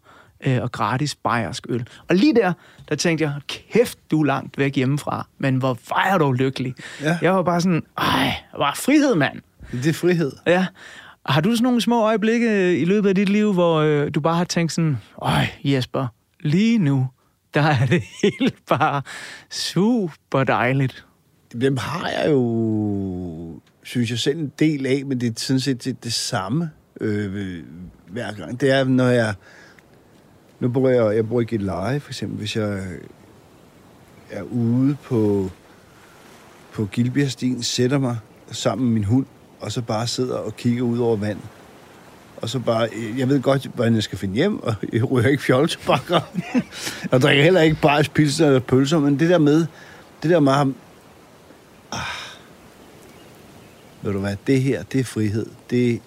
øh, 0.47 0.63
og 0.63 0.73
gratis 0.73 1.15
bayersk 1.15 1.67
øl. 1.69 1.89
Og 2.09 2.17
lige 2.17 2.35
der, 2.35 2.53
der 2.89 2.95
tænkte 2.95 3.25
jeg, 3.25 3.35
kæft, 3.49 3.99
du 4.11 4.21
er 4.21 4.27
langt 4.27 4.59
væk 4.59 4.77
hjemmefra, 4.77 5.27
men 5.39 5.57
hvor 5.57 5.79
var 5.89 6.09
jeg 6.11 6.21
dog 6.21 6.35
lykkelig. 6.35 6.75
Ja. 7.03 7.19
Jeg 7.23 7.35
var 7.35 7.43
bare 7.43 7.61
sådan, 7.61 7.83
ej, 7.99 8.35
var 8.59 8.75
frihed, 8.75 9.15
mand. 9.15 9.41
Det 9.73 9.87
er 9.87 9.93
frihed. 9.93 10.33
Ja. 10.47 10.67
Har 11.27 11.41
du 11.41 11.51
sådan 11.51 11.63
nogle 11.63 11.81
små 11.81 12.03
øjeblikke 12.03 12.81
i 12.81 12.85
løbet 12.85 13.09
af 13.09 13.15
dit 13.15 13.29
liv, 13.29 13.53
hvor 13.53 13.81
øh, 13.81 14.11
du 14.15 14.21
bare 14.21 14.37
har 14.37 14.45
tænkt 14.45 14.73
sådan, 14.73 14.99
øj 15.23 15.45
Jesper, 15.65 16.07
lige 16.41 16.79
nu, 16.79 17.09
der 17.55 17.63
er 17.63 17.87
det 17.87 18.03
helt 18.23 18.55
bare 18.69 19.03
super 19.51 20.45
dejligt. 20.45 21.05
Dem 21.61 21.77
har 21.77 22.09
jeg 22.09 22.31
jo, 22.31 23.61
synes 23.83 24.11
jeg 24.11 24.19
selv, 24.19 24.39
en 24.39 24.53
del 24.59 24.87
af, 24.87 25.03
men 25.07 25.21
det 25.21 25.29
er 25.29 25.33
sådan 25.37 25.61
set 25.61 25.85
det, 25.85 26.05
det 26.05 26.13
samme 26.13 26.71
øh, 27.01 27.63
hver 28.09 28.33
gang. 28.33 28.61
Det 28.61 28.71
er, 28.71 28.85
når 28.85 29.09
jeg... 29.09 29.35
Nu 30.61 30.69
bor 30.69 30.89
jeg, 30.89 31.17
jeg 31.17 31.29
bor 31.29 31.41
i 31.41 31.57
leje, 31.57 32.01
for 32.01 32.11
eksempel, 32.11 32.39
hvis 32.39 32.57
jeg 32.57 32.83
er 34.31 34.43
ude 34.43 34.97
på, 35.03 35.51
på 36.73 36.85
Gilbjergstien, 36.85 37.63
sætter 37.63 37.99
mig 37.99 38.19
sammen 38.51 38.87
med 38.87 38.95
min 38.95 39.05
hund, 39.05 39.27
og 39.61 39.73
så 39.73 39.83
bare 39.83 40.07
sidder 40.07 40.37
og 40.37 40.57
kigger 40.57 40.83
ud 40.83 40.99
over 40.99 41.17
vand. 41.17 41.39
Og 42.37 42.49
så 42.49 42.59
bare, 42.59 42.89
jeg 43.19 43.29
ved 43.29 43.43
godt, 43.43 43.67
hvordan 43.75 43.95
jeg 43.95 44.03
skal 44.03 44.19
finde 44.19 44.35
hjem, 44.35 44.63
og 44.63 44.75
jeg 44.93 45.11
ryger 45.11 45.29
ikke 45.29 45.43
fjoltobakker. 45.43 46.21
og 47.13 47.21
drikker 47.21 47.45
heller 47.45 47.61
ikke 47.61 47.77
bare 47.83 48.05
pilsner 48.15 48.47
eller 48.47 48.61
pølser, 48.61 48.99
men 48.99 49.19
det 49.19 49.31
der 49.31 49.39
med, 49.39 49.67
det 50.23 50.31
der 50.31 50.41
med, 50.41 50.53
ham- 50.53 50.75
ah, 51.93 51.99
ved 54.03 54.13
du 54.13 54.19
hvad, 54.19 54.37
det 54.47 54.63
her, 54.63 54.83
det 54.83 55.01
er 55.01 55.05
frihed. 55.05 55.47
Det, 55.71 56.01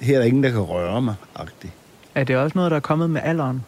her 0.00 0.14
er 0.14 0.18
der 0.18 0.26
ingen, 0.26 0.42
der 0.42 0.50
kan 0.50 0.60
røre 0.60 1.02
mig, 1.02 1.14
agtigt. 1.34 1.72
Er 2.14 2.24
det 2.24 2.36
også 2.36 2.58
noget, 2.58 2.70
der 2.70 2.76
er 2.76 2.80
kommet 2.80 3.10
med 3.10 3.20
alderen? 3.24 3.64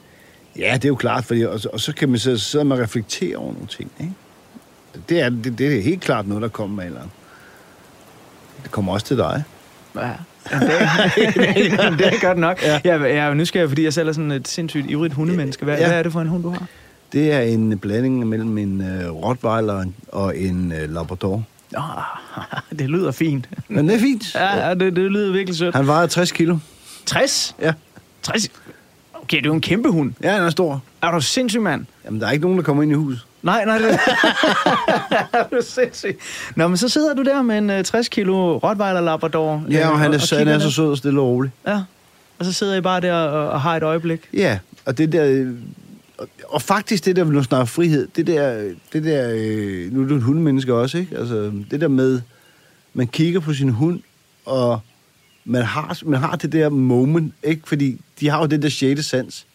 Ja, 0.58 0.72
det 0.74 0.84
er 0.84 0.88
jo 0.88 0.94
klart, 0.94 1.24
fordi, 1.24 1.42
og, 1.46 1.60
så- 1.60 1.68
og 1.72 1.80
så 1.80 1.94
kan 1.94 2.08
man 2.08 2.18
sidde, 2.18 2.38
sidde 2.38 2.64
og 2.72 2.78
reflektere 2.78 3.36
over 3.36 3.52
nogle 3.52 3.66
ting, 3.66 3.90
ikke? 4.00 4.12
Det 5.08 5.20
er, 5.20 5.28
det, 5.30 5.58
det 5.58 5.78
er 5.78 5.82
helt 5.82 6.00
klart 6.00 6.28
noget, 6.28 6.42
der 6.42 6.48
kommer 6.48 6.76
med 6.76 6.84
alderen. 6.84 7.10
Det 8.62 8.70
kommer 8.70 8.92
også 8.92 9.06
til 9.06 9.16
dig. 9.16 9.42
Ja. 9.96 10.10
Jamen, 10.52 10.68
det, 10.68 10.76
er, 11.80 11.90
det 11.96 12.06
er 12.06 12.26
godt 12.26 12.38
nok. 12.38 12.62
Ja. 12.62 12.80
Jeg, 12.84 13.00
jeg 13.00 13.10
er 13.10 13.26
jo 13.26 13.34
nysgerrig, 13.34 13.68
fordi 13.68 13.84
jeg 13.84 13.92
selv 13.92 14.08
er 14.08 14.12
sådan 14.12 14.30
et 14.32 14.48
sindssygt 14.48 14.90
ivrigt 14.90 15.14
hundemenneske. 15.14 15.64
Hvad, 15.64 15.78
Ja. 15.78 15.86
hvad 15.88 15.98
er 15.98 16.02
det 16.02 16.12
for 16.12 16.20
en 16.20 16.28
hund, 16.28 16.42
du 16.42 16.48
har? 16.50 16.66
Det 17.12 17.32
er 17.32 17.40
en 17.40 17.78
blanding 17.78 18.26
mellem 18.26 18.58
en 18.58 18.80
uh, 18.80 19.22
Rottweiler 19.22 19.84
og 20.08 20.38
en 20.38 20.72
uh, 20.72 20.94
Labrador. 20.94 21.42
Nå, 21.70 21.80
det 22.78 22.90
lyder 22.90 23.10
fint. 23.10 23.48
Men 23.68 23.88
det 23.88 23.94
er 23.94 24.00
fint. 24.00 24.34
Ja, 24.34 24.66
ja 24.68 24.74
det, 24.74 24.96
det 24.96 25.10
lyder 25.12 25.32
virkelig 25.32 25.56
sødt. 25.58 25.74
Han 25.74 25.86
vejer 25.86 26.06
60 26.06 26.32
kilo. 26.32 26.58
60? 27.06 27.56
Ja. 27.60 27.72
60? 28.22 28.48
Okay, 29.22 29.36
det 29.36 29.42
er 29.46 29.48
jo 29.48 29.54
en 29.54 29.60
kæmpe 29.60 29.88
hund. 29.90 30.12
Ja, 30.22 30.32
han 30.32 30.42
er 30.42 30.50
stor. 30.50 30.82
Er 31.02 31.10
du 31.10 31.20
sindssyg, 31.20 31.60
mand? 31.60 31.86
Jamen, 32.04 32.20
der 32.20 32.26
er 32.26 32.30
ikke 32.30 32.42
nogen, 32.42 32.58
der 32.58 32.64
kommer 32.64 32.82
ind 32.82 32.92
i 32.92 32.94
huset. 32.94 33.26
Nej, 33.42 33.64
nej, 33.64 33.78
det 33.78 33.90
er 35.32 35.48
du 35.52 35.56
sindssyg. 35.62 36.18
Nå, 36.56 36.68
men 36.68 36.76
så 36.76 36.88
sidder 36.88 37.14
du 37.14 37.22
der 37.22 37.42
med 37.42 37.58
en 37.58 37.70
uh, 37.70 37.82
60 37.82 38.08
kilo 38.08 38.56
Rottweiler 38.58 39.00
Labrador. 39.00 39.64
Ja, 39.70 39.86
øh, 39.86 39.92
og 39.92 39.98
han 39.98 40.14
er, 40.14 40.18
så, 40.18 40.38
han 40.38 40.48
er 40.48 40.58
så 40.58 40.70
sød 40.70 40.90
og 40.90 40.98
stille 40.98 41.20
og 41.20 41.26
rolig. 41.26 41.50
Ja, 41.66 41.82
og 42.38 42.44
så 42.44 42.52
sidder 42.52 42.76
I 42.76 42.80
bare 42.80 43.00
der 43.00 43.14
og, 43.14 43.48
og 43.50 43.60
har 43.60 43.76
et 43.76 43.82
øjeblik. 43.82 44.20
Ja, 44.34 44.58
og 44.86 44.98
det 44.98 45.12
der... 45.12 45.24
øh, 45.26 45.48
Og, 46.18 46.28
og 46.48 46.62
faktisk 46.62 47.04
det 47.04 47.16
der, 47.16 47.24
nu 47.24 47.42
snakker 47.42 47.64
frihed, 47.64 48.08
det 48.16 48.26
der, 48.26 48.70
det 48.92 49.04
der, 49.04 49.30
øh, 49.34 49.92
nu 49.92 50.02
er 50.04 50.08
du 50.08 50.16
et 50.16 50.22
hundemenneske 50.22 50.74
også, 50.74 50.98
ikke? 50.98 51.16
Altså, 51.18 51.52
det 51.70 51.80
der 51.80 51.88
med, 51.88 52.20
man 52.94 53.06
kigger 53.06 53.40
på 53.40 53.54
sin 53.54 53.68
hund, 53.68 54.00
og 54.46 54.80
man 55.44 55.62
har, 55.62 55.98
man 56.04 56.20
har 56.20 56.36
det 56.36 56.52
der 56.52 56.68
moment, 56.68 57.34
ikke? 57.42 57.68
Fordi 57.68 58.00
de 58.20 58.28
har 58.28 58.40
jo 58.40 58.46
den 58.46 58.62
der 58.62 58.68
sjette 58.68 59.02
sans. 59.02 59.46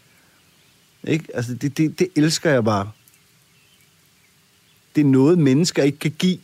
Ikke? 1.04 1.26
Altså, 1.34 1.54
det, 1.54 1.78
det, 1.78 2.00
det 2.00 2.08
elsker 2.16 2.50
jeg 2.50 2.64
bare. 2.64 2.92
Det 4.96 5.02
er 5.02 5.06
noget, 5.06 5.38
mennesker 5.38 5.84
ikke 5.84 6.00
kan 6.00 6.12
give. 6.12 6.40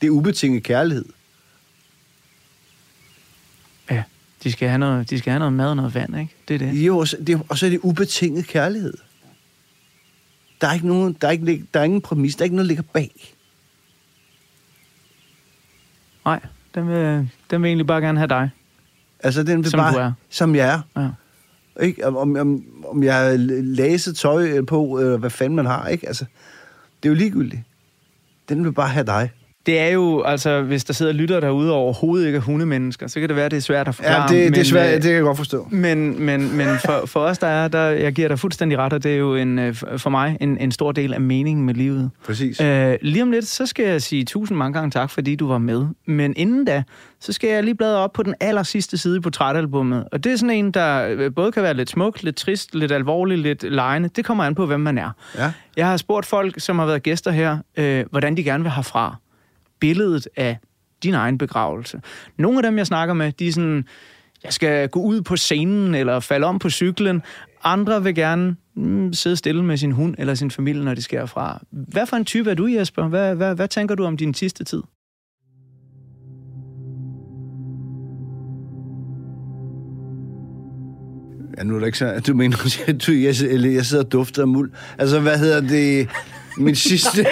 Det 0.00 0.06
er 0.06 0.10
ubetinget 0.10 0.62
kærlighed. 0.62 1.04
Ja, 3.90 4.02
de 4.44 4.52
skal 4.52 4.68
have 4.68 4.78
noget, 4.78 5.10
de 5.10 5.18
skal 5.18 5.30
have 5.30 5.38
noget 5.38 5.52
mad 5.52 5.68
og 5.68 5.76
noget 5.76 5.94
vand, 5.94 6.18
ikke? 6.18 6.34
Det 6.48 6.54
er 6.54 6.58
det. 6.58 6.86
Jo, 6.86 6.98
og 6.98 7.08
så, 7.08 7.16
det, 7.26 7.42
og 7.48 7.58
så 7.58 7.66
er 7.66 7.70
det 7.70 7.80
ubetinget 7.82 8.46
kærlighed. 8.46 8.94
Der 10.60 10.68
er 10.68 10.72
ikke 10.72 10.86
nogen, 10.86 11.16
der 11.20 11.26
er 11.26 11.32
ikke, 11.32 11.66
der 11.74 11.80
er 11.80 11.84
ingen 11.84 12.00
præmis, 12.00 12.36
der 12.36 12.42
er 12.42 12.44
ikke 12.44 12.56
noget, 12.56 12.64
der 12.64 12.68
ligger 12.68 12.82
bag. 12.82 13.34
Nej, 16.24 16.40
den 16.74 16.88
vil, 16.88 17.30
den 17.50 17.62
vil 17.62 17.68
egentlig 17.68 17.86
bare 17.86 18.00
gerne 18.00 18.18
have 18.18 18.28
dig. 18.28 18.50
Altså, 19.20 19.42
den 19.42 19.62
vil 19.62 19.70
Som 19.70 19.78
bare, 19.78 19.94
du 19.94 19.98
er. 19.98 20.12
Som 20.30 20.54
jeg 20.54 20.82
er. 20.96 21.02
Ja. 21.02 21.08
Ikke? 21.84 22.06
Om, 22.06 22.16
om, 22.16 22.64
om, 22.88 23.02
jeg 23.02 23.14
har 23.16 23.36
læset 23.62 24.16
tøj 24.16 24.62
på, 24.62 25.00
øh, 25.00 25.20
hvad 25.20 25.30
fanden 25.30 25.56
man 25.56 25.66
har, 25.66 25.88
ikke? 25.88 26.06
Altså, 26.06 26.24
det 27.02 27.08
er 27.08 27.10
jo 27.10 27.14
ligegyldigt. 27.14 27.62
Den 28.48 28.64
vil 28.64 28.72
bare 28.72 28.88
have 28.88 29.06
dig. 29.06 29.30
Det 29.66 29.78
er 29.78 29.88
jo, 29.88 30.22
altså, 30.22 30.62
hvis 30.62 30.84
der 30.84 30.92
sidder 30.92 31.12
lytter 31.12 31.40
derude 31.40 31.72
og 31.72 31.78
overhovedet 31.78 32.26
ikke 32.26 32.36
er 32.36 32.40
hundemennesker, 32.40 33.06
så 33.06 33.20
kan 33.20 33.28
det 33.28 33.36
være, 33.36 33.48
det 33.48 33.56
er 33.56 33.60
svært 33.60 33.88
at 33.88 33.94
forklare. 33.94 34.22
Ja, 34.22 34.28
det, 34.28 34.30
det 34.30 34.46
er 34.46 34.50
men, 34.50 34.64
svært, 34.64 34.88
øh, 34.88 34.94
det 34.94 35.02
kan 35.02 35.12
jeg 35.12 35.22
godt 35.22 35.36
forstå. 35.36 35.68
Men, 35.70 36.24
men, 36.24 36.56
men 36.56 36.68
for, 36.84 37.06
for 37.06 37.20
os, 37.20 37.38
der 37.38 37.46
er, 37.46 37.68
der, 37.68 37.80
jeg 37.80 38.12
giver 38.12 38.28
dig 38.28 38.38
fuldstændig 38.38 38.78
ret, 38.78 38.92
og 38.92 39.02
det 39.02 39.12
er 39.12 39.16
jo 39.16 39.34
en, 39.34 39.58
øh, 39.58 39.74
for 39.74 40.10
mig 40.10 40.36
en, 40.40 40.58
en 40.58 40.72
stor 40.72 40.92
del 40.92 41.14
af 41.14 41.20
meningen 41.20 41.66
med 41.66 41.74
livet. 41.74 42.10
Præcis. 42.26 42.60
Øh, 42.60 42.96
lige 43.02 43.22
om 43.22 43.30
lidt, 43.30 43.46
så 43.46 43.66
skal 43.66 43.86
jeg 43.86 44.02
sige 44.02 44.24
tusind 44.24 44.58
mange 44.58 44.72
gange 44.72 44.90
tak, 44.90 45.10
fordi 45.10 45.36
du 45.36 45.48
var 45.48 45.58
med. 45.58 45.86
Men 46.06 46.34
inden 46.36 46.64
da, 46.64 46.82
så 47.20 47.32
skal 47.32 47.50
jeg 47.50 47.64
lige 47.64 47.74
bladre 47.74 47.98
op 47.98 48.12
på 48.12 48.22
den 48.22 48.34
aller 48.40 48.62
sidste 48.62 48.98
side 48.98 49.16
i 49.16 49.20
portrætalbummet. 49.20 50.04
Og 50.12 50.24
det 50.24 50.32
er 50.32 50.36
sådan 50.36 50.50
en, 50.50 50.70
der 50.70 51.08
øh, 51.08 51.34
både 51.34 51.52
kan 51.52 51.62
være 51.62 51.74
lidt 51.74 51.90
smuk, 51.90 52.22
lidt 52.22 52.36
trist, 52.36 52.74
lidt 52.74 52.92
alvorlig, 52.92 53.38
lidt 53.38 53.62
lejende. 53.62 54.08
Det 54.16 54.24
kommer 54.24 54.44
an 54.44 54.54
på, 54.54 54.66
hvem 54.66 54.80
man 54.80 54.98
er. 54.98 55.10
Ja. 55.38 55.52
Jeg 55.76 55.86
har 55.86 55.96
spurgt 55.96 56.26
folk, 56.26 56.60
som 56.60 56.78
har 56.78 56.86
været 56.86 57.02
gæster 57.02 57.30
her, 57.30 57.58
øh, 57.76 58.04
hvordan 58.10 58.36
de 58.36 58.44
gerne 58.44 58.64
vil 58.64 58.70
have 58.70 58.84
fra 58.84 59.16
billedet 59.80 60.28
af 60.36 60.58
din 61.02 61.14
egen 61.14 61.38
begravelse. 61.38 62.00
Nogle 62.38 62.58
af 62.58 62.62
dem, 62.62 62.78
jeg 62.78 62.86
snakker 62.86 63.14
med, 63.14 63.32
de 63.32 63.48
er 63.48 63.52
sådan, 63.52 63.84
jeg 64.44 64.52
skal 64.52 64.88
gå 64.88 65.00
ud 65.00 65.22
på 65.22 65.36
scenen, 65.36 65.94
eller 65.94 66.20
falde 66.20 66.46
om 66.46 66.58
på 66.58 66.70
cyklen. 66.70 67.22
Andre 67.64 68.02
vil 68.02 68.14
gerne 68.14 68.56
mm, 68.74 69.12
sidde 69.12 69.36
stille 69.36 69.64
med 69.64 69.76
sin 69.76 69.92
hund 69.92 70.14
eller 70.18 70.34
sin 70.34 70.50
familie, 70.50 70.84
når 70.84 70.94
de 70.94 71.02
skal 71.02 71.26
fra. 71.26 71.60
Hvad 71.70 72.06
for 72.06 72.16
en 72.16 72.24
type 72.24 72.50
er 72.50 72.54
du, 72.54 72.66
Jesper? 72.66 73.08
Hvad, 73.08 73.34
hvad, 73.34 73.54
hvad 73.54 73.68
tænker 73.68 73.94
du 73.94 74.04
om 74.04 74.16
din 74.16 74.34
sidste 74.34 74.64
tid? 74.64 74.82
Ja, 81.58 81.64
nu 81.64 81.74
er 81.74 81.78
det 81.78 81.86
ikke 81.86 81.98
så, 81.98 82.20
du 82.26 82.34
mener, 82.34 82.56
at 82.86 83.02
du, 83.06 83.12
jeg, 83.12 83.34
eller 83.50 83.70
jeg 83.70 83.86
sidder 83.86 84.04
og 84.04 84.12
dufter 84.12 84.42
af 84.42 84.48
muld. 84.48 84.70
Altså, 84.98 85.20
hvad 85.20 85.38
hedder 85.38 85.60
det? 85.60 86.08
Min 86.58 86.74
sidste... 86.74 87.22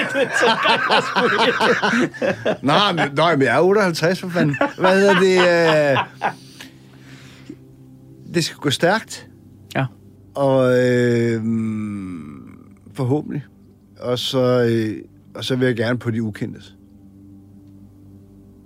nej, 2.62 2.93
men, 2.93 3.09
nej, 3.16 3.37
men 3.37 3.47
jeg 3.47 3.57
er 3.57 3.61
58, 3.61 4.20
for 4.20 4.29
fanden. 4.29 4.57
Hvad 4.79 5.01
hedder 5.01 5.20
det? 5.20 5.39
Øh... 5.93 5.99
Det 8.35 8.45
skal 8.45 8.57
gå 8.57 8.70
stærkt, 8.70 9.29
Ja. 9.77 9.87
og 10.35 10.79
øh, 10.79 11.43
forhåbentlig. 12.95 13.45
Og 14.01 14.18
så, 14.18 14.64
øh, 14.70 14.97
og 15.35 15.45
så 15.45 15.57
vil 15.57 15.66
jeg 15.66 15.77
gerne 15.77 15.99
på 15.99 16.11
de 16.11 16.22
ukendtes. 16.22 16.75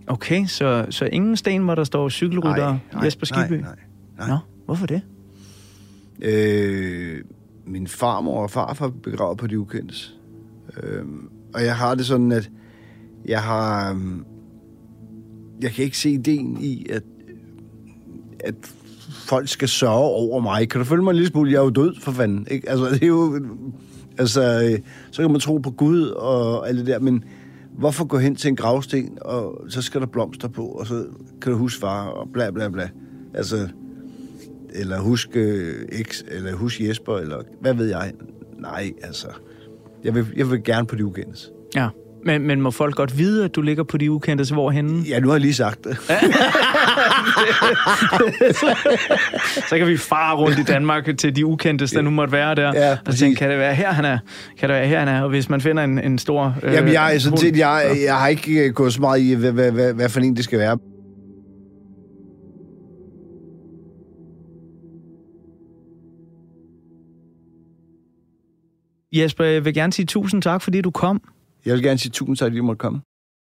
Okay, 0.06 0.46
så, 0.46 0.86
så 0.90 1.04
ingen 1.04 1.36
sten, 1.36 1.62
hvor 1.62 1.74
der 1.74 1.84
står 1.84 2.08
cykelrytter 2.08 2.78
Jesper 3.04 3.26
Skibby? 3.26 3.52
Nej, 3.52 3.60
nej, 3.60 3.76
nej. 4.18 4.28
Nå, 4.28 4.36
hvorfor 4.66 4.86
det? 4.86 5.02
Øh, 6.22 7.18
min 7.66 7.86
farmor 7.86 8.42
og 8.42 8.50
farfar 8.50 8.88
begravet 9.02 9.38
på 9.38 9.46
de 9.46 9.58
ukendtes. 9.58 10.14
Øh, 10.82 11.04
og 11.54 11.64
jeg 11.64 11.76
har 11.76 11.94
det 11.94 12.06
sådan, 12.06 12.32
at 12.32 12.50
jeg 13.26 13.42
har... 13.42 13.90
Øhm, 13.90 14.24
jeg 15.62 15.70
kan 15.70 15.84
ikke 15.84 15.98
se 15.98 16.10
ideen 16.10 16.58
i, 16.60 16.86
at, 16.90 17.02
at 18.40 18.54
folk 19.10 19.48
skal 19.48 19.68
sørge 19.68 20.10
over 20.10 20.40
mig. 20.40 20.68
Kan 20.68 20.78
du 20.78 20.84
følge 20.84 21.02
mig 21.02 21.10
en 21.10 21.16
lille 21.16 21.30
smule? 21.30 21.52
Jeg 21.52 21.58
er 21.58 21.64
jo 21.64 21.70
død, 21.70 22.00
for 22.00 22.12
fanden. 22.12 22.46
Ikke? 22.50 22.70
Altså, 22.70 22.84
det 22.90 23.02
er 23.02 23.06
jo... 23.06 23.40
Altså, 24.18 24.70
øh, 24.72 24.78
så 25.10 25.22
kan 25.22 25.30
man 25.30 25.40
tro 25.40 25.58
på 25.58 25.70
Gud 25.70 26.02
og 26.06 26.68
alt 26.68 26.78
det 26.78 26.86
der, 26.86 26.98
men 26.98 27.24
hvorfor 27.78 28.04
gå 28.04 28.18
hen 28.18 28.36
til 28.36 28.48
en 28.48 28.56
gravsten, 28.56 29.18
og 29.20 29.64
så 29.68 29.82
skal 29.82 30.00
der 30.00 30.06
blomster 30.06 30.48
på, 30.48 30.66
og 30.66 30.86
så 30.86 31.04
kan 31.42 31.52
du 31.52 31.58
huske 31.58 31.80
far, 31.80 32.06
og 32.06 32.28
bla 32.32 32.50
bla 32.50 32.68
bla. 32.68 32.88
Altså, 33.34 33.68
eller 34.70 35.00
husk 35.00 35.28
øh, 35.34 35.74
X, 36.02 36.22
eller 36.28 36.54
husk 36.54 36.80
Jesper, 36.80 37.16
eller 37.16 37.42
hvad 37.60 37.74
ved 37.74 37.86
jeg. 37.86 38.12
Nej, 38.58 38.92
altså. 39.02 39.28
Jeg 40.04 40.14
vil, 40.14 40.26
jeg 40.36 40.50
vil 40.50 40.64
gerne 40.64 40.86
på 40.86 40.96
de 40.96 41.04
ukendtes. 41.04 41.48
Ja. 41.76 41.88
Men, 42.24 42.42
men 42.42 42.60
må 42.60 42.70
folk 42.70 42.94
godt 42.94 43.18
vide, 43.18 43.44
at 43.44 43.56
du 43.56 43.62
ligger 43.62 43.84
på 43.84 43.96
de 43.98 44.10
ukendte, 44.10 44.54
hvorhenne? 44.54 45.02
Ja, 45.08 45.20
nu 45.20 45.28
har 45.28 45.34
jeg 45.34 45.40
lige 45.40 45.54
sagt 45.54 45.84
det. 45.84 45.96
Så 49.68 49.78
kan 49.78 49.86
vi 49.86 49.96
fare 49.96 50.36
rundt 50.36 50.58
i 50.58 50.62
Danmark 50.62 51.18
til 51.18 51.36
de 51.36 51.46
ukendte, 51.46 51.86
der 51.86 52.02
nu 52.02 52.10
måtte 52.10 52.32
være 52.32 52.54
der. 52.54 52.72
Ja, 52.74 52.96
og 53.06 53.12
så 53.12 53.18
tænke, 53.18 53.36
kan 53.36 53.50
det 53.50 53.58
være 53.58 53.74
her, 53.74 53.92
han 53.92 54.04
er? 54.04 54.18
Kan 54.58 54.68
det 54.68 54.76
være 54.76 54.86
her, 54.86 54.98
han 54.98 55.08
er? 55.08 55.22
Og 55.22 55.28
hvis 55.28 55.48
man 55.48 55.60
finder 55.60 55.84
en, 55.84 55.98
en 55.98 56.18
stor... 56.18 56.54
Øh, 56.62 56.72
Jamen, 56.72 56.92
jeg, 56.92 57.14
er 57.14 57.18
sådan 57.18 57.38
set, 57.38 57.56
jeg, 57.56 57.96
jeg 58.04 58.14
har 58.14 58.28
ikke 58.28 58.66
øh, 58.66 58.72
gået 58.72 58.92
så 58.92 59.00
meget 59.00 59.20
i, 59.20 59.32
hvad, 59.32 59.52
hvad, 59.52 59.70
hvad, 59.70 59.94
hvad 59.94 60.08
for 60.08 60.20
en 60.20 60.36
det 60.36 60.44
skal 60.44 60.58
være. 60.58 60.78
Jesper, 69.20 69.44
jeg 69.44 69.64
vil 69.64 69.74
gerne 69.74 69.92
sige 69.92 70.06
tusind 70.06 70.42
tak, 70.42 70.62
fordi 70.62 70.80
du 70.80 70.90
kom. 70.90 71.22
Jeg 71.66 71.74
vil 71.74 71.82
gerne 71.82 71.98
sige 71.98 72.10
tusind 72.10 72.36
tak, 72.36 72.46
fordi 72.46 72.56
I 72.56 72.60
måtte 72.60 72.78
komme. 72.78 73.00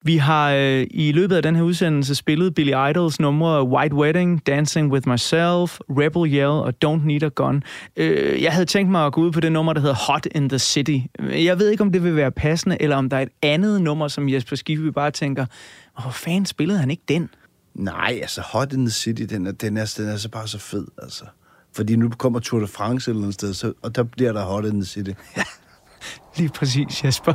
Vi 0.06 0.16
har 0.16 0.52
øh, 0.52 0.86
i 0.90 1.12
løbet 1.12 1.36
af 1.36 1.42
den 1.42 1.56
her 1.56 1.62
udsendelse 1.62 2.14
spillet 2.14 2.54
Billy 2.54 2.90
Idols 2.90 3.20
numre 3.20 3.68
White 3.68 3.94
Wedding, 3.94 4.46
Dancing 4.46 4.92
with 4.92 5.08
Myself, 5.08 5.78
Rebel 5.88 6.32
Yell 6.32 6.46
og 6.46 6.74
Don't 6.84 7.06
Need 7.06 7.22
a 7.22 7.28
Gun. 7.28 7.62
Øh, 7.96 8.42
jeg 8.42 8.52
havde 8.52 8.66
tænkt 8.66 8.90
mig 8.90 9.06
at 9.06 9.12
gå 9.12 9.20
ud 9.20 9.32
på 9.32 9.40
det 9.40 9.52
nummer, 9.52 9.72
der 9.72 9.80
hedder 9.80 9.94
Hot 9.94 10.26
in 10.34 10.48
the 10.48 10.58
City. 10.58 10.98
Jeg 11.20 11.58
ved 11.58 11.70
ikke, 11.70 11.82
om 11.82 11.92
det 11.92 12.04
vil 12.04 12.16
være 12.16 12.30
passende, 12.30 12.82
eller 12.82 12.96
om 12.96 13.08
der 13.08 13.16
er 13.16 13.22
et 13.22 13.28
andet 13.42 13.82
nummer, 13.82 14.08
som 14.08 14.28
Jesper 14.28 14.56
Skifby 14.56 14.86
bare 14.86 15.10
tænker, 15.10 15.46
hvor 16.02 16.10
fanden 16.10 16.46
spillede 16.46 16.78
han 16.78 16.90
ikke 16.90 17.02
den? 17.08 17.28
Nej, 17.74 18.18
altså 18.22 18.40
Hot 18.40 18.72
in 18.72 18.84
the 18.86 18.90
City, 18.90 19.22
den 19.22 19.46
er, 19.46 19.52
den 19.52 19.76
er, 19.76 19.94
den 19.96 20.08
er 20.08 20.16
så 20.16 20.28
bare 20.28 20.48
så 20.48 20.58
fed, 20.58 20.86
altså. 21.02 21.24
Fordi 21.76 21.96
nu 21.96 22.08
kommer 22.08 22.40
Tour 22.40 22.60
de 22.60 22.66
France 22.66 23.10
et 23.10 23.12
eller 23.12 23.22
andet 23.22 23.34
sted, 23.34 23.54
så, 23.54 23.72
og 23.82 23.96
der 23.96 24.02
bliver 24.02 24.32
der 24.32 24.44
Hot 24.44 24.64
in 24.64 24.72
the 24.72 24.84
City. 24.84 25.10
Lige 26.36 26.48
præcis, 26.48 27.04
Jesper. 27.04 27.32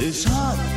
It's 0.00 0.24
hot 0.24 0.73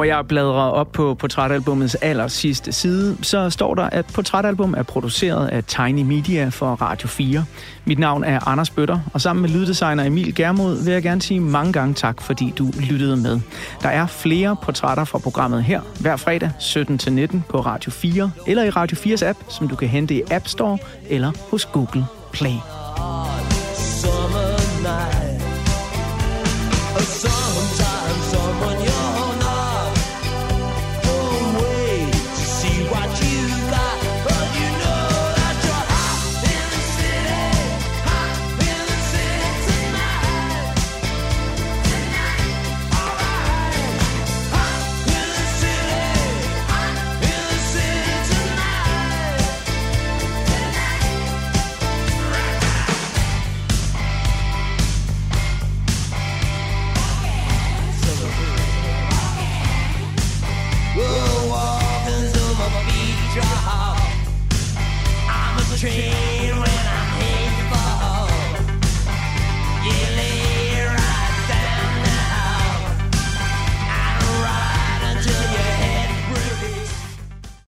Når 0.00 0.04
jeg 0.04 0.26
bladrer 0.28 0.70
op 0.70 0.92
på 0.92 1.14
portrætalbumets 1.14 1.94
aller 1.94 2.28
sidste 2.28 2.72
side, 2.72 3.16
så 3.22 3.50
står 3.50 3.74
der, 3.74 3.82
at 3.82 4.06
portrætalbum 4.14 4.74
er 4.76 4.82
produceret 4.82 5.48
af 5.48 5.64
Tiny 5.64 6.02
Media 6.02 6.48
for 6.48 6.66
Radio 6.66 7.08
4. 7.08 7.44
Mit 7.84 7.98
navn 7.98 8.24
er 8.24 8.48
Anders 8.48 8.70
Bøtter, 8.70 9.00
og 9.12 9.20
sammen 9.20 9.42
med 9.42 9.50
lyddesigner 9.50 10.04
Emil 10.04 10.34
Germod 10.34 10.84
vil 10.84 10.92
jeg 10.92 11.02
gerne 11.02 11.22
sige 11.22 11.40
mange 11.40 11.72
gange 11.72 11.94
tak, 11.94 12.22
fordi 12.22 12.52
du 12.58 12.70
lyttede 12.90 13.16
med. 13.16 13.40
Der 13.82 13.88
er 13.88 14.06
flere 14.06 14.56
portrætter 14.62 15.04
fra 15.04 15.18
programmet 15.18 15.64
her, 15.64 15.80
hver 16.00 16.16
fredag 16.16 16.50
17-19 16.58 17.38
på 17.48 17.60
Radio 17.60 17.90
4, 17.90 18.30
eller 18.46 18.62
i 18.64 18.70
Radio 18.70 18.96
4's 18.96 19.24
app, 19.24 19.38
som 19.48 19.68
du 19.68 19.76
kan 19.76 19.88
hente 19.88 20.14
i 20.14 20.22
App 20.30 20.48
Store 20.48 20.78
eller 21.08 21.32
hos 21.50 21.64
Google 21.64 22.04
Play. 22.32 22.56